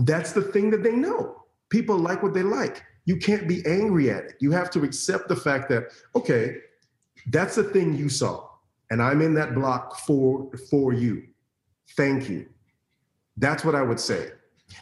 that's 0.00 0.32
the 0.32 0.42
thing 0.42 0.70
that 0.70 0.82
they 0.82 0.96
know. 0.96 1.44
People 1.70 1.98
like 1.98 2.22
what 2.22 2.34
they 2.34 2.42
like. 2.42 2.82
You 3.06 3.16
can't 3.16 3.46
be 3.46 3.64
angry 3.66 4.10
at 4.10 4.24
it. 4.24 4.34
You 4.40 4.50
have 4.52 4.70
to 4.70 4.82
accept 4.82 5.28
the 5.28 5.36
fact 5.36 5.68
that 5.68 5.84
okay, 6.16 6.56
that's 7.30 7.54
the 7.54 7.64
thing 7.64 7.94
you 7.96 8.08
saw, 8.08 8.48
and 8.90 9.02
I'm 9.02 9.22
in 9.22 9.34
that 9.34 9.54
block 9.54 9.98
for 10.00 10.50
for 10.70 10.92
you. 10.92 11.22
Thank 11.96 12.28
you. 12.28 12.46
That's 13.36 13.64
what 13.64 13.74
I 13.74 13.82
would 13.82 14.00
say. 14.00 14.30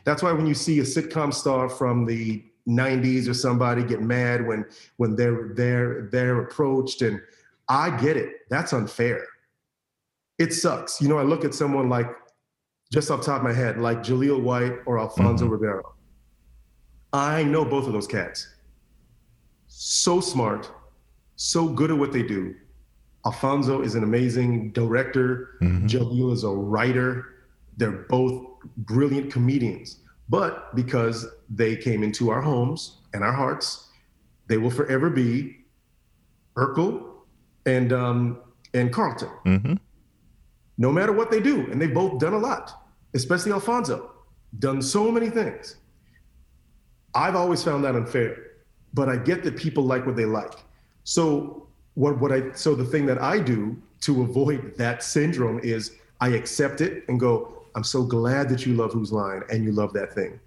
That's 0.05 0.23
why 0.23 0.33
when 0.33 0.47
you 0.47 0.55
see 0.55 0.81
a 0.81 0.83
sitcom 0.83 1.33
star 1.33 1.69
from 1.69 2.07
the 2.07 2.45
90s 2.69 3.29
or 3.29 3.35
somebody 3.35 3.83
get 3.83 4.01
mad 4.01 4.47
when 4.47 4.65
when 4.97 5.17
they're 5.17 5.51
they're 5.55 6.09
they're 6.13 6.43
approached 6.43 7.03
and 7.03 7.21
I 7.69 7.97
get 7.97 8.17
it. 8.17 8.49
That's 8.51 8.73
unfair. 8.73 9.25
It 10.39 10.53
sucks. 10.53 11.01
You 11.01 11.09
know, 11.09 11.19
I 11.19 11.23
look 11.23 11.45
at 11.45 11.55
someone 11.55 11.89
like 11.89 12.07
just 12.93 13.11
off 13.11 13.25
top 13.25 13.39
of 13.39 13.43
my 13.43 13.53
head, 13.53 13.79
like 13.79 13.99
Jaleel 13.99 14.43
White 14.43 14.75
or 14.87 14.99
Alfonso 14.99 15.45
mm-hmm. 15.45 15.55
Ribeiro. 15.55 15.95
I 17.13 17.43
know 17.43 17.65
both 17.65 17.87
of 17.87 17.93
those 17.93 18.07
cats. 18.07 18.49
So 19.67 20.21
smart, 20.21 20.71
so 21.37 21.69
good 21.69 21.91
at 21.91 21.97
what 21.97 22.13
they 22.13 22.23
do. 22.23 22.55
Alfonso 23.25 23.83
is 23.83 23.95
an 23.95 24.03
amazing 24.03 24.73
director. 24.73 25.57
Mm-hmm. 25.63 25.87
Jaleel 25.87 26.33
is 26.33 26.45
a 26.45 26.51
writer. 26.51 27.32
They're 27.77 28.07
both 28.09 28.47
brilliant 28.77 29.33
comedians. 29.33 29.99
But 30.29 30.75
because 30.75 31.27
they 31.51 31.77
came 31.77 32.03
into 32.03 32.31
our 32.31 32.41
homes 32.41 32.99
and 33.13 33.23
our 33.25 33.33
hearts, 33.33 33.89
they 34.47 34.57
will 34.59 34.71
forever 34.71 35.11
be 35.11 35.59
Urkel 36.57 37.05
and 37.67 37.93
um, 37.93 38.39
and 38.75 38.93
Carlton. 38.93 39.29
Mm-hmm. 39.47 39.75
no 40.79 40.91
matter 40.91 41.13
what 41.13 41.31
they 41.31 41.41
do, 41.41 41.71
and 41.71 41.81
they've 41.81 41.93
both 41.95 42.19
done 42.19 42.33
a 42.33 42.39
lot, 42.39 42.87
especially 43.15 43.53
Alfonso, 43.53 44.11
done 44.59 44.81
so 44.83 45.11
many 45.11 45.31
things. 45.31 45.77
I've 47.15 47.37
always 47.37 47.63
found 47.63 47.85
that 47.85 47.95
unfair, 47.95 48.37
but 48.95 49.09
I 49.09 49.17
get 49.17 49.43
that 49.45 49.57
people 49.57 49.85
like 49.85 50.07
what 50.07 50.17
they 50.17 50.25
like. 50.25 50.55
So 51.05 51.69
what 51.95 52.19
what 52.21 52.33
I 52.33 52.53
so 52.53 52.75
the 52.75 52.85
thing 52.85 53.07
that 53.07 53.21
I 53.21 53.39
do 53.39 53.77
to 54.03 54.23
avoid 54.23 54.75
that 54.79 55.03
syndrome 55.03 55.61
is 55.61 55.93
I 56.21 56.29
accept 56.31 56.81
it 56.81 57.05
and 57.09 57.21
go, 57.21 57.62
I'm 57.75 57.85
so 57.85 58.03
glad 58.03 58.49
that 58.51 58.67
you 58.67 58.75
love 58.75 58.93
Whose 58.93 59.13
Line 59.13 59.43
and 59.51 59.65
you 59.65 59.73
love 59.73 59.93
that 59.95 60.13
thing. 60.13 60.39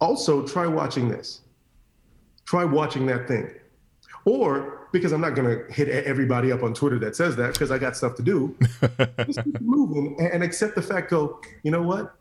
Also, 0.00 0.46
try 0.46 0.66
watching 0.66 1.08
this. 1.08 1.40
Try 2.44 2.64
watching 2.64 3.06
that 3.06 3.26
thing. 3.26 3.50
Or 4.24 4.88
because 4.92 5.12
I'm 5.12 5.20
not 5.20 5.34
going 5.34 5.48
to 5.48 5.72
hit 5.72 5.88
everybody 5.88 6.52
up 6.52 6.62
on 6.62 6.74
Twitter 6.74 6.98
that 7.00 7.16
says 7.16 7.36
that 7.36 7.52
because 7.52 7.70
I 7.70 7.78
got 7.78 7.96
stuff 7.96 8.14
to 8.16 8.22
do, 8.22 8.56
just 9.26 9.42
keep 9.44 9.60
moving 9.60 10.16
and 10.20 10.42
accept 10.42 10.74
the 10.74 10.82
fact. 10.82 11.10
Go, 11.10 11.40
you 11.62 11.70
know 11.70 11.82
what? 11.82 12.14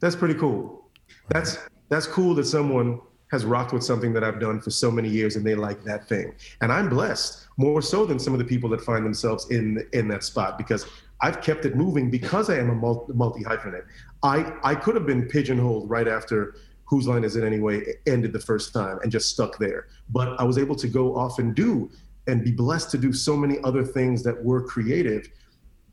That's 0.00 0.16
pretty 0.16 0.34
cool. 0.34 0.88
That's 1.28 1.58
that's 1.88 2.06
cool 2.06 2.34
that 2.34 2.46
someone 2.46 3.00
has 3.30 3.44
rocked 3.44 3.72
with 3.72 3.82
something 3.82 4.12
that 4.12 4.22
I've 4.22 4.40
done 4.40 4.60
for 4.60 4.70
so 4.70 4.90
many 4.90 5.08
years 5.08 5.36
and 5.36 5.44
they 5.44 5.54
like 5.54 5.82
that 5.84 6.08
thing. 6.08 6.32
And 6.60 6.72
I'm 6.72 6.88
blessed 6.88 7.46
more 7.56 7.82
so 7.82 8.06
than 8.06 8.18
some 8.18 8.32
of 8.32 8.38
the 8.38 8.44
people 8.44 8.68
that 8.70 8.80
find 8.80 9.04
themselves 9.04 9.50
in 9.50 9.86
in 9.92 10.08
that 10.08 10.22
spot 10.24 10.58
because 10.58 10.86
I've 11.20 11.40
kept 11.40 11.64
it 11.64 11.76
moving 11.76 12.10
because 12.10 12.50
I 12.50 12.58
am 12.58 12.70
a 12.70 12.74
multi 12.74 13.44
hyphenate. 13.44 13.84
I 14.22 14.52
I 14.62 14.74
could 14.74 14.94
have 14.94 15.06
been 15.06 15.26
pigeonholed 15.26 15.88
right 15.88 16.08
after 16.08 16.56
whose 16.84 17.08
line 17.08 17.24
is 17.24 17.36
it 17.36 17.44
anyway 17.44 17.82
ended 18.06 18.32
the 18.32 18.40
first 18.40 18.72
time 18.72 18.98
and 19.02 19.10
just 19.10 19.30
stuck 19.30 19.58
there. 19.58 19.88
But 20.10 20.38
I 20.40 20.44
was 20.44 20.56
able 20.56 20.76
to 20.76 20.88
go 20.88 21.16
off 21.16 21.38
and 21.38 21.54
do 21.54 21.90
and 22.28 22.44
be 22.44 22.52
blessed 22.52 22.90
to 22.92 22.98
do 22.98 23.12
so 23.12 23.36
many 23.36 23.58
other 23.64 23.84
things 23.84 24.22
that 24.22 24.42
were 24.44 24.62
creative. 24.62 25.28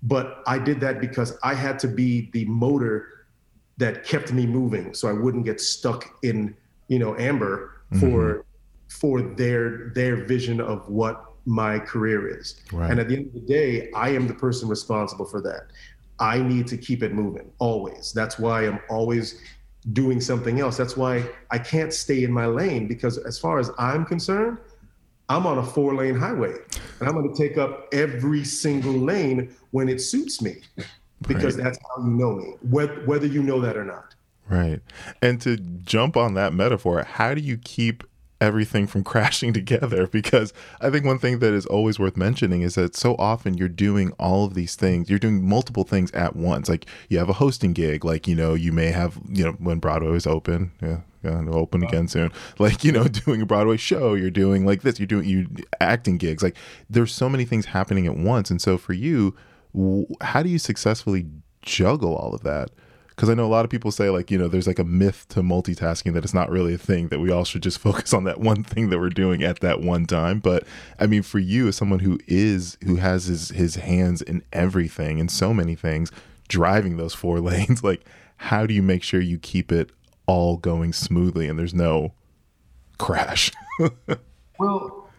But 0.04 0.44
I 0.46 0.60
did 0.60 0.80
that 0.82 1.00
because 1.00 1.38
I 1.44 1.54
had 1.54 1.80
to 1.80 1.88
be 1.88 2.30
the 2.34 2.46
motor 2.46 3.26
that 3.78 4.04
kept 4.04 4.32
me 4.32 4.46
moving 4.46 4.94
so 4.94 5.08
I 5.08 5.14
wouldn't 5.14 5.46
get 5.46 5.60
stuck 5.60 6.18
in 6.24 6.56
you 6.88 7.00
know 7.00 7.16
amber 7.18 7.82
for 8.00 8.36
mm-hmm. 8.36 8.42
for 8.88 9.22
their 9.22 9.90
their 9.96 10.26
vision 10.26 10.60
of 10.62 10.88
what 10.90 11.33
my 11.46 11.80
career 11.80 12.40
is 12.40 12.62
right. 12.72 12.90
and 12.90 13.00
at 13.00 13.08
the 13.10 13.16
end 13.18 13.28
of 13.28 13.34
the 13.34 13.40
day 13.42 13.92
i 13.92 14.10
am 14.10 14.28
the 14.28 14.34
person 14.34 14.68
responsible 14.68 15.26
for 15.26 15.42
that 15.42 15.68
i 16.20 16.40
need 16.42 16.68
to 16.68 16.78
keep 16.78 17.04
it 17.04 17.14
moving 17.14 17.52
always 17.60 18.14
that's 18.14 18.40
why 18.40 18.66
i'm 18.66 18.80
always 18.90 19.42
doing 19.92 20.22
something 20.22 20.60
else 20.62 20.78
that's 20.78 20.96
why 20.96 21.24
i 21.52 21.58
can't 21.58 21.94
stay 21.94 22.24
in 22.24 22.32
my 22.32 22.46
lane 22.46 22.88
because 22.88 23.18
as 23.18 23.38
far 23.38 23.60
as 23.60 23.70
i'm 23.78 24.06
concerned 24.06 24.58
i'm 25.28 25.46
on 25.46 25.58
a 25.58 25.64
four 25.64 25.96
lane 25.96 26.16
highway 26.16 26.54
and 27.00 27.10
i'm 27.10 27.14
going 27.14 27.34
to 27.34 27.38
take 27.38 27.58
up 27.58 27.88
every 27.92 28.44
single 28.46 28.94
lane 28.94 29.54
when 29.72 29.90
it 29.90 30.00
suits 30.00 30.42
me 30.42 30.62
because 31.28 31.56
right. 31.58 31.66
that's 31.66 31.80
how 31.90 32.04
you 32.04 32.12
know 32.12 32.36
me 32.36 32.54
whether, 32.70 33.02
whether 33.06 33.28
you 33.28 33.44
know 33.44 33.60
that 33.60 33.76
or 33.76 33.84
not 33.84 34.16
Right. 34.50 34.82
And 35.22 35.40
to 35.42 35.58
jump 35.58 36.18
on 36.18 36.34
that 36.34 36.54
metaphor, 36.54 37.04
how 37.04 37.34
do 37.34 37.42
you 37.42 37.58
keep 37.58 38.04
everything 38.44 38.88
from 38.88 39.04
crashing 39.12 39.54
together? 39.54 40.08
Because 40.08 40.54
I 40.82 40.90
think 40.90 41.06
one 41.06 41.20
thing 41.20 41.40
that 41.40 41.54
is 41.54 41.66
always 41.66 41.98
worth 41.98 42.18
mentioning 42.18 42.62
is 42.62 42.76
that 42.76 42.96
so 42.96 43.16
often 43.16 43.56
you're 43.56 43.70
doing 43.70 44.12
all 44.20 44.46
of 44.46 44.54
these 44.54 44.76
things, 44.76 45.10
you're 45.10 45.20
doing 45.20 45.48
multiple 45.48 45.84
things 45.84 46.12
at 46.12 46.36
once. 46.36 46.70
Like 46.70 46.86
you 47.10 47.18
have 47.18 47.30
a 47.30 47.34
hosting 47.34 47.74
gig, 47.74 48.04
like, 48.04 48.28
you 48.28 48.36
know, 48.36 48.54
you 48.54 48.72
may 48.72 48.92
have, 48.92 49.20
you 49.30 49.44
know, 49.44 49.54
when 49.54 49.80
Broadway 49.80 50.16
is 50.16 50.28
open, 50.28 50.72
yeah, 50.82 51.00
yeah, 51.24 51.44
open 51.50 51.84
again 51.84 52.08
soon. 52.08 52.32
Like, 52.60 52.84
you 52.84 52.92
know, 52.92 53.08
doing 53.26 53.42
a 53.42 53.46
Broadway 53.46 53.78
show, 53.78 54.14
you're 54.14 54.30
doing 54.30 54.66
like 54.66 54.82
this, 54.82 55.00
you're 55.00 55.08
doing 55.08 55.28
you 55.28 55.48
acting 55.80 56.18
gigs. 56.18 56.44
Like 56.44 56.56
there's 56.90 57.14
so 57.14 57.30
many 57.30 57.46
things 57.46 57.66
happening 57.68 58.06
at 58.06 58.18
once. 58.18 58.52
And 58.52 58.62
so 58.62 58.78
for 58.78 58.94
you, 58.94 59.36
how 60.22 60.44
do 60.44 60.50
you 60.50 60.60
successfully 60.60 61.26
juggle 61.62 62.16
all 62.16 62.34
of 62.34 62.44
that? 62.44 62.70
Because 63.16 63.30
I 63.30 63.36
know 63.36 63.46
a 63.46 63.48
lot 63.48 63.64
of 63.64 63.72
people 63.72 63.92
say 63.92 64.10
like 64.10 64.32
you 64.32 64.38
know 64.38 64.48
there's 64.48 64.68
like 64.68 64.80
a 64.80 64.84
myth 64.84 65.26
to 65.30 65.42
multitasking 65.42 66.14
that 66.14 66.24
it's 66.24 66.34
not 66.34 66.50
really 66.50 66.74
a 66.74 66.78
thing 66.78 67.10
that 67.10 67.20
we 67.20 67.32
all 67.32 67.46
should 67.46 67.64
just 67.64 67.80
focus 67.88 68.14
on 68.14 68.24
that 68.24 68.40
one 68.40 68.64
thing 68.64 68.90
that 68.90 69.00
we're 69.00 69.10
doing 69.10 69.44
at 69.44 69.60
that 69.60 69.82
one 69.82 70.06
time. 70.06 70.40
But 70.40 70.64
I 71.00 71.08
mean, 71.08 71.24
for 71.24 71.40
you 71.40 71.68
as 71.68 71.76
someone 71.76 72.00
who 72.00 72.20
is 72.28 72.78
who 72.84 72.96
has 72.98 73.26
his 73.26 73.50
his 73.50 73.76
hands 73.76 74.22
in 74.22 74.44
everything 74.52 75.20
and 75.20 75.30
so 75.30 75.54
many 75.54 75.76
things, 75.76 76.12
driving 76.48 76.98
those 76.98 77.14
four 77.14 77.40
lanes, 77.40 77.84
like 77.84 78.04
how 78.38 78.66
do 78.66 78.74
you 78.74 78.84
make 78.84 79.04
sure 79.04 79.22
you 79.22 79.38
keep 79.38 79.72
it 79.72 79.92
all 80.26 80.58
going 80.58 80.94
smoothly 80.94 81.48
and 81.48 81.60
there's 81.60 81.74
no 81.74 82.14
crash? 82.98 83.52
well, 84.60 85.10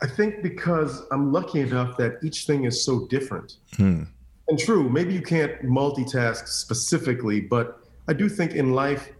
I 0.00 0.06
think 0.06 0.42
because 0.42 1.02
I'm 1.12 1.32
lucky 1.32 1.60
enough 1.60 1.96
that 1.98 2.18
each 2.22 2.46
thing 2.46 2.64
is 2.64 2.84
so 2.84 3.06
different. 3.06 3.56
Hmm 3.76 4.04
and 4.52 4.58
true, 4.58 4.86
maybe 4.90 5.14
you 5.14 5.22
can't 5.22 5.62
multitask 5.62 6.46
specifically, 6.46 7.40
but 7.40 7.80
I 8.06 8.12
do 8.12 8.28
think 8.28 8.52
in 8.52 8.74
life, 8.74 9.10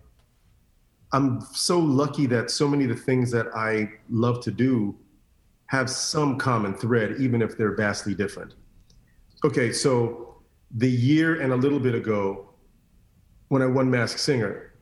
I'm 1.12 1.40
so 1.54 1.78
lucky 1.78 2.26
that 2.26 2.50
so 2.50 2.68
many 2.68 2.84
of 2.84 2.90
the 2.90 2.96
things 2.96 3.30
that 3.30 3.46
I 3.54 3.90
love 4.10 4.42
to 4.42 4.50
do 4.50 4.94
have 5.68 5.88
some 5.88 6.36
common 6.36 6.74
thread, 6.74 7.16
even 7.18 7.40
if 7.40 7.56
they're 7.56 7.74
vastly 7.74 8.14
different. 8.14 8.56
Okay, 9.42 9.72
so 9.72 10.42
the 10.70 10.90
year 10.90 11.40
and 11.40 11.54
a 11.54 11.56
little 11.56 11.80
bit 11.80 11.94
ago, 11.94 12.50
when 13.48 13.62
I 13.62 13.66
won 13.66 13.90
Masked 13.90 14.20
Singer, 14.20 14.74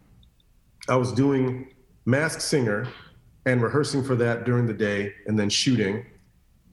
I 0.89 0.97
was 0.97 1.13
doing 1.13 1.73
Masked 2.07 2.43
Singer 2.43 2.89
and 3.47 3.63
rehearsing 3.63 4.03
for 4.03 4.17
that 4.17 4.43
during 4.43 4.67
the 4.67 4.75
day 4.75 5.15
and 5.29 5.39
then 5.39 5.49
shooting. 5.49 6.07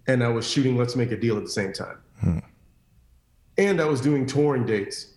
And 0.08 0.24
I 0.24 0.30
was 0.30 0.50
shooting 0.50 0.78
Let's 0.78 0.96
Make 0.96 1.12
a 1.12 1.18
Deal 1.18 1.38
at 1.38 1.44
the 1.44 1.52
same 1.52 1.74
time. 1.74 2.00
Hmm 2.20 2.40
and 3.58 3.82
I 3.82 3.86
was 3.86 4.02
doing 4.02 4.26
touring 4.26 4.66
dates. 4.66 5.14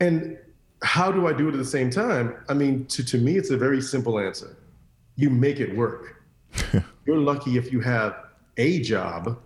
And 0.00 0.38
how 0.82 1.10
do 1.10 1.26
I 1.26 1.32
do 1.32 1.48
it 1.48 1.52
at 1.52 1.58
the 1.58 1.64
same 1.64 1.90
time? 1.90 2.36
I 2.48 2.54
mean, 2.54 2.86
to, 2.86 3.04
to 3.04 3.18
me, 3.18 3.36
it's 3.36 3.50
a 3.50 3.56
very 3.56 3.80
simple 3.80 4.18
answer. 4.18 4.56
You 5.16 5.30
make 5.30 5.58
it 5.60 5.76
work. 5.76 6.22
You're 7.06 7.18
lucky 7.18 7.56
if 7.56 7.72
you 7.72 7.80
have 7.80 8.16
a 8.56 8.80
job. 8.80 9.38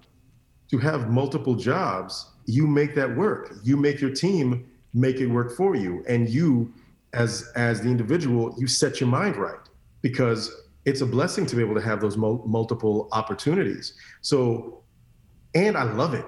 To 0.70 0.78
have 0.78 1.11
multiple 1.11 1.55
jobs, 1.55 2.30
you 2.46 2.66
make 2.66 2.94
that 2.94 3.14
work. 3.14 3.55
You 3.62 3.76
make 3.76 4.00
your 4.00 4.11
team 4.11 4.66
make 4.94 5.16
it 5.20 5.26
work 5.26 5.55
for 5.57 5.74
you. 5.74 6.03
And 6.09 6.28
you, 6.28 6.72
as 7.12 7.50
as 7.57 7.82
the 7.82 7.88
individual, 7.88 8.55
you 8.59 8.66
set 8.66 9.00
your 9.00 9.09
mind 9.09 9.36
right 9.36 9.61
because 10.00 10.50
it's 10.84 11.00
a 11.00 11.07
blessing 11.07 11.46
to 11.46 11.57
be 11.57 11.62
able 11.62 11.74
to 11.74 11.80
have 11.80 12.00
those 12.00 12.16
mul- 12.16 12.42
multiple 12.46 13.09
opportunities. 13.12 13.94
So, 14.22 14.82
and 15.55 15.76
I 15.76 15.84
love 15.84 16.14
it. 16.14 16.24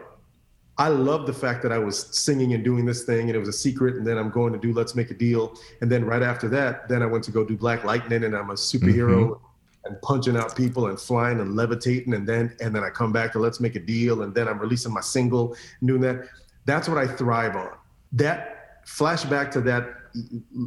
I 0.76 0.88
love 0.88 1.26
the 1.26 1.32
fact 1.32 1.62
that 1.62 1.72
I 1.72 1.78
was 1.78 2.06
singing 2.18 2.52
and 2.54 2.64
doing 2.64 2.84
this 2.84 3.04
thing 3.04 3.28
and 3.28 3.36
it 3.36 3.38
was 3.38 3.48
a 3.48 3.52
secret. 3.52 3.96
And 3.96 4.06
then 4.06 4.18
I'm 4.18 4.30
going 4.30 4.52
to 4.52 4.58
do 4.58 4.72
Let's 4.72 4.94
Make 4.94 5.10
a 5.10 5.14
Deal. 5.14 5.56
And 5.80 5.90
then 5.90 6.04
right 6.04 6.22
after 6.22 6.48
that, 6.48 6.88
then 6.88 7.02
I 7.02 7.06
went 7.06 7.22
to 7.24 7.30
go 7.30 7.44
do 7.44 7.56
Black 7.56 7.84
Lightning 7.84 8.24
and 8.24 8.34
I'm 8.34 8.50
a 8.50 8.54
superhero 8.54 9.28
mm-hmm. 9.28 9.86
and 9.86 10.02
punching 10.02 10.36
out 10.36 10.56
people 10.56 10.88
and 10.88 10.98
flying 10.98 11.40
and 11.40 11.54
levitating. 11.54 12.14
And 12.14 12.26
then, 12.26 12.56
and 12.60 12.74
then 12.74 12.82
I 12.82 12.90
come 12.90 13.12
back 13.12 13.32
to 13.32 13.38
Let's 13.38 13.60
Make 13.60 13.76
a 13.76 13.80
Deal. 13.80 14.22
And 14.22 14.34
then 14.34 14.48
I'm 14.48 14.58
releasing 14.58 14.92
my 14.92 15.00
single 15.00 15.56
and 15.80 15.88
doing 15.88 16.00
that. 16.00 16.28
That's 16.64 16.88
what 16.88 16.98
I 16.98 17.06
thrive 17.06 17.54
on. 17.54 17.70
That 18.12 18.84
flashback 18.84 19.52
to 19.52 19.60
that 19.62 19.94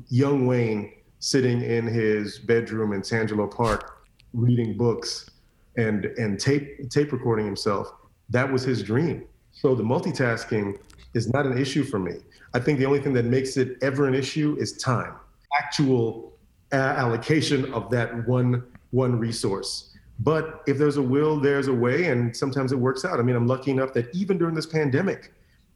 young 0.09 0.47
Wayne 0.47 0.93
sitting 1.19 1.61
in 1.61 1.85
his 1.85 2.39
bedroom 2.39 2.93
in 2.93 3.01
Tangelo 3.01 3.53
Park, 3.53 4.05
reading 4.31 4.77
books 4.77 5.29
and, 5.75 6.05
and 6.05 6.39
tape, 6.39 6.89
tape 6.89 7.11
recording 7.11 7.45
himself. 7.45 7.91
That 8.29 8.49
was 8.49 8.63
his 8.63 8.83
dream 8.83 9.25
so 9.61 9.73
the 9.73 9.83
multitasking 9.83 10.77
is 11.13 11.33
not 11.33 11.45
an 11.45 11.57
issue 11.57 11.83
for 11.83 11.99
me. 11.99 12.17
I 12.53 12.59
think 12.59 12.79
the 12.79 12.85
only 12.85 12.99
thing 12.99 13.13
that 13.13 13.25
makes 13.25 13.57
it 13.57 13.77
ever 13.81 14.07
an 14.07 14.13
issue 14.13 14.55
is 14.59 14.77
time, 14.77 15.13
actual 15.59 16.33
allocation 16.71 17.73
of 17.73 17.89
that 17.89 18.27
one 18.27 18.63
one 18.91 19.17
resource. 19.19 19.95
But 20.19 20.63
if 20.67 20.77
there's 20.77 20.97
a 20.97 21.01
will, 21.01 21.39
there's 21.39 21.67
a 21.67 21.73
way, 21.73 22.05
and 22.05 22.35
sometimes 22.35 22.71
it 22.71 22.77
works 22.77 23.05
out. 23.05 23.19
I 23.19 23.23
mean, 23.23 23.35
I'm 23.35 23.47
lucky 23.47 23.71
enough 23.71 23.93
that 23.93 24.13
even 24.15 24.37
during 24.37 24.55
this 24.55 24.65
pandemic, 24.65 25.33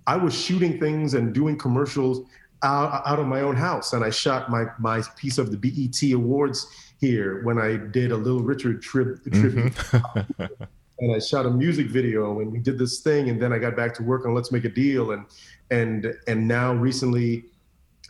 I 0.08 0.16
was 0.16 0.34
shooting 0.34 0.80
things 0.80 1.14
and 1.14 1.34
doing 1.34 1.58
commercials 1.58 2.26
out, 2.64 3.04
out 3.06 3.20
of 3.20 3.28
my 3.28 3.42
own 3.42 3.56
house, 3.56 3.94
and 3.94 4.04
I 4.04 4.10
shot 4.10 4.50
my 4.50 4.66
my 4.80 5.02
piece 5.18 5.38
of 5.38 5.52
the 5.52 5.58
BET 5.58 6.02
Awards 6.14 6.68
here 7.00 7.44
when 7.44 7.58
I 7.58 7.78
did 7.78 8.12
a 8.12 8.18
Little 8.18 8.42
Richard 8.42 8.82
trip 8.82 9.24
tribute. 9.32 9.74
Mm-hmm. 9.74 10.64
and 11.02 11.14
I 11.14 11.20
shot 11.20 11.46
a 11.46 11.50
music 11.50 11.88
video 11.88 12.40
and 12.40 12.52
we 12.52 12.60
did 12.60 12.78
this 12.78 13.00
thing 13.00 13.30
and 13.30 13.42
then 13.42 13.52
I 13.52 13.58
got 13.58 13.76
back 13.76 13.94
to 13.96 14.04
work 14.04 14.26
on 14.26 14.34
Let's 14.34 14.52
Make 14.52 14.66
a 14.66 14.70
Deal 14.70 15.12
and 15.12 15.26
and 15.72 16.14
and 16.28 16.48
now 16.48 16.74
recently 16.74 17.46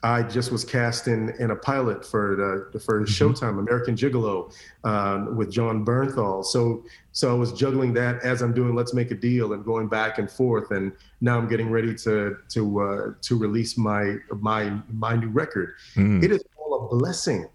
I 0.04 0.24
just 0.24 0.52
was 0.52 0.66
cast 0.66 1.08
in 1.08 1.30
in 1.40 1.52
a 1.52 1.56
pilot 1.56 2.06
for 2.06 2.70
the 2.74 2.80
for 2.80 3.02
mm-hmm. 3.02 3.06
Showtime 3.06 3.60
American 3.60 3.96
Gigolo 3.96 4.54
um, 4.84 5.38
with 5.38 5.52
Jon 5.52 5.86
Bernthal. 5.86 6.44
So 6.44 6.84
so 7.12 7.32
I 7.32 7.34
was 7.34 7.54
juggling 7.54 7.94
that 7.94 8.22
as 8.24 8.42
I'm 8.42 8.54
doing 8.54 8.76
Let's 8.76 8.94
Make 8.94 9.12
a 9.12 9.16
Deal 9.16 9.54
and 9.54 9.64
going 9.64 9.88
back 9.88 10.18
and 10.18 10.30
forth 10.30 10.72
and 10.72 10.92
now 11.22 11.38
I'm 11.38 11.48
getting 11.48 11.70
ready 11.70 11.96
to 11.96 12.38
to 12.50 12.82
uh, 12.82 13.14
to 13.22 13.38
release 13.38 13.78
my 13.78 14.18
my 14.40 14.78
my 14.92 15.16
new 15.16 15.30
record. 15.30 15.76
Mm. 15.96 16.24
It 16.24 16.32
is 16.32 16.44
all 16.58 16.86
a 16.86 16.88
blessing. 16.90 17.48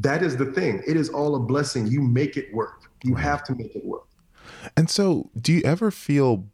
That 0.00 0.22
is 0.22 0.36
the 0.36 0.46
thing. 0.52 0.82
It 0.86 0.96
is 0.96 1.08
all 1.10 1.34
a 1.34 1.40
blessing. 1.40 1.86
You 1.86 2.00
make 2.00 2.36
it 2.36 2.52
work. 2.54 2.90
You 3.04 3.14
have 3.14 3.42
to 3.44 3.54
make 3.54 3.74
it 3.74 3.84
work. 3.84 4.07
And 4.76 4.90
so, 4.90 5.30
do 5.40 5.52
you 5.52 5.62
ever 5.64 5.90
feel 5.90 6.46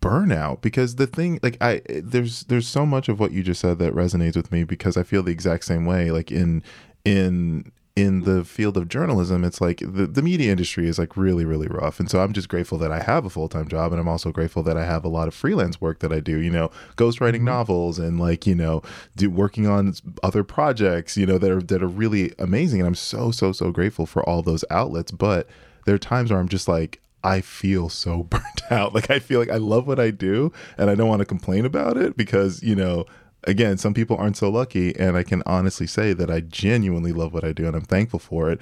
burnout? 0.00 0.60
Because 0.60 0.96
the 0.96 1.06
thing 1.06 1.40
like 1.42 1.56
i 1.60 1.80
there's 1.88 2.44
there's 2.44 2.68
so 2.68 2.84
much 2.84 3.08
of 3.08 3.18
what 3.18 3.32
you 3.32 3.42
just 3.42 3.60
said 3.60 3.78
that 3.78 3.94
resonates 3.94 4.36
with 4.36 4.52
me 4.52 4.62
because 4.62 4.96
i 4.98 5.02
feel 5.02 5.22
the 5.22 5.32
exact 5.32 5.64
same 5.64 5.86
way. 5.86 6.10
Like 6.10 6.30
in 6.30 6.62
in 7.04 7.72
in 7.96 8.22
the 8.22 8.44
field 8.44 8.76
of 8.76 8.88
journalism 8.88 9.44
it's 9.44 9.60
like 9.60 9.78
the, 9.78 10.04
the 10.08 10.20
media 10.20 10.50
industry 10.50 10.88
is 10.88 10.98
like 10.98 11.16
really 11.16 11.44
really 11.44 11.68
rough. 11.68 12.00
And 12.00 12.10
so 12.10 12.20
i'm 12.20 12.32
just 12.32 12.48
grateful 12.48 12.76
that 12.78 12.90
i 12.90 13.00
have 13.00 13.24
a 13.24 13.30
full-time 13.30 13.68
job 13.68 13.92
and 13.92 14.00
i'm 14.00 14.08
also 14.08 14.32
grateful 14.32 14.62
that 14.64 14.76
i 14.76 14.84
have 14.84 15.04
a 15.04 15.08
lot 15.08 15.28
of 15.28 15.34
freelance 15.34 15.80
work 15.80 16.00
that 16.00 16.12
i 16.12 16.18
do 16.18 16.38
you 16.38 16.50
know 16.50 16.70
ghostwriting 16.96 17.36
mm-hmm. 17.36 17.44
novels 17.46 17.98
and 17.98 18.18
like 18.18 18.46
you 18.46 18.54
know 18.54 18.82
do 19.16 19.30
working 19.30 19.66
on 19.66 19.94
other 20.22 20.42
projects 20.42 21.16
you 21.16 21.24
know 21.24 21.38
that 21.38 21.50
are 21.50 21.62
that 21.62 21.82
are 21.82 21.88
really 21.88 22.34
amazing. 22.38 22.80
And 22.80 22.88
i'm 22.88 22.94
so 22.96 23.30
so 23.30 23.52
so 23.52 23.70
grateful 23.70 24.06
for 24.06 24.28
all 24.28 24.42
those 24.42 24.64
outlets. 24.70 25.12
But 25.12 25.48
there 25.86 25.94
are 25.94 25.98
times 25.98 26.30
where 26.30 26.40
i'm 26.40 26.48
just 26.48 26.66
like 26.66 27.00
I 27.24 27.40
feel 27.40 27.88
so 27.88 28.22
burnt 28.30 28.62
out. 28.70 28.94
Like 28.94 29.10
I 29.10 29.18
feel 29.18 29.40
like 29.40 29.50
I 29.50 29.56
love 29.56 29.86
what 29.86 29.98
I 29.98 30.10
do 30.10 30.52
and 30.78 30.90
I 30.90 30.94
don't 30.94 31.08
want 31.08 31.20
to 31.20 31.26
complain 31.26 31.64
about 31.64 31.96
it 31.96 32.16
because, 32.16 32.62
you 32.62 32.76
know, 32.76 33.06
again, 33.44 33.78
some 33.78 33.94
people 33.94 34.16
aren't 34.16 34.36
so 34.36 34.50
lucky 34.50 34.94
and 34.96 35.16
I 35.16 35.22
can 35.22 35.42
honestly 35.46 35.86
say 35.86 36.12
that 36.12 36.30
I 36.30 36.40
genuinely 36.40 37.12
love 37.12 37.32
what 37.32 37.44
I 37.44 37.52
do 37.52 37.66
and 37.66 37.74
I'm 37.74 37.82
thankful 37.82 38.18
for 38.20 38.50
it. 38.50 38.60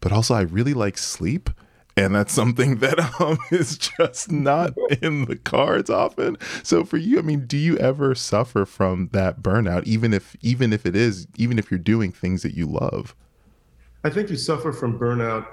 But 0.00 0.12
also 0.12 0.34
I 0.34 0.42
really 0.42 0.74
like 0.74 0.98
sleep 0.98 1.50
and 1.96 2.14
that's 2.14 2.32
something 2.42 2.76
that 2.76 2.98
um, 3.20 3.38
is 3.50 3.78
just 3.78 4.30
not 4.30 4.74
in 5.00 5.24
the 5.24 5.36
cards 5.36 5.90
often. 5.90 6.36
So 6.62 6.84
for 6.84 6.98
you, 6.98 7.18
I 7.18 7.22
mean, 7.22 7.46
do 7.46 7.56
you 7.56 7.76
ever 7.78 8.14
suffer 8.14 8.64
from 8.66 9.08
that 9.12 9.42
burnout 9.42 9.84
even 9.84 10.12
if 10.12 10.36
even 10.42 10.72
if 10.72 10.86
it 10.86 10.96
is 10.96 11.26
even 11.36 11.58
if 11.58 11.70
you're 11.70 11.78
doing 11.78 12.12
things 12.12 12.42
that 12.42 12.54
you 12.54 12.66
love? 12.66 13.14
I 14.04 14.10
think 14.10 14.30
you 14.30 14.36
suffer 14.36 14.72
from 14.72 14.98
burnout 14.98 15.46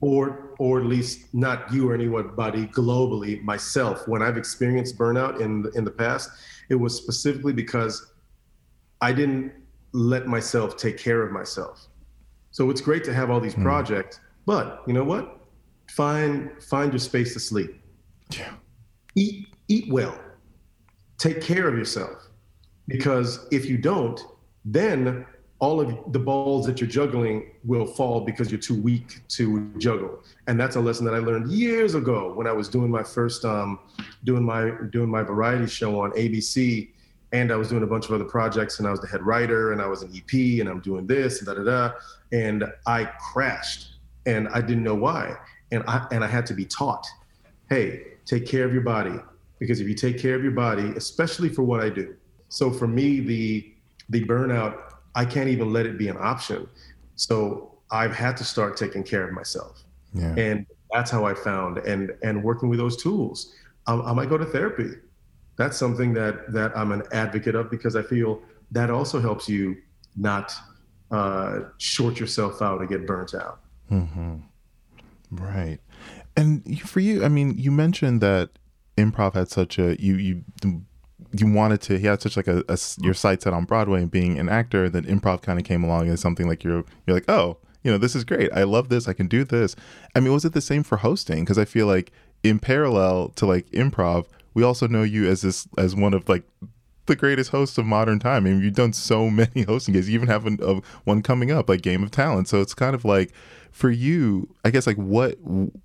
or 0.00 0.54
or 0.58 0.80
at 0.80 0.86
least 0.86 1.32
not 1.34 1.72
you 1.72 1.90
or 1.90 1.94
anybody 1.94 2.66
globally 2.68 3.42
myself. 3.42 4.06
When 4.08 4.22
i've 4.22 4.36
experienced 4.36 4.98
burnout 4.98 5.40
in 5.40 5.62
the, 5.62 5.70
in 5.70 5.84
the 5.84 5.90
past 5.90 6.30
it 6.68 6.74
was 6.74 6.94
specifically 6.94 7.52
because 7.52 8.12
i 9.00 9.12
didn't 9.12 9.52
let 9.92 10.26
myself 10.26 10.76
take 10.76 10.98
care 10.98 11.22
of 11.22 11.32
myself. 11.32 11.88
So 12.52 12.70
it's 12.70 12.80
great 12.80 13.04
to 13.04 13.14
have 13.14 13.30
all 13.30 13.40
these 13.40 13.54
mm. 13.54 13.62
projects 13.62 14.20
but 14.46 14.82
you 14.86 14.92
know 14.92 15.04
what? 15.04 15.38
Find 15.90 16.50
find 16.62 16.92
your 16.92 16.98
space 16.98 17.34
to 17.34 17.40
sleep. 17.40 17.80
Yeah. 18.30 18.52
Eat 19.14 19.48
eat 19.68 19.92
well. 19.92 20.18
Take 21.18 21.42
care 21.42 21.68
of 21.68 21.76
yourself. 21.76 22.28
Because 22.88 23.46
if 23.52 23.66
you 23.66 23.78
don't 23.78 24.20
then 24.64 25.24
all 25.60 25.78
of 25.78 26.12
the 26.12 26.18
balls 26.18 26.64
that 26.66 26.80
you're 26.80 26.88
juggling 26.88 27.50
will 27.64 27.86
fall 27.86 28.22
because 28.22 28.50
you're 28.50 28.60
too 28.60 28.80
weak 28.80 29.20
to 29.28 29.70
juggle. 29.76 30.22
And 30.46 30.58
that's 30.58 30.76
a 30.76 30.80
lesson 30.80 31.04
that 31.04 31.14
I 31.14 31.18
learned 31.18 31.52
years 31.52 31.94
ago 31.94 32.32
when 32.32 32.46
I 32.46 32.52
was 32.52 32.68
doing 32.68 32.90
my 32.90 33.02
first 33.02 33.44
um, 33.44 33.78
doing 34.24 34.42
my 34.42 34.72
doing 34.90 35.10
my 35.10 35.22
variety 35.22 35.66
show 35.66 36.00
on 36.00 36.12
ABC, 36.12 36.88
and 37.32 37.52
I 37.52 37.56
was 37.56 37.68
doing 37.68 37.82
a 37.82 37.86
bunch 37.86 38.06
of 38.06 38.12
other 38.12 38.24
projects, 38.24 38.78
and 38.78 38.88
I 38.88 38.90
was 38.90 39.00
the 39.00 39.06
head 39.06 39.22
writer, 39.22 39.72
and 39.72 39.82
I 39.82 39.86
was 39.86 40.02
an 40.02 40.10
EP, 40.16 40.60
and 40.60 40.68
I'm 40.68 40.80
doing 40.80 41.06
this 41.06 41.38
and 41.38 41.46
da 41.46 41.54
da 41.54 41.64
da, 41.64 41.94
and 42.32 42.64
I 42.86 43.04
crashed, 43.04 43.96
and 44.24 44.48
I 44.48 44.62
didn't 44.62 44.82
know 44.82 44.94
why, 44.94 45.36
and 45.72 45.84
I 45.86 46.06
and 46.10 46.24
I 46.24 46.26
had 46.26 46.46
to 46.46 46.54
be 46.54 46.64
taught, 46.64 47.06
hey, 47.68 48.04
take 48.24 48.46
care 48.46 48.64
of 48.64 48.72
your 48.72 48.82
body, 48.82 49.20
because 49.58 49.80
if 49.80 49.88
you 49.88 49.94
take 49.94 50.18
care 50.18 50.36
of 50.36 50.42
your 50.42 50.52
body, 50.52 50.94
especially 50.96 51.50
for 51.50 51.64
what 51.64 51.80
I 51.80 51.90
do, 51.90 52.16
so 52.48 52.70
for 52.70 52.88
me 52.88 53.20
the 53.20 53.74
the 54.08 54.24
burnout 54.24 54.89
I 55.14 55.24
can't 55.24 55.48
even 55.48 55.72
let 55.72 55.86
it 55.86 55.98
be 55.98 56.08
an 56.08 56.16
option. 56.18 56.68
So 57.16 57.78
I've 57.90 58.14
had 58.14 58.36
to 58.38 58.44
start 58.44 58.76
taking 58.76 59.02
care 59.02 59.26
of 59.26 59.32
myself. 59.32 59.82
Yeah. 60.12 60.34
And 60.36 60.66
that's 60.92 61.10
how 61.10 61.24
I 61.24 61.34
found 61.34 61.78
and 61.78 62.12
and 62.22 62.42
working 62.42 62.68
with 62.68 62.78
those 62.78 62.96
tools. 62.96 63.52
Um, 63.86 64.02
I 64.02 64.12
might 64.12 64.28
go 64.28 64.38
to 64.38 64.44
therapy. 64.44 64.90
That's 65.56 65.76
something 65.76 66.12
that 66.14 66.52
that 66.52 66.76
I'm 66.76 66.92
an 66.92 67.02
advocate 67.12 67.54
of 67.54 67.70
because 67.70 67.96
I 67.96 68.02
feel 68.02 68.40
that 68.72 68.90
also 68.90 69.20
helps 69.20 69.48
you 69.48 69.76
not 70.16 70.52
uh, 71.10 71.60
short 71.78 72.18
yourself 72.18 72.62
out 72.62 72.80
and 72.80 72.88
get 72.88 73.06
burnt 73.06 73.34
out. 73.34 73.60
Mm-hmm. 73.90 74.36
Right. 75.30 75.78
And 76.36 76.80
for 76.80 77.00
you, 77.00 77.24
I 77.24 77.28
mean, 77.28 77.56
you 77.58 77.70
mentioned 77.70 78.20
that 78.20 78.50
improv 78.96 79.34
had 79.34 79.48
such 79.48 79.78
a 79.78 80.00
you 80.00 80.16
you 80.16 80.44
you 81.32 81.50
wanted 81.52 81.80
to 81.80 81.98
he 81.98 82.06
had 82.06 82.20
such 82.20 82.36
like 82.36 82.48
a, 82.48 82.64
a 82.68 82.78
your 82.98 83.14
sight 83.14 83.42
set 83.42 83.52
on 83.52 83.64
broadway 83.64 84.02
and 84.02 84.10
being 84.10 84.38
an 84.38 84.48
actor 84.48 84.88
then 84.88 85.04
improv 85.04 85.42
kind 85.42 85.58
of 85.58 85.64
came 85.64 85.84
along 85.84 86.08
as 86.08 86.20
something 86.20 86.48
like 86.48 86.64
you're 86.64 86.84
you're 87.06 87.16
like 87.16 87.28
oh 87.28 87.56
you 87.82 87.90
know 87.90 87.98
this 87.98 88.14
is 88.14 88.24
great. 88.24 88.52
I 88.52 88.64
love 88.64 88.88
this. 88.88 89.08
I 89.08 89.12
can 89.12 89.26
do 89.26 89.44
this. 89.44 89.74
I 90.14 90.20
mean 90.20 90.32
was 90.32 90.44
it 90.44 90.52
the 90.52 90.60
same 90.60 90.82
for 90.82 90.98
hosting? 90.98 91.44
Because 91.44 91.58
i 91.58 91.64
feel 91.64 91.86
like 91.86 92.12
in 92.42 92.58
parallel 92.58 93.28
to 93.30 93.46
like 93.46 93.70
improv 93.70 94.26
we 94.54 94.62
also 94.64 94.88
know 94.88 95.02
you 95.02 95.28
as 95.28 95.42
this 95.42 95.68
as 95.78 95.94
one 95.94 96.14
of 96.14 96.28
like 96.28 96.42
the 97.06 97.16
greatest 97.16 97.50
hosts 97.50 97.78
of 97.78 97.86
modern 97.86 98.18
time. 98.18 98.46
I 98.46 98.50
mean 98.50 98.62
you've 98.62 98.74
done 98.74 98.92
so 98.92 99.30
many 99.42 99.62
hosting 99.62 99.94
gigs. 99.94 100.08
You 100.08 100.14
even 100.14 100.28
have 100.28 100.46
an, 100.46 100.58
one 101.04 101.22
coming 101.22 101.50
up 101.50 101.68
like 101.68 101.82
game 101.82 102.02
of 102.02 102.10
talent. 102.10 102.48
So 102.48 102.60
it's 102.60 102.74
kind 102.74 102.94
of 102.94 103.04
like 103.04 103.32
for 103.70 103.88
you 103.88 104.48
i 104.64 104.70
guess 104.70 104.84
like 104.84 104.96
what 104.96 105.36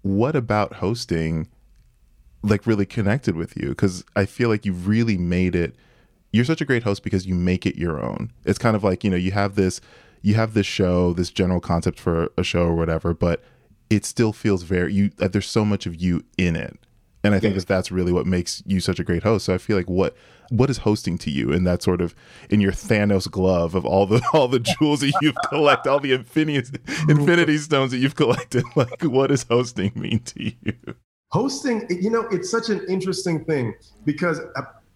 what 0.02 0.36
about 0.36 0.74
hosting 0.74 1.48
like 2.46 2.66
really 2.66 2.86
connected 2.86 3.36
with 3.36 3.58
you 3.58 3.70
because 3.70 4.04
I 4.16 4.26
feel 4.26 4.50
like 4.50 4.66
you've 4.66 4.88
really 4.88 5.18
made 5.18 5.56
it. 5.56 5.76
You're 6.32 6.46
such 6.46 6.62
a 6.62 6.66
great 6.66 6.84
host 6.84 7.04
because 7.04 7.26
you 7.26 7.34
make 7.34 7.66
it 7.66 7.78
your 7.78 8.04
own. 8.04 8.32
It's 8.46 8.60
kind 8.60 8.76
of 8.76 8.84
like 8.84 9.04
you 9.04 9.10
know 9.10 9.18
you 9.18 9.32
have 9.32 9.56
this 9.56 9.82
you 10.22 10.34
have 10.36 10.54
this 10.54 10.66
show, 10.66 11.14
this 11.14 11.30
general 11.30 11.60
concept 11.60 12.00
for 12.00 12.30
a 12.38 12.43
show 12.43 12.64
or 12.64 12.76
whatever, 12.76 13.14
but 13.14 13.43
it 13.89 14.06
still 14.06 14.34
feels 14.34 14.64
very 14.64 14.93
you. 14.93 15.12
Uh, 15.20 15.28
there's 15.28 15.50
so 15.50 15.64
much 15.64 15.86
of 15.86 15.96
you 15.96 16.24
in 16.38 16.56
it, 16.56 16.78
and 17.24 17.36
I 17.36 17.39
think 17.39 17.56
that 17.56 17.68
that's 17.68 17.91
really 17.91 18.12
what 18.12 18.26
makes 18.26 18.64
you 18.66 18.80
such 18.80 19.00
a 19.00 19.04
great 19.04 19.24
host. 19.24 19.46
So 19.46 19.54
I 19.54 19.58
feel 19.58 19.78
like 19.78 19.89
what 19.89 20.16
what 20.50 20.70
is 20.70 20.80
hosting 20.80 21.18
to 21.20 21.32
you 21.32 21.52
in 21.52 21.64
that 21.64 21.82
sort 21.82 22.02
of 22.02 22.16
in 22.50 22.62
your 22.62 22.72
Thanos 22.72 23.30
glove 23.30 23.76
of 23.76 23.86
all 23.86 24.06
the 24.06 24.22
all 24.34 24.48
the 24.48 24.60
jewels 24.60 25.02
that 25.02 25.14
you've 25.22 25.38
collected, 25.50 25.89
all 25.89 26.00
the 26.00 26.14
infinity 26.14 26.80
infinity 27.08 27.58
stones 27.58 27.91
that 27.91 27.98
you've 27.98 28.16
collected. 28.16 28.64
Like, 28.76 29.04
what 29.04 29.28
does 29.28 29.43
hosting 29.43 29.93
mean 29.96 30.20
to 30.20 30.43
you? 30.43 30.96
Hosting 31.36 31.86
you 31.90 32.10
know 32.10 32.24
it's 32.32 32.50
such 32.50 32.70
an 32.70 32.82
interesting 32.88 33.44
thing 33.46 33.74
because 34.06 34.40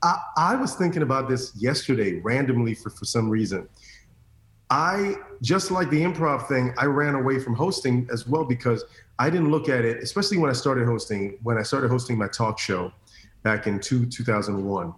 I, 0.02 0.18
I, 0.38 0.56
was 0.56 0.76
thinking 0.76 1.02
about 1.02 1.28
this 1.28 1.54
yesterday 1.58 2.22
randomly 2.22 2.74
for, 2.74 2.90
for 2.90 3.04
some 3.04 3.30
reason. 3.30 3.68
I 4.70 5.16
just 5.42 5.72
like 5.72 5.90
the 5.90 6.02
improv 6.02 6.48
thing 6.48 6.74
i 6.78 6.86
ran 6.86 7.16
away 7.16 7.40
from 7.40 7.56
hosting 7.56 8.08
as 8.12 8.28
well 8.28 8.46
because 8.46 8.86
i 9.18 9.30
didn't 9.30 9.52
look 9.52 9.68
at 9.68 9.84
it 9.84 10.04
especially 10.04 10.38
when 10.38 10.50
i 10.50 10.54
started 10.54 10.86
hosting 10.86 11.40
when 11.44 11.58
i 11.58 11.64
started 11.64 11.90
hosting 11.90 12.18
my 12.18 12.28
talk 12.28 12.60
show 12.60 12.92
back 13.42 13.68
in 13.68 13.80
two, 13.80 14.06
2001 14.06 14.94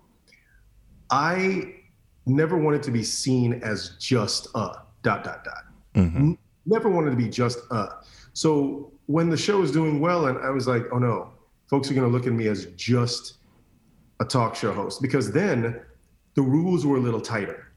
i 1.10 1.74
never 2.26 2.58
wanted 2.58 2.84
to 2.84 2.92
be 2.92 3.04
seen 3.04 3.54
as 3.64 3.96
just 4.00 4.48
a 4.56 4.84
dot 5.04 5.24
dot 5.24 5.44
dot. 5.44 5.64
Mm-hmm. 5.96 6.34
never 6.66 6.89
wanted 6.89 7.12
to 7.12 7.16
be 7.18 7.30
just 7.30 7.60
a. 7.72 7.88
So 8.34 8.92
when 9.12 9.30
the 9.30 9.38
show 9.38 9.59
was 9.59 9.72
doing 9.72 9.99
well, 9.99 10.28
and 10.28 10.38
I 10.39 10.49
was 10.49 10.68
like, 10.68 10.84
oh 10.91 10.97
no, 10.97 11.32
folks 11.70 11.91
are 11.91 11.93
going 11.93 12.09
to 12.09 12.12
look 12.12 12.28
at 12.28 12.34
me 12.34 12.47
as 12.47 12.66
just 12.78 13.36
a 14.20 14.26
talk 14.26 14.55
show 14.55 14.74
host 14.74 15.01
because 15.01 15.32
then 15.32 15.82
the 16.36 16.41
rules 16.41 16.86
were 16.86 16.97
a 16.97 16.99
little 16.99 17.22
tighter. 17.22 17.68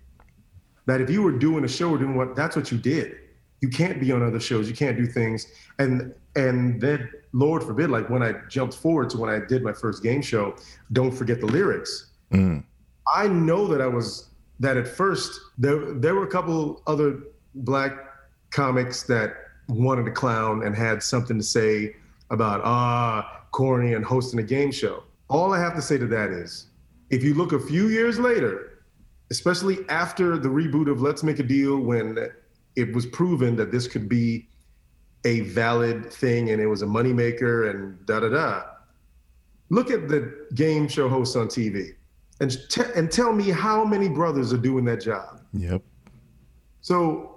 That 0.87 1.01
if 1.01 1.11
you 1.11 1.23
were 1.23 1.33
doing 1.33 1.65
a 1.65 1.69
show 1.69 1.91
or 1.91 1.99
doing 1.99 2.15
what, 2.15 2.37
that's 2.37 2.55
what 2.55 2.71
you 2.71 2.79
did. 2.79 3.17
You 3.61 3.69
can't 3.69 3.99
be 3.99 4.13
on 4.13 4.23
other 4.23 4.41
shows. 4.41 4.69
You 4.69 4.77
can't 4.77 4.97
do 4.97 5.07
things. 5.07 5.47
And 5.79 6.15
and 6.37 6.81
then 6.81 7.11
Lord 7.33 7.63
forbid, 7.63 7.91
like 7.91 8.11
when 8.11 8.23
I 8.23 8.35
jumped 8.49 8.75
forward 8.75 9.09
to 9.11 9.19
when 9.19 9.31
I 9.31 9.39
did 9.45 9.63
my 9.63 9.73
first 9.73 10.03
game 10.03 10.21
show, 10.21 10.55
don't 10.93 11.13
forget 11.13 11.41
the 11.41 11.47
lyrics. 11.47 12.11
Mm. 12.33 12.65
I 13.13 13.27
know 13.29 13.67
that 13.69 13.81
I 13.81 13.87
was 13.87 14.29
that 14.61 14.77
at 14.77 14.87
first 14.87 15.41
there 15.57 15.95
there 15.95 16.15
were 16.15 16.25
a 16.25 16.31
couple 16.31 16.83
other 16.87 17.21
black 17.55 17.93
comics 18.51 19.05
that 19.05 19.44
wanted 19.69 20.05
to 20.05 20.11
clown 20.11 20.65
and 20.65 20.75
had 20.75 21.03
something 21.03 21.39
to 21.39 21.45
say 21.45 21.97
about 22.31 22.61
ah 22.65 23.43
corny 23.51 23.95
and 23.95 24.05
hosting 24.05 24.41
a 24.41 24.43
game 24.43 24.73
show. 24.73 25.05
All 25.29 25.53
I 25.53 25.61
have 25.61 25.75
to 25.77 25.83
say 25.83 25.97
to 25.99 26.07
that 26.09 26.31
is, 26.31 26.67
if 27.11 27.23
you 27.23 27.35
look 27.35 27.53
a 27.53 27.61
few 27.61 27.89
years 27.89 28.19
later, 28.19 28.83
especially 29.31 29.79
after 29.89 30.37
the 30.37 30.49
reboot 30.49 30.91
of 30.91 31.01
Let's 31.01 31.23
Make 31.23 31.39
a 31.39 31.43
Deal, 31.43 31.79
when 31.79 32.19
it 32.77 32.93
was 32.95 33.07
proven 33.07 33.57
that 33.57 33.71
this 33.71 33.87
could 33.87 34.09
be 34.09 34.49
a 35.25 35.41
valid 35.41 36.13
thing 36.13 36.51
and 36.51 36.61
it 36.61 36.67
was 36.67 36.83
a 36.83 36.87
moneymaker 36.87 37.71
and 37.71 38.05
da 38.07 38.21
da 38.21 38.29
da. 38.29 38.63
Look 39.71 39.91
at 39.91 40.09
the 40.09 40.47
game 40.55 40.89
show 40.89 41.09
hosts 41.09 41.37
on 41.37 41.49
TV 41.49 41.95
and, 42.41 42.57
te- 42.69 42.93
and 42.95 43.11
tell 43.11 43.33
me 43.33 43.51
how 43.51 43.85
many 43.85 44.09
brothers 44.09 44.53
are 44.53 44.59
doing 44.59 44.85
that 44.85 45.01
job. 45.01 45.41
Yep. 45.55 45.83
So 46.83 47.34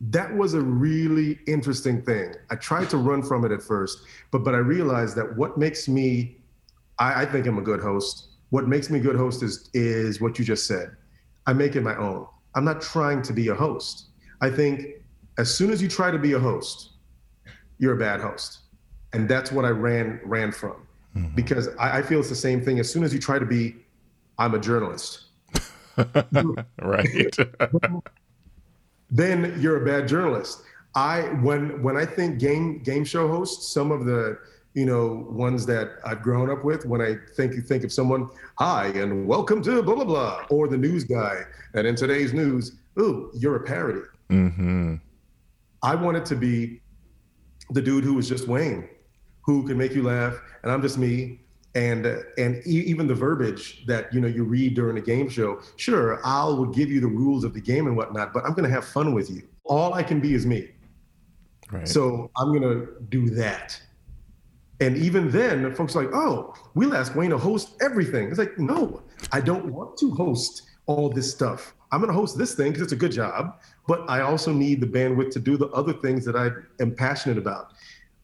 that 0.00 0.34
was 0.34 0.54
a 0.54 0.60
really 0.60 1.38
interesting 1.46 2.00
thing. 2.02 2.34
I 2.50 2.56
tried 2.56 2.88
to 2.90 2.96
run 2.96 3.22
from 3.22 3.44
it 3.44 3.52
at 3.52 3.62
first, 3.62 4.00
but 4.30 4.44
but 4.44 4.54
I 4.54 4.58
realized 4.58 5.16
that 5.16 5.36
what 5.36 5.58
makes 5.58 5.88
me, 5.88 6.38
I, 6.98 7.22
I 7.22 7.26
think 7.26 7.46
I'm 7.46 7.58
a 7.58 7.62
good 7.62 7.80
host. 7.80 8.28
What 8.48 8.66
makes 8.66 8.90
me 8.90 8.98
a 8.98 9.02
good 9.02 9.16
host 9.16 9.42
is 9.42 9.68
is 9.74 10.20
what 10.20 10.38
you 10.38 10.44
just 10.44 10.66
said. 10.66 10.96
I 11.46 11.52
make 11.52 11.76
it 11.76 11.82
my 11.82 11.96
own. 11.96 12.26
I'm 12.54 12.64
not 12.64 12.80
trying 12.80 13.22
to 13.22 13.32
be 13.32 13.48
a 13.48 13.54
host. 13.54 14.06
I 14.40 14.50
think 14.50 14.86
as 15.38 15.54
soon 15.54 15.70
as 15.70 15.82
you 15.82 15.88
try 15.88 16.10
to 16.10 16.18
be 16.18 16.32
a 16.32 16.38
host, 16.38 16.90
you're 17.78 17.94
a 17.94 17.98
bad 17.98 18.20
host, 18.20 18.60
and 19.12 19.28
that's 19.28 19.52
what 19.52 19.64
I 19.64 19.70
ran 19.70 20.20
ran 20.24 20.50
from. 20.50 20.86
mm-hmm. 21.16 21.34
because 21.34 21.68
I, 21.78 21.98
I, 21.98 22.02
feel 22.02 22.20
it's 22.20 22.28
the 22.28 22.34
same 22.34 22.62
thing. 22.62 22.78
As 22.78 22.90
soon 22.90 23.02
as 23.02 23.12
you 23.12 23.20
try 23.20 23.38
to 23.38 23.46
be, 23.46 23.76
I'm 24.38 24.54
a 24.54 24.58
journalist. 24.58 25.24
right. 26.82 27.36
then 29.10 29.56
you're 29.60 29.82
a 29.82 29.84
bad 29.84 30.08
journalist. 30.08 30.62
I 30.94 31.22
when 31.42 31.82
when 31.82 31.96
I 31.96 32.04
think 32.04 32.38
game 32.38 32.82
game 32.82 33.04
show 33.04 33.28
hosts, 33.28 33.72
some 33.72 33.92
of 33.92 34.04
the 34.04 34.38
you 34.74 34.86
know 34.86 35.26
ones 35.30 35.66
that 35.66 35.98
I've 36.04 36.22
grown 36.22 36.50
up 36.50 36.64
with, 36.64 36.84
when 36.86 37.00
I 37.00 37.16
think 37.36 37.54
you 37.54 37.62
think 37.62 37.84
of 37.84 37.92
someone, 37.92 38.28
hi 38.58 38.86
and 38.88 39.26
welcome 39.26 39.62
to 39.62 39.82
blah 39.82 39.94
blah 39.94 40.04
blah, 40.04 40.44
or 40.50 40.68
the 40.68 40.76
news 40.76 41.04
guy, 41.04 41.42
and 41.74 41.86
in 41.86 41.94
today's 41.94 42.32
news, 42.32 42.72
ooh, 42.98 43.30
you're 43.34 43.56
a 43.56 43.64
parody. 43.64 44.02
Mm-hmm. 44.30 44.96
I 45.82 45.94
wanted 45.94 46.24
to 46.26 46.36
be 46.36 46.80
the 47.70 47.82
dude 47.82 48.04
who 48.04 48.14
was 48.14 48.28
just 48.28 48.48
Wayne, 48.48 48.88
who 49.42 49.66
can 49.66 49.78
make 49.78 49.94
you 49.94 50.02
laugh, 50.02 50.40
and 50.62 50.72
I'm 50.72 50.82
just 50.82 50.98
me. 50.98 51.40
And 51.74 52.04
uh, 52.04 52.16
and 52.36 52.56
e- 52.66 52.84
even 52.86 53.06
the 53.06 53.14
verbiage 53.14 53.86
that 53.86 54.12
you 54.12 54.20
know 54.20 54.26
you 54.26 54.42
read 54.42 54.74
during 54.74 54.98
a 54.98 55.00
game 55.00 55.28
show, 55.28 55.60
sure, 55.76 56.20
I'll 56.24 56.56
will 56.56 56.66
give 56.66 56.90
you 56.90 57.00
the 57.00 57.06
rules 57.06 57.44
of 57.44 57.54
the 57.54 57.60
game 57.60 57.86
and 57.86 57.96
whatnot, 57.96 58.32
but 58.32 58.44
I'm 58.44 58.54
going 58.54 58.68
to 58.68 58.74
have 58.74 58.84
fun 58.84 59.14
with 59.14 59.30
you. 59.30 59.42
All 59.64 59.94
I 59.94 60.02
can 60.02 60.18
be 60.20 60.34
is 60.34 60.46
me. 60.46 60.70
Right. 61.70 61.86
So 61.86 62.30
I'm 62.36 62.48
going 62.48 62.62
to 62.62 62.88
do 63.08 63.30
that. 63.30 63.80
And 64.80 64.96
even 64.96 65.30
then, 65.30 65.74
folks 65.74 65.94
are 65.94 66.04
like, 66.04 66.14
oh, 66.14 66.54
we'll 66.74 66.96
ask 66.96 67.14
Wayne 67.14 67.30
to 67.30 67.38
host 67.38 67.76
everything. 67.82 68.28
It's 68.28 68.38
like, 68.38 68.58
no, 68.58 69.02
I 69.30 69.40
don't 69.40 69.66
want 69.66 69.98
to 69.98 70.10
host 70.14 70.62
all 70.86 71.10
this 71.10 71.30
stuff. 71.30 71.74
I'm 71.92 72.00
going 72.00 72.12
to 72.12 72.18
host 72.18 72.38
this 72.38 72.54
thing 72.54 72.68
because 72.68 72.82
it's 72.82 72.92
a 72.92 72.96
good 72.96 73.12
job, 73.12 73.60
but 73.86 74.08
I 74.08 74.22
also 74.22 74.52
need 74.52 74.80
the 74.80 74.86
bandwidth 74.86 75.30
to 75.32 75.40
do 75.40 75.56
the 75.56 75.68
other 75.68 75.92
things 75.92 76.24
that 76.24 76.36
I 76.36 76.50
am 76.82 76.94
passionate 76.94 77.36
about. 77.36 77.72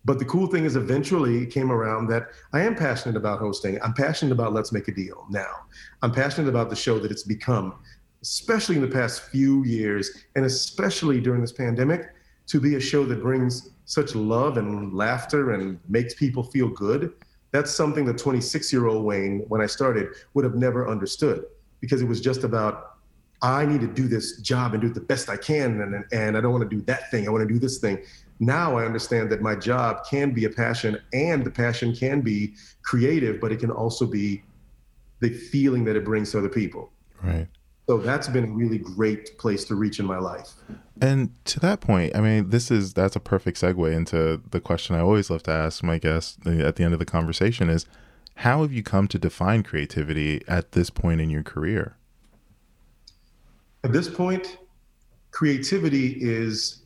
But 0.06 0.20
the 0.20 0.24
cool 0.24 0.46
thing 0.46 0.64
is, 0.64 0.76
eventually 0.76 1.42
it 1.42 1.50
came 1.50 1.72
around 1.72 2.06
that 2.10 2.28
I 2.52 2.60
am 2.60 2.76
passionate 2.76 3.16
about 3.16 3.40
hosting. 3.40 3.82
I'm 3.82 3.92
passionate 3.92 4.30
about 4.30 4.52
Let's 4.52 4.70
Make 4.70 4.86
a 4.86 4.92
Deal 4.92 5.26
now. 5.28 5.52
I'm 6.00 6.12
passionate 6.12 6.48
about 6.48 6.70
the 6.70 6.76
show 6.76 7.00
that 7.00 7.10
it's 7.10 7.24
become, 7.24 7.74
especially 8.22 8.76
in 8.76 8.82
the 8.82 8.88
past 8.88 9.22
few 9.22 9.64
years, 9.64 10.24
and 10.36 10.44
especially 10.44 11.20
during 11.20 11.40
this 11.40 11.50
pandemic, 11.50 12.14
to 12.46 12.60
be 12.60 12.76
a 12.76 12.80
show 12.80 13.04
that 13.04 13.20
brings 13.20 13.70
such 13.84 14.14
love 14.14 14.58
and 14.58 14.94
laughter 14.94 15.54
and 15.54 15.80
makes 15.88 16.14
people 16.14 16.44
feel 16.44 16.68
good. 16.68 17.12
That's 17.50 17.72
something 17.72 18.04
the 18.04 18.14
26 18.14 18.72
year 18.72 18.86
old 18.86 19.04
Wayne, 19.04 19.44
when 19.48 19.60
I 19.60 19.66
started, 19.66 20.10
would 20.34 20.44
have 20.44 20.54
never 20.54 20.88
understood 20.88 21.46
because 21.80 22.00
it 22.00 22.06
was 22.06 22.20
just 22.20 22.44
about 22.44 22.96
I 23.42 23.66
need 23.66 23.80
to 23.80 23.86
do 23.86 24.08
this 24.08 24.40
job 24.40 24.72
and 24.72 24.80
do 24.80 24.88
it 24.88 24.94
the 24.94 25.00
best 25.00 25.28
I 25.28 25.36
can. 25.36 25.80
And, 25.82 26.04
and 26.12 26.36
I 26.36 26.40
don't 26.40 26.52
want 26.52 26.68
to 26.68 26.74
do 26.74 26.82
that 26.86 27.10
thing. 27.10 27.26
I 27.26 27.30
want 27.30 27.46
to 27.46 27.52
do 27.52 27.58
this 27.58 27.78
thing. 27.78 28.02
Now 28.38 28.76
I 28.76 28.84
understand 28.84 29.30
that 29.30 29.40
my 29.40 29.54
job 29.54 30.04
can 30.08 30.32
be 30.32 30.44
a 30.44 30.50
passion 30.50 30.98
and 31.12 31.44
the 31.44 31.50
passion 31.50 31.94
can 31.94 32.20
be 32.20 32.54
creative, 32.82 33.40
but 33.40 33.52
it 33.52 33.60
can 33.60 33.70
also 33.70 34.06
be 34.06 34.42
the 35.20 35.30
feeling 35.30 35.84
that 35.84 35.96
it 35.96 36.04
brings 36.04 36.32
to 36.32 36.38
other 36.38 36.48
people. 36.48 36.90
Right. 37.22 37.48
So 37.86 37.98
that's 37.98 38.28
been 38.28 38.44
a 38.44 38.52
really 38.52 38.78
great 38.78 39.38
place 39.38 39.64
to 39.66 39.76
reach 39.76 40.00
in 40.00 40.06
my 40.06 40.18
life. 40.18 40.50
And 41.00 41.32
to 41.46 41.60
that 41.60 41.80
point, 41.80 42.16
I 42.16 42.20
mean, 42.20 42.50
this 42.50 42.70
is 42.70 42.94
that's 42.94 43.16
a 43.16 43.20
perfect 43.20 43.60
segue 43.60 43.94
into 43.94 44.42
the 44.50 44.60
question 44.60 44.96
I 44.96 45.00
always 45.00 45.30
love 45.30 45.44
to 45.44 45.52
ask 45.52 45.82
my 45.82 45.98
guests 45.98 46.36
uh, 46.44 46.50
at 46.50 46.76
the 46.76 46.84
end 46.84 46.94
of 46.94 46.98
the 46.98 47.04
conversation 47.06 47.70
is 47.70 47.86
how 48.36 48.62
have 48.62 48.72
you 48.72 48.82
come 48.82 49.08
to 49.08 49.18
define 49.18 49.62
creativity 49.62 50.42
at 50.46 50.72
this 50.72 50.90
point 50.90 51.20
in 51.20 51.30
your 51.30 51.42
career? 51.42 51.96
At 53.84 53.92
this 53.92 54.08
point, 54.08 54.58
creativity 55.30 56.18
is, 56.20 56.82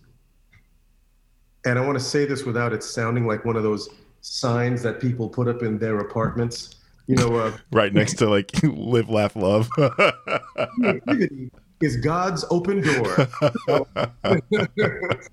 and 1.64 1.78
I 1.78 1.84
want 1.84 1.98
to 1.98 2.04
say 2.04 2.24
this 2.24 2.44
without 2.44 2.72
it 2.72 2.82
sounding 2.82 3.26
like 3.26 3.44
one 3.44 3.56
of 3.56 3.62
those 3.62 3.88
signs 4.20 4.82
that 4.82 5.00
people 5.00 5.28
put 5.28 5.48
up 5.48 5.62
in 5.62 5.78
their 5.78 5.98
apartments. 5.98 6.76
You 7.06 7.16
know, 7.16 7.36
uh, 7.36 7.56
right 7.72 7.92
next 7.92 8.14
to 8.18 8.28
like 8.28 8.50
live, 8.62 9.08
laugh, 9.08 9.36
love. 9.36 9.68
creativity 9.70 11.50
is 11.80 11.96
God's 11.96 12.44
open 12.50 12.82
door. 12.82 13.28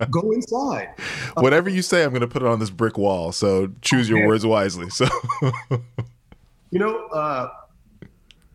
Go 0.09 0.31
inside. 0.31 0.89
Whatever 1.35 1.69
you 1.69 1.81
say, 1.81 2.03
I'm 2.03 2.11
going 2.11 2.21
to 2.21 2.27
put 2.27 2.41
it 2.41 2.47
on 2.47 2.59
this 2.59 2.69
brick 2.69 2.97
wall. 2.97 3.31
So 3.31 3.71
choose 3.81 4.09
your 4.09 4.25
words 4.25 4.45
wisely. 4.45 4.89
So, 4.89 5.07
you 6.71 6.79
know, 6.79 7.05
uh, 7.07 7.49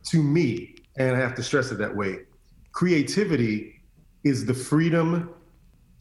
to 0.05 0.23
me, 0.23 0.75
and 0.97 1.15
I 1.15 1.19
have 1.21 1.35
to 1.35 1.43
stress 1.43 1.71
it 1.71 1.79
that 1.79 1.95
way, 1.95 2.21
creativity 2.73 3.83
is 4.25 4.47
the 4.47 4.55
freedom 4.55 5.31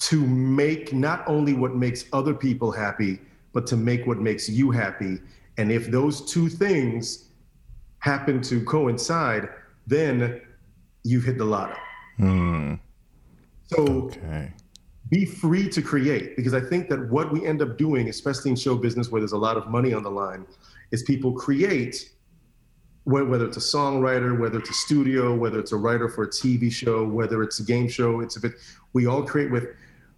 to 0.01 0.25
make 0.25 0.93
not 0.93 1.23
only 1.27 1.53
what 1.53 1.75
makes 1.75 2.05
other 2.11 2.33
people 2.33 2.71
happy, 2.71 3.19
but 3.53 3.67
to 3.67 3.77
make 3.77 4.07
what 4.07 4.17
makes 4.17 4.49
you 4.49 4.71
happy. 4.71 5.19
And 5.57 5.71
if 5.71 5.91
those 5.91 6.25
two 6.25 6.49
things 6.49 7.29
happen 7.99 8.41
to 8.41 8.63
coincide, 8.65 9.49
then 9.85 10.41
you've 11.03 11.23
hit 11.23 11.37
the 11.37 11.45
lotto. 11.45 11.75
Hmm. 12.17 12.75
So 13.67 13.85
okay. 14.05 14.51
be 15.09 15.23
free 15.23 15.69
to 15.69 15.81
create 15.83 16.35
because 16.35 16.55
I 16.55 16.61
think 16.61 16.89
that 16.89 17.09
what 17.11 17.31
we 17.31 17.45
end 17.45 17.61
up 17.61 17.77
doing, 17.77 18.09
especially 18.09 18.51
in 18.51 18.57
show 18.57 18.75
business 18.75 19.11
where 19.11 19.21
there's 19.21 19.33
a 19.33 19.37
lot 19.37 19.55
of 19.55 19.67
money 19.67 19.93
on 19.93 20.01
the 20.01 20.11
line, 20.11 20.47
is 20.89 21.03
people 21.03 21.31
create 21.33 22.09
whether 23.03 23.45
it's 23.45 23.57
a 23.57 23.77
songwriter, 23.77 24.39
whether 24.39 24.59
it's 24.59 24.69
a 24.69 24.73
studio, 24.73 25.35
whether 25.35 25.59
it's 25.59 25.71
a 25.71 25.77
writer 25.77 26.07
for 26.07 26.23
a 26.23 26.27
TV 26.27 26.71
show, 26.71 27.07
whether 27.07 27.41
it's 27.43 27.59
a 27.59 27.63
game 27.63 27.87
show, 27.87 28.19
it's 28.19 28.35
a 28.35 28.39
bit, 28.39 28.53
we 28.93 29.07
all 29.07 29.23
create 29.23 29.49
with 29.49 29.69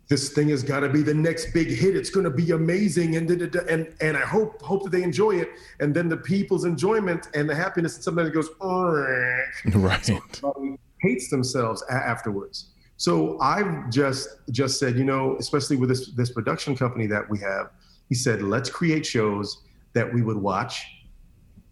this 0.10 0.30
thing 0.30 0.50
has 0.50 0.64
got 0.64 0.82
to 0.82 0.90
be 0.90 1.02
the 1.02 1.14
next 1.14 1.54
big 1.54 1.70
hit. 1.70 1.96
It's 1.96 2.10
going 2.10 2.26
to 2.26 2.30
be 2.30 2.52
amazing, 2.52 3.16
and 3.16 3.30
and 3.30 3.96
and 4.02 4.18
I 4.18 4.22
hope 4.22 4.62
hope 4.62 4.84
that 4.84 4.92
they 4.92 5.04
enjoy 5.04 5.38
it. 5.38 5.50
And 5.80 5.96
then 5.96 6.10
the 6.10 6.18
people's 6.18 6.66
enjoyment 6.66 7.28
and 7.34 7.50
the 7.50 7.56
happiness, 7.56 7.96
and 7.96 8.04
sometimes 8.04 8.30
it 8.30 8.34
goes, 8.34 8.50
right. 9.76 10.06
So 10.06 10.78
hates 11.00 11.30
themselves 11.30 11.84
afterwards. 11.90 12.72
So 12.98 13.40
I've 13.40 13.90
just 13.90 14.30
just 14.52 14.80
said, 14.80 14.98
you 14.98 15.04
know, 15.04 15.38
especially 15.40 15.78
with 15.78 15.90
this 15.90 16.12
this 16.12 16.32
production 16.32 16.76
company 16.76 17.08
that 17.08 17.30
we 17.30 17.40
have, 17.40 17.72
he 18.10 18.16
said, 18.16 18.42
let's 18.42 18.70
create 18.70 19.06
shows 19.06 19.64
that 19.94 20.12
we 20.14 20.22
would 20.22 20.38
watch, 20.38 20.86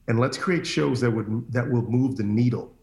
and 0.07 0.19
let's 0.19 0.37
create 0.37 0.65
shows 0.65 1.01
that 1.01 1.11
would 1.11 1.51
that 1.51 1.69
will 1.69 1.83
move 1.83 2.15
the 2.15 2.23
needle. 2.23 2.73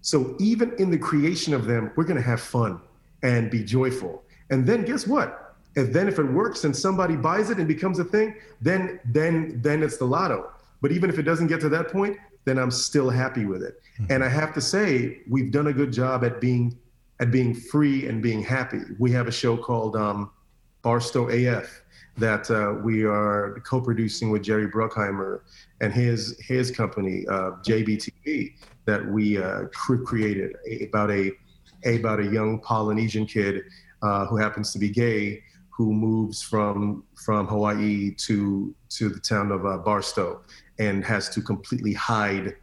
So 0.00 0.36
even 0.38 0.74
in 0.78 0.90
the 0.90 0.98
creation 0.98 1.54
of 1.54 1.66
them, 1.66 1.92
we're 1.96 2.04
going 2.04 2.16
to 2.16 2.22
have 2.22 2.40
fun 2.40 2.80
and 3.22 3.50
be 3.50 3.64
joyful. 3.64 4.22
And 4.50 4.66
then 4.66 4.84
guess 4.84 5.06
what? 5.06 5.56
And 5.76 5.94
then 5.94 6.08
if 6.08 6.18
it 6.18 6.24
works 6.24 6.64
and 6.64 6.74
somebody 6.74 7.16
buys 7.16 7.50
it 7.50 7.58
and 7.58 7.68
becomes 7.68 7.98
a 7.98 8.04
thing, 8.04 8.34
then 8.60 9.00
then 9.04 9.60
then 9.62 9.82
it's 9.82 9.96
the 9.96 10.06
lotto. 10.06 10.50
But 10.80 10.92
even 10.92 11.10
if 11.10 11.18
it 11.18 11.22
doesn't 11.22 11.48
get 11.48 11.60
to 11.60 11.68
that 11.70 11.88
point, 11.88 12.16
then 12.44 12.58
I'm 12.58 12.70
still 12.70 13.10
happy 13.10 13.44
with 13.44 13.62
it. 13.62 13.80
Mm-hmm. 14.00 14.12
And 14.12 14.24
I 14.24 14.28
have 14.28 14.54
to 14.54 14.60
say, 14.60 15.20
we've 15.28 15.52
done 15.52 15.68
a 15.68 15.72
good 15.72 15.92
job 15.92 16.24
at 16.24 16.40
being 16.40 16.76
at 17.20 17.30
being 17.30 17.54
free 17.54 18.06
and 18.06 18.22
being 18.22 18.42
happy. 18.42 18.80
We 18.98 19.10
have 19.12 19.28
a 19.28 19.32
show 19.32 19.56
called 19.56 19.96
um, 19.96 20.30
Barstow 20.82 21.28
AF 21.28 21.82
that 22.16 22.50
uh, 22.50 22.80
we 22.82 23.04
are 23.04 23.60
co-producing 23.64 24.30
with 24.30 24.42
Jerry 24.42 24.68
Bruckheimer 24.68 25.40
and 25.80 25.92
his 25.92 26.38
his 26.40 26.70
company 26.70 27.24
uh, 27.28 27.52
JBTV 27.62 28.54
that 28.86 29.04
we 29.06 29.38
uh, 29.38 29.66
created 29.72 30.56
about 30.82 31.10
a 31.10 31.32
about 31.84 32.18
a 32.20 32.26
young 32.26 32.60
Polynesian 32.60 33.26
kid 33.26 33.62
uh, 34.02 34.26
who 34.26 34.36
happens 34.36 34.72
to 34.72 34.78
be 34.78 34.88
gay 34.88 35.42
who 35.78 35.92
moves 35.92 36.42
from 36.42 37.04
from 37.14 37.46
Hawaii 37.46 38.10
to 38.26 38.74
to 38.90 39.08
the 39.08 39.20
town 39.20 39.52
of 39.52 39.64
uh, 39.64 39.78
Barstow 39.78 40.40
and 40.80 41.04
has 41.04 41.28
to 41.30 41.40
completely 41.40 41.92
hide 41.92 42.56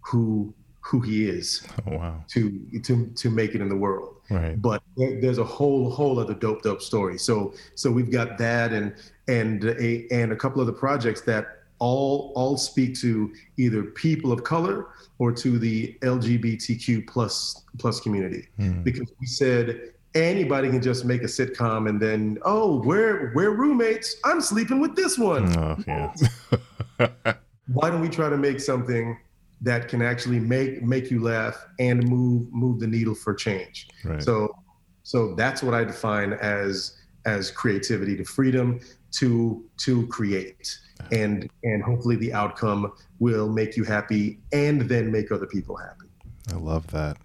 who 0.00 0.54
who 0.80 1.00
he 1.00 1.28
is 1.28 1.64
oh, 1.86 1.96
wow. 1.98 2.24
to 2.28 2.58
to 2.82 3.06
to 3.14 3.30
make 3.30 3.54
it 3.54 3.60
in 3.60 3.68
the 3.68 3.76
world. 3.76 4.16
Right. 4.30 4.60
But 4.60 4.82
there's 4.96 5.38
a 5.38 5.44
whole 5.44 5.90
whole 5.90 6.18
other 6.18 6.34
dope 6.34 6.62
dope 6.62 6.80
story. 6.80 7.18
So 7.18 7.52
so 7.74 7.90
we've 7.90 8.10
got 8.10 8.38
that 8.38 8.72
and 8.72 8.94
and 9.28 9.64
a 9.64 10.06
and 10.10 10.32
a 10.32 10.36
couple 10.36 10.62
of 10.62 10.66
the 10.66 10.72
projects 10.72 11.20
that 11.22 11.58
all 11.78 12.32
all 12.34 12.56
speak 12.56 12.98
to 13.00 13.34
either 13.58 13.82
people 13.82 14.32
of 14.32 14.44
color 14.44 14.88
or 15.18 15.30
to 15.32 15.58
the 15.58 15.98
LGBTQ 16.00 17.06
plus 17.06 17.64
plus 17.78 18.00
community 18.00 18.48
mm. 18.58 18.82
because 18.82 19.12
we 19.20 19.26
said 19.26 19.91
anybody 20.14 20.68
can 20.68 20.82
just 20.82 21.04
make 21.04 21.22
a 21.22 21.26
sitcom 21.26 21.88
and 21.88 22.00
then 22.00 22.38
oh 22.42 22.82
we're 22.84 23.32
we're 23.34 23.52
roommates 23.52 24.16
I'm 24.24 24.40
sleeping 24.40 24.80
with 24.80 24.94
this 24.94 25.18
one. 25.18 25.56
Oh, 25.56 25.78
yeah. 25.86 26.14
Why 27.72 27.90
don't 27.90 28.00
we 28.00 28.08
try 28.08 28.28
to 28.28 28.36
make 28.36 28.60
something 28.60 29.18
that 29.62 29.88
can 29.88 30.02
actually 30.02 30.40
make 30.40 30.82
make 30.82 31.10
you 31.10 31.22
laugh 31.22 31.66
and 31.78 32.06
move 32.08 32.52
move 32.52 32.80
the 32.80 32.86
needle 32.86 33.14
for 33.14 33.34
change. 33.34 33.88
Right. 34.04 34.22
So 34.22 34.54
so 35.02 35.34
that's 35.34 35.62
what 35.62 35.74
I 35.74 35.84
define 35.84 36.34
as 36.34 36.98
as 37.24 37.50
creativity 37.50 38.16
to 38.16 38.24
freedom 38.24 38.80
to 39.12 39.64
to 39.78 40.06
create 40.08 40.78
and 41.10 41.48
and 41.64 41.82
hopefully 41.82 42.16
the 42.16 42.32
outcome 42.32 42.92
will 43.18 43.48
make 43.48 43.76
you 43.76 43.84
happy 43.84 44.38
and 44.52 44.82
then 44.82 45.10
make 45.10 45.32
other 45.32 45.46
people 45.46 45.76
happy. 45.76 46.06
I 46.52 46.56
love 46.56 46.86
that. 46.88 47.16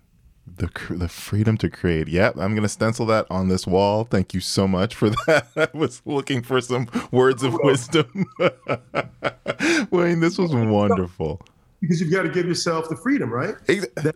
The 0.57 0.69
the 0.89 1.07
freedom 1.07 1.57
to 1.57 1.69
create. 1.69 2.07
Yep, 2.07 2.37
I'm 2.37 2.55
gonna 2.55 2.69
stencil 2.69 3.05
that 3.07 3.27
on 3.29 3.47
this 3.47 3.65
wall. 3.65 4.03
Thank 4.03 4.33
you 4.33 4.39
so 4.39 4.67
much 4.67 4.95
for 4.95 5.09
that. 5.27 5.47
I 5.55 5.67
was 5.77 6.01
looking 6.05 6.41
for 6.41 6.59
some 6.61 6.87
words 7.11 7.43
of 7.43 7.53
wisdom. 7.63 8.25
Wayne, 9.91 10.19
this 10.19 10.37
was 10.37 10.53
wonderful. 10.53 11.41
Because 11.81 12.01
you've 12.01 12.11
got 12.11 12.23
to 12.23 12.29
give 12.29 12.47
yourself 12.47 12.89
the 12.89 12.95
freedom, 12.95 13.29
right? 13.31 13.55
That, 13.67 14.15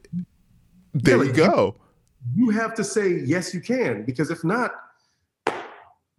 there 0.93 1.17
yeah, 1.17 1.23
you 1.23 1.33
go. 1.33 1.75
You, 2.35 2.45
you 2.45 2.49
have 2.51 2.73
to 2.75 2.83
say 2.83 3.19
yes, 3.19 3.53
you 3.53 3.61
can. 3.61 4.03
Because 4.03 4.31
if 4.31 4.43
not, 4.43 4.71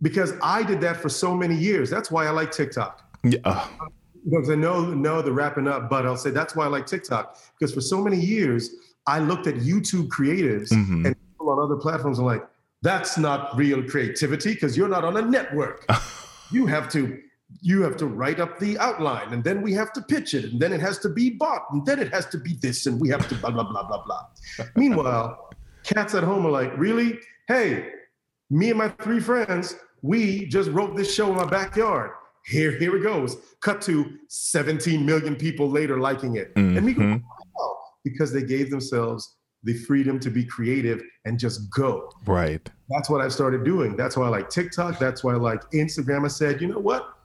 because 0.03 0.35
I 0.43 0.63
did 0.63 0.81
that 0.83 0.97
for 0.99 1.09
so 1.09 1.35
many 1.35 1.57
years. 1.57 1.91
That's 1.91 2.11
why 2.11 2.27
I 2.27 2.31
like 2.31 2.53
TikTok. 2.53 3.03
Yeah. 3.25 3.67
Because 4.25 4.51
I 4.51 4.55
know, 4.55 4.85
know 4.85 5.21
the 5.21 5.33
wrapping 5.33 5.67
up, 5.67 5.91
but 5.91 6.07
I'll 6.07 6.17
say 6.17 6.31
that's 6.31 6.55
why 6.55 6.65
I 6.65 6.69
like 6.69 6.87
TikTok. 6.87 7.39
Because 7.59 7.75
for 7.75 7.81
so 7.81 8.03
many 8.03 8.19
years, 8.19 8.71
I 9.07 9.19
looked 9.19 9.47
at 9.47 9.57
YouTube 9.57 10.09
creatives 10.09 10.71
mm-hmm. 10.71 11.07
and 11.07 11.17
people 11.31 11.51
on 11.51 11.59
other 11.59 11.77
platforms 11.77 12.19
are 12.19 12.27
like, 12.27 12.47
that's 12.83 13.17
not 13.17 13.57
real 13.57 13.83
creativity 13.83 14.55
because 14.55 14.77
you're 14.77 14.89
not 14.89 15.05
on 15.05 15.17
a 15.17 15.23
network. 15.23 15.87
you 16.51 16.67
have 16.67 16.89
to 16.91 17.19
you 17.61 17.83
have 17.83 17.99
to 17.99 18.07
write 18.07 18.41
up 18.41 18.59
the 18.59 18.79
outline 18.79 19.31
and 19.35 19.45
then 19.45 19.61
we 19.61 19.75
have 19.75 19.93
to 19.93 20.01
pitch 20.01 20.33
it 20.33 20.47
and 20.47 20.59
then 20.59 20.73
it 20.73 20.81
has 20.81 20.99
to 20.99 21.11
be 21.11 21.29
bought 21.29 21.63
and 21.71 21.85
then 21.85 21.99
it 21.99 22.11
has 22.11 22.25
to 22.25 22.39
be 22.39 22.55
this 22.63 22.87
and 22.87 22.99
we 22.99 23.11
have 23.11 23.29
to 23.29 23.35
blah 23.37 23.51
blah 23.51 23.63
blah 23.63 23.87
blah 23.87 24.03
blah. 24.05 24.27
Meanwhile, 24.77 25.51
cats 25.85 26.15
at 26.15 26.25
home 26.25 26.47
are 26.47 26.51
like, 26.51 26.77
really? 26.79 27.19
Hey, 27.49 27.91
me 28.51 28.71
and 28.71 28.79
my 28.79 28.89
three 28.89 29.21
friends, 29.21 29.77
we 30.03 30.47
just 30.47 30.71
wrote 30.71 30.97
this 30.97 31.15
show 31.15 31.31
in 31.31 31.37
my 31.37 31.45
backyard. 31.45 32.13
Here, 32.45 32.77
here 32.79 32.97
it 32.97 33.03
goes. 33.03 33.37
Cut 33.61 33.81
to 33.83 34.19
17 34.29 35.05
million 35.05 35.37
people 35.37 35.71
later 35.71 36.01
liking 36.01 36.37
it. 36.37 36.55
Mm-hmm. 36.55 36.77
And 36.77 36.87
we 36.87 36.95
go, 36.95 37.21
oh, 37.59 37.72
because 38.05 38.33
they 38.33 38.43
gave 38.43 38.71
themselves 38.71 39.37
the 39.65 39.75
freedom 39.75 40.19
to 40.21 40.31
be 40.31 40.45
creative 40.45 41.03
and 41.25 41.39
just 41.39 41.71
go. 41.71 42.11
Right. 42.27 42.69
That's 42.89 43.09
what 43.09 43.21
I 43.21 43.29
started 43.29 43.65
doing. 43.65 43.97
That's 43.97 44.17
why 44.17 44.27
I 44.27 44.29
like 44.29 44.51
TikTok. 44.51 44.99
That's 44.99 45.23
why 45.23 45.35
I 45.35 45.37
like 45.37 45.63
Instagram. 45.71 46.25
I 46.25 46.29
said, 46.29 46.61
you 46.61 46.69
know 46.69 46.79
what? 46.79 47.17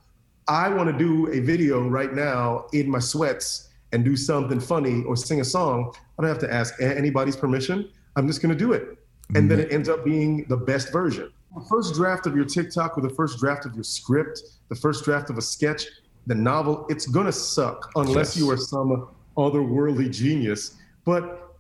I 0.48 0.70
want 0.70 0.90
to 0.90 0.98
do 0.98 1.32
a 1.32 1.40
video 1.40 1.88
right 1.88 2.14
now 2.14 2.68
in 2.74 2.90
my 2.90 3.00
sweats 3.00 3.70
and 3.92 4.06
do 4.06 4.16
something 4.16 4.60
funny 4.60 5.04
or 5.04 5.16
sing 5.16 5.42
a 5.42 5.46
song. 5.46 5.94
I 6.18 6.22
don't 6.22 6.30
have 6.30 6.40
to 6.40 6.54
ask 6.54 6.80
anybody's 6.82 7.36
permission. 7.36 7.90
I'm 8.16 8.28
just 8.28 8.42
going 8.42 8.56
to 8.56 8.58
do 8.58 8.74
it. 8.74 8.98
And 9.36 9.52
then 9.52 9.60
it 9.60 9.74
ends 9.74 9.90
up 9.90 10.06
being 10.06 10.46
the 10.48 10.56
best 10.56 10.92
version. 10.92 11.32
The 11.54 11.66
first 11.70 11.96
draft 11.96 12.28
of 12.28 12.36
your 12.36 12.46
TikTok 12.46 12.98
or 12.98 13.02
the 13.02 13.10
first 13.10 13.40
draft 13.40 13.66
of 13.66 13.74
your 13.76 13.84
script, 13.84 14.42
the 14.70 14.76
first 14.76 15.04
draft 15.04 15.30
of 15.30 15.38
a 15.38 15.42
sketch, 15.42 15.86
the 16.28 16.36
novel, 16.36 16.86
it's 16.90 17.08
going 17.08 17.26
to 17.26 17.32
suck 17.32 17.92
unless 17.96 18.36
yes. 18.36 18.38
you 18.38 18.50
are 18.52 18.58
some 18.58 19.10
otherworldly 19.38 20.12
genius. 20.12 20.76
But 21.06 21.56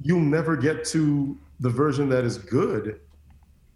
you'll 0.00 0.20
never 0.20 0.56
get 0.56 0.84
to 0.86 1.36
the 1.60 1.70
version 1.70 2.08
that 2.10 2.24
is 2.24 2.38
good 2.38 3.00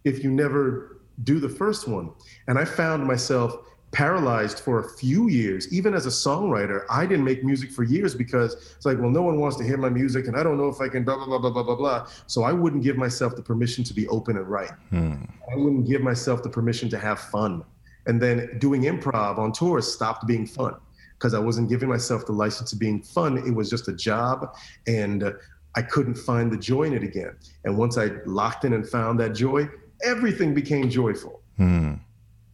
if 0.05 0.23
you 0.23 0.31
never 0.31 1.01
do 1.25 1.41
the 1.41 1.49
first 1.49 1.89
one. 1.89 2.11
And 2.47 2.59
I 2.59 2.65
found 2.65 3.05
myself 3.07 3.57
paralyzed 3.93 4.61
for 4.61 4.81
a 4.81 4.89
few 4.89 5.29
years. 5.29 5.73
Even 5.73 5.95
as 5.95 6.07
a 6.07 6.11
songwriter, 6.11 6.85
I 6.89 7.07
didn't 7.07 7.25
make 7.25 7.43
music 7.43 7.73
for 7.73 7.83
years 7.83 8.15
because 8.15 8.55
it's 8.77 8.87
like, 8.87 8.99
well, 8.99 9.11
no 9.11 9.23
one 9.23 9.41
wants 9.41 9.57
to 9.57 9.65
hear 9.65 9.77
my 9.77 9.89
music 9.89 10.29
and 10.29 10.37
I 10.37 10.43
don't 10.43 10.57
know 10.57 10.69
if 10.69 10.81
I 10.81 10.89
can 10.89 11.03
blah, 11.03 11.17
blah, 11.17 11.27
blah, 11.27 11.39
blah, 11.39 11.51
blah, 11.51 11.63
blah, 11.63 11.75
blah. 11.75 12.07
So 12.27 12.45
I 12.45 12.53
wouldn't 12.53 12.85
give 12.85 12.97
myself 12.97 13.35
the 13.35 13.43
permission 13.43 13.83
to 13.85 13.95
be 13.95 14.07
open 14.09 14.37
and 14.37 14.47
write. 14.47 14.71
Hmm. 14.91 15.25
I 15.51 15.57
wouldn't 15.57 15.89
give 15.89 16.03
myself 16.03 16.43
the 16.43 16.49
permission 16.49 16.89
to 16.91 16.99
have 16.99 17.19
fun. 17.19 17.65
And 18.07 18.21
then 18.21 18.59
doing 18.59 18.83
improv 18.83 19.39
on 19.39 19.53
tours 19.53 19.93
stopped 19.93 20.27
being 20.27 20.47
fun 20.47 20.75
because 21.21 21.35
I 21.35 21.39
wasn't 21.39 21.69
giving 21.69 21.91
myself 21.91 22.25
the 22.25 22.33
license 22.33 22.71
to 22.71 22.77
being 22.77 23.03
fun. 23.03 23.37
It 23.37 23.55
was 23.55 23.69
just 23.69 23.89
a 23.89 23.93
job. 23.93 24.57
And 24.87 25.35
I 25.75 25.83
couldn't 25.83 26.15
find 26.15 26.51
the 26.51 26.57
joy 26.57 26.85
in 26.85 26.95
it 26.95 27.03
again. 27.03 27.37
And 27.65 27.77
once 27.77 27.99
I 27.99 28.07
locked 28.25 28.65
in 28.65 28.73
and 28.73 28.89
found 28.89 29.21
that 29.21 29.35
joy, 29.35 29.69
everything 30.03 30.55
became 30.55 30.89
joyful. 30.89 31.43
Hmm. 31.59 31.95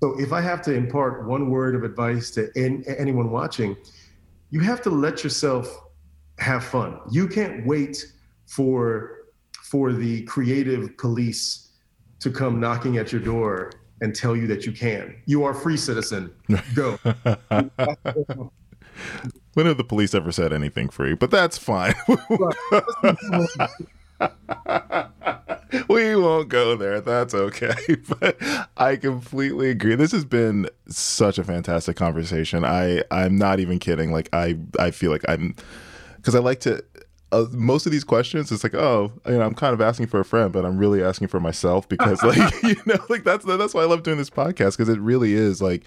So 0.01 0.19
if 0.21 0.33
I 0.33 0.41
have 0.41 0.61
to 0.63 0.75
impart 0.75 1.27
one 1.27 1.49
word 1.49 1.77
of 1.77 1.85
advice 1.85 2.33
to 2.33 2.51
anyone 2.57 3.31
watching, 3.31 3.77
you 4.51 4.61
have 4.61 4.83
to 4.83 4.91
let 4.91 5.23
yourself 5.23 5.85
have 6.39 6.65
fun. 6.65 6.99
You 7.11 7.29
can't 7.29 7.65
wait 7.67 8.05
for 8.47 9.13
for 9.63 9.93
the 9.93 10.23
creative 10.25 10.97
police 10.97 11.71
to 12.21 12.31
come 12.31 12.61
knocking 12.61 12.99
at 12.99 13.13
your 13.13 13.21
door 13.21 13.73
and 14.01 14.15
tell 14.15 14.37
you 14.37 14.47
that 14.49 14.67
you 14.67 14.73
can. 14.73 15.17
You 15.27 15.45
are 15.45 15.53
a 15.53 15.55
free 15.55 15.77
citizen. 15.77 16.33
Go. 16.75 16.99
when 19.55 19.67
have 19.67 19.77
the 19.77 19.85
police 19.85 20.15
ever 20.15 20.33
said 20.33 20.53
anything 20.53 20.89
free? 20.89 21.15
But 21.15 21.31
that's 21.31 21.59
fine. 21.59 21.95
we 25.89 26.17
won't 26.17 26.49
go 26.49 26.77
there. 26.77 27.01
That's 27.01 27.35
okay. 27.35 27.75
But 28.21 28.39
I 28.77 28.97
completely 28.97 29.71
agree. 29.71 29.95
This 29.95 30.13
has 30.13 30.25
been 30.25 30.69
such 30.89 31.39
a 31.39 31.45
fantastic 31.45 31.97
conversation. 31.97 32.65
I 32.65 33.03
I'm 33.11 33.37
not 33.37 33.61
even 33.61 33.79
kidding. 33.79 34.13
Like 34.13 34.29
I 34.33 34.59
I 34.79 34.91
feel 34.91 35.11
like 35.11 35.25
I'm 35.29 35.55
because 36.17 36.35
I 36.35 36.41
like 36.41 36.61
to. 36.61 36.83
Uh, 37.33 37.47
most 37.51 37.87
of 37.87 37.93
these 37.93 38.05
questions, 38.05 38.53
it's 38.53 38.63
like, 38.63 38.75
oh, 38.75 39.13
you 39.27 39.33
know, 39.33 39.43
I'm 39.43 39.55
kind 39.55 39.75
of 39.75 39.81
asking 39.81 40.07
for 40.07 40.21
a 40.21 40.25
friend, 40.25 40.53
but 40.53 40.65
I'm 40.65 40.79
really 40.79 41.03
asking 41.03 41.29
for 41.29 41.41
myself 41.41 41.89
because, 41.89 42.23
like, 42.23 42.39
you 42.63 42.77
know, 42.87 42.99
like 43.09 43.25
that's 43.25 43.45
that's 43.45 43.75
why 43.75 43.83
I 43.83 43.87
love 43.87 44.03
doing 44.03 44.19
this 44.19 44.31
podcast 44.31 44.77
because 44.77 44.89
it 44.89 45.01
really 45.01 45.35
is 45.35 45.61
like 45.61 45.83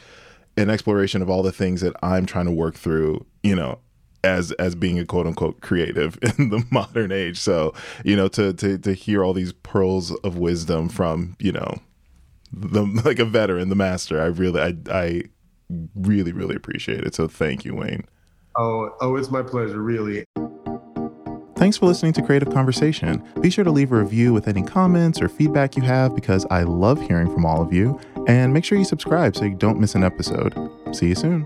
an 0.58 0.70
exploration 0.70 1.22
of 1.22 1.30
all 1.30 1.42
the 1.42 1.52
things 1.52 1.82
that 1.82 1.96
I'm 2.04 2.26
trying 2.26 2.46
to 2.46 2.52
work 2.52 2.76
through, 2.76 3.26
you 3.44 3.56
know, 3.56 3.80
as 4.24 4.52
as 4.54 4.76
being 4.76 5.00
a 5.00 5.06
quote 5.06 5.28
unquote 5.28 5.62
creative 5.62 6.20
in 6.38 6.50
the 6.50 6.66
modern 6.72 7.12
age. 7.12 7.40
So, 7.40 7.74
you 8.04 8.16
know, 8.16 8.28
to 8.30 8.54
to 8.54 8.78
to 8.78 8.94
hear 8.94 9.24
all 9.24 9.34
these 9.34 9.54
pearls 9.54 10.14
of 10.18 10.38
wisdom 10.38 10.90
from, 10.90 11.36
you 11.40 11.54
know, 11.54 11.80
the 12.52 12.84
like 13.06 13.20
a 13.20 13.26
veteran, 13.26 13.70
the 13.70 13.76
master, 13.76 14.22
I 14.22 14.26
really 14.26 14.62
I 14.62 14.76
I 14.92 15.24
really, 15.96 16.32
really 16.32 16.56
appreciate 16.56 17.04
it. 17.04 17.16
So 17.16 17.28
thank 17.28 17.66
you, 17.66 17.76
Wayne. 17.76 18.06
Oh, 18.58 18.90
oh, 19.02 19.16
it's 19.16 19.32
my 19.32 19.44
pleasure, 19.44 19.82
really. 19.82 20.26
Thanks 21.60 21.76
for 21.76 21.88
listening 21.88 22.14
to 22.14 22.22
Creative 22.22 22.50
Conversation. 22.54 23.22
Be 23.42 23.50
sure 23.50 23.66
to 23.66 23.70
leave 23.70 23.92
a 23.92 24.02
review 24.02 24.32
with 24.32 24.48
any 24.48 24.64
comments 24.64 25.22
or 25.22 25.28
feedback 25.28 25.76
you 25.76 25.84
have 25.84 26.16
because 26.16 26.46
I 26.50 26.64
love 26.64 27.02
hearing 27.02 27.30
from 27.34 27.46
all 27.46 27.62
of 27.62 27.74
you. 27.74 28.00
And 28.28 28.54
make 28.54 28.64
sure 28.64 28.78
you 28.78 28.86
subscribe 28.86 29.36
so 29.36 29.44
you 29.44 29.56
don't 29.56 29.78
miss 29.78 29.94
an 29.94 30.06
episode. 30.06 30.54
See 30.94 31.10
you 31.10 31.16
soon. 31.16 31.44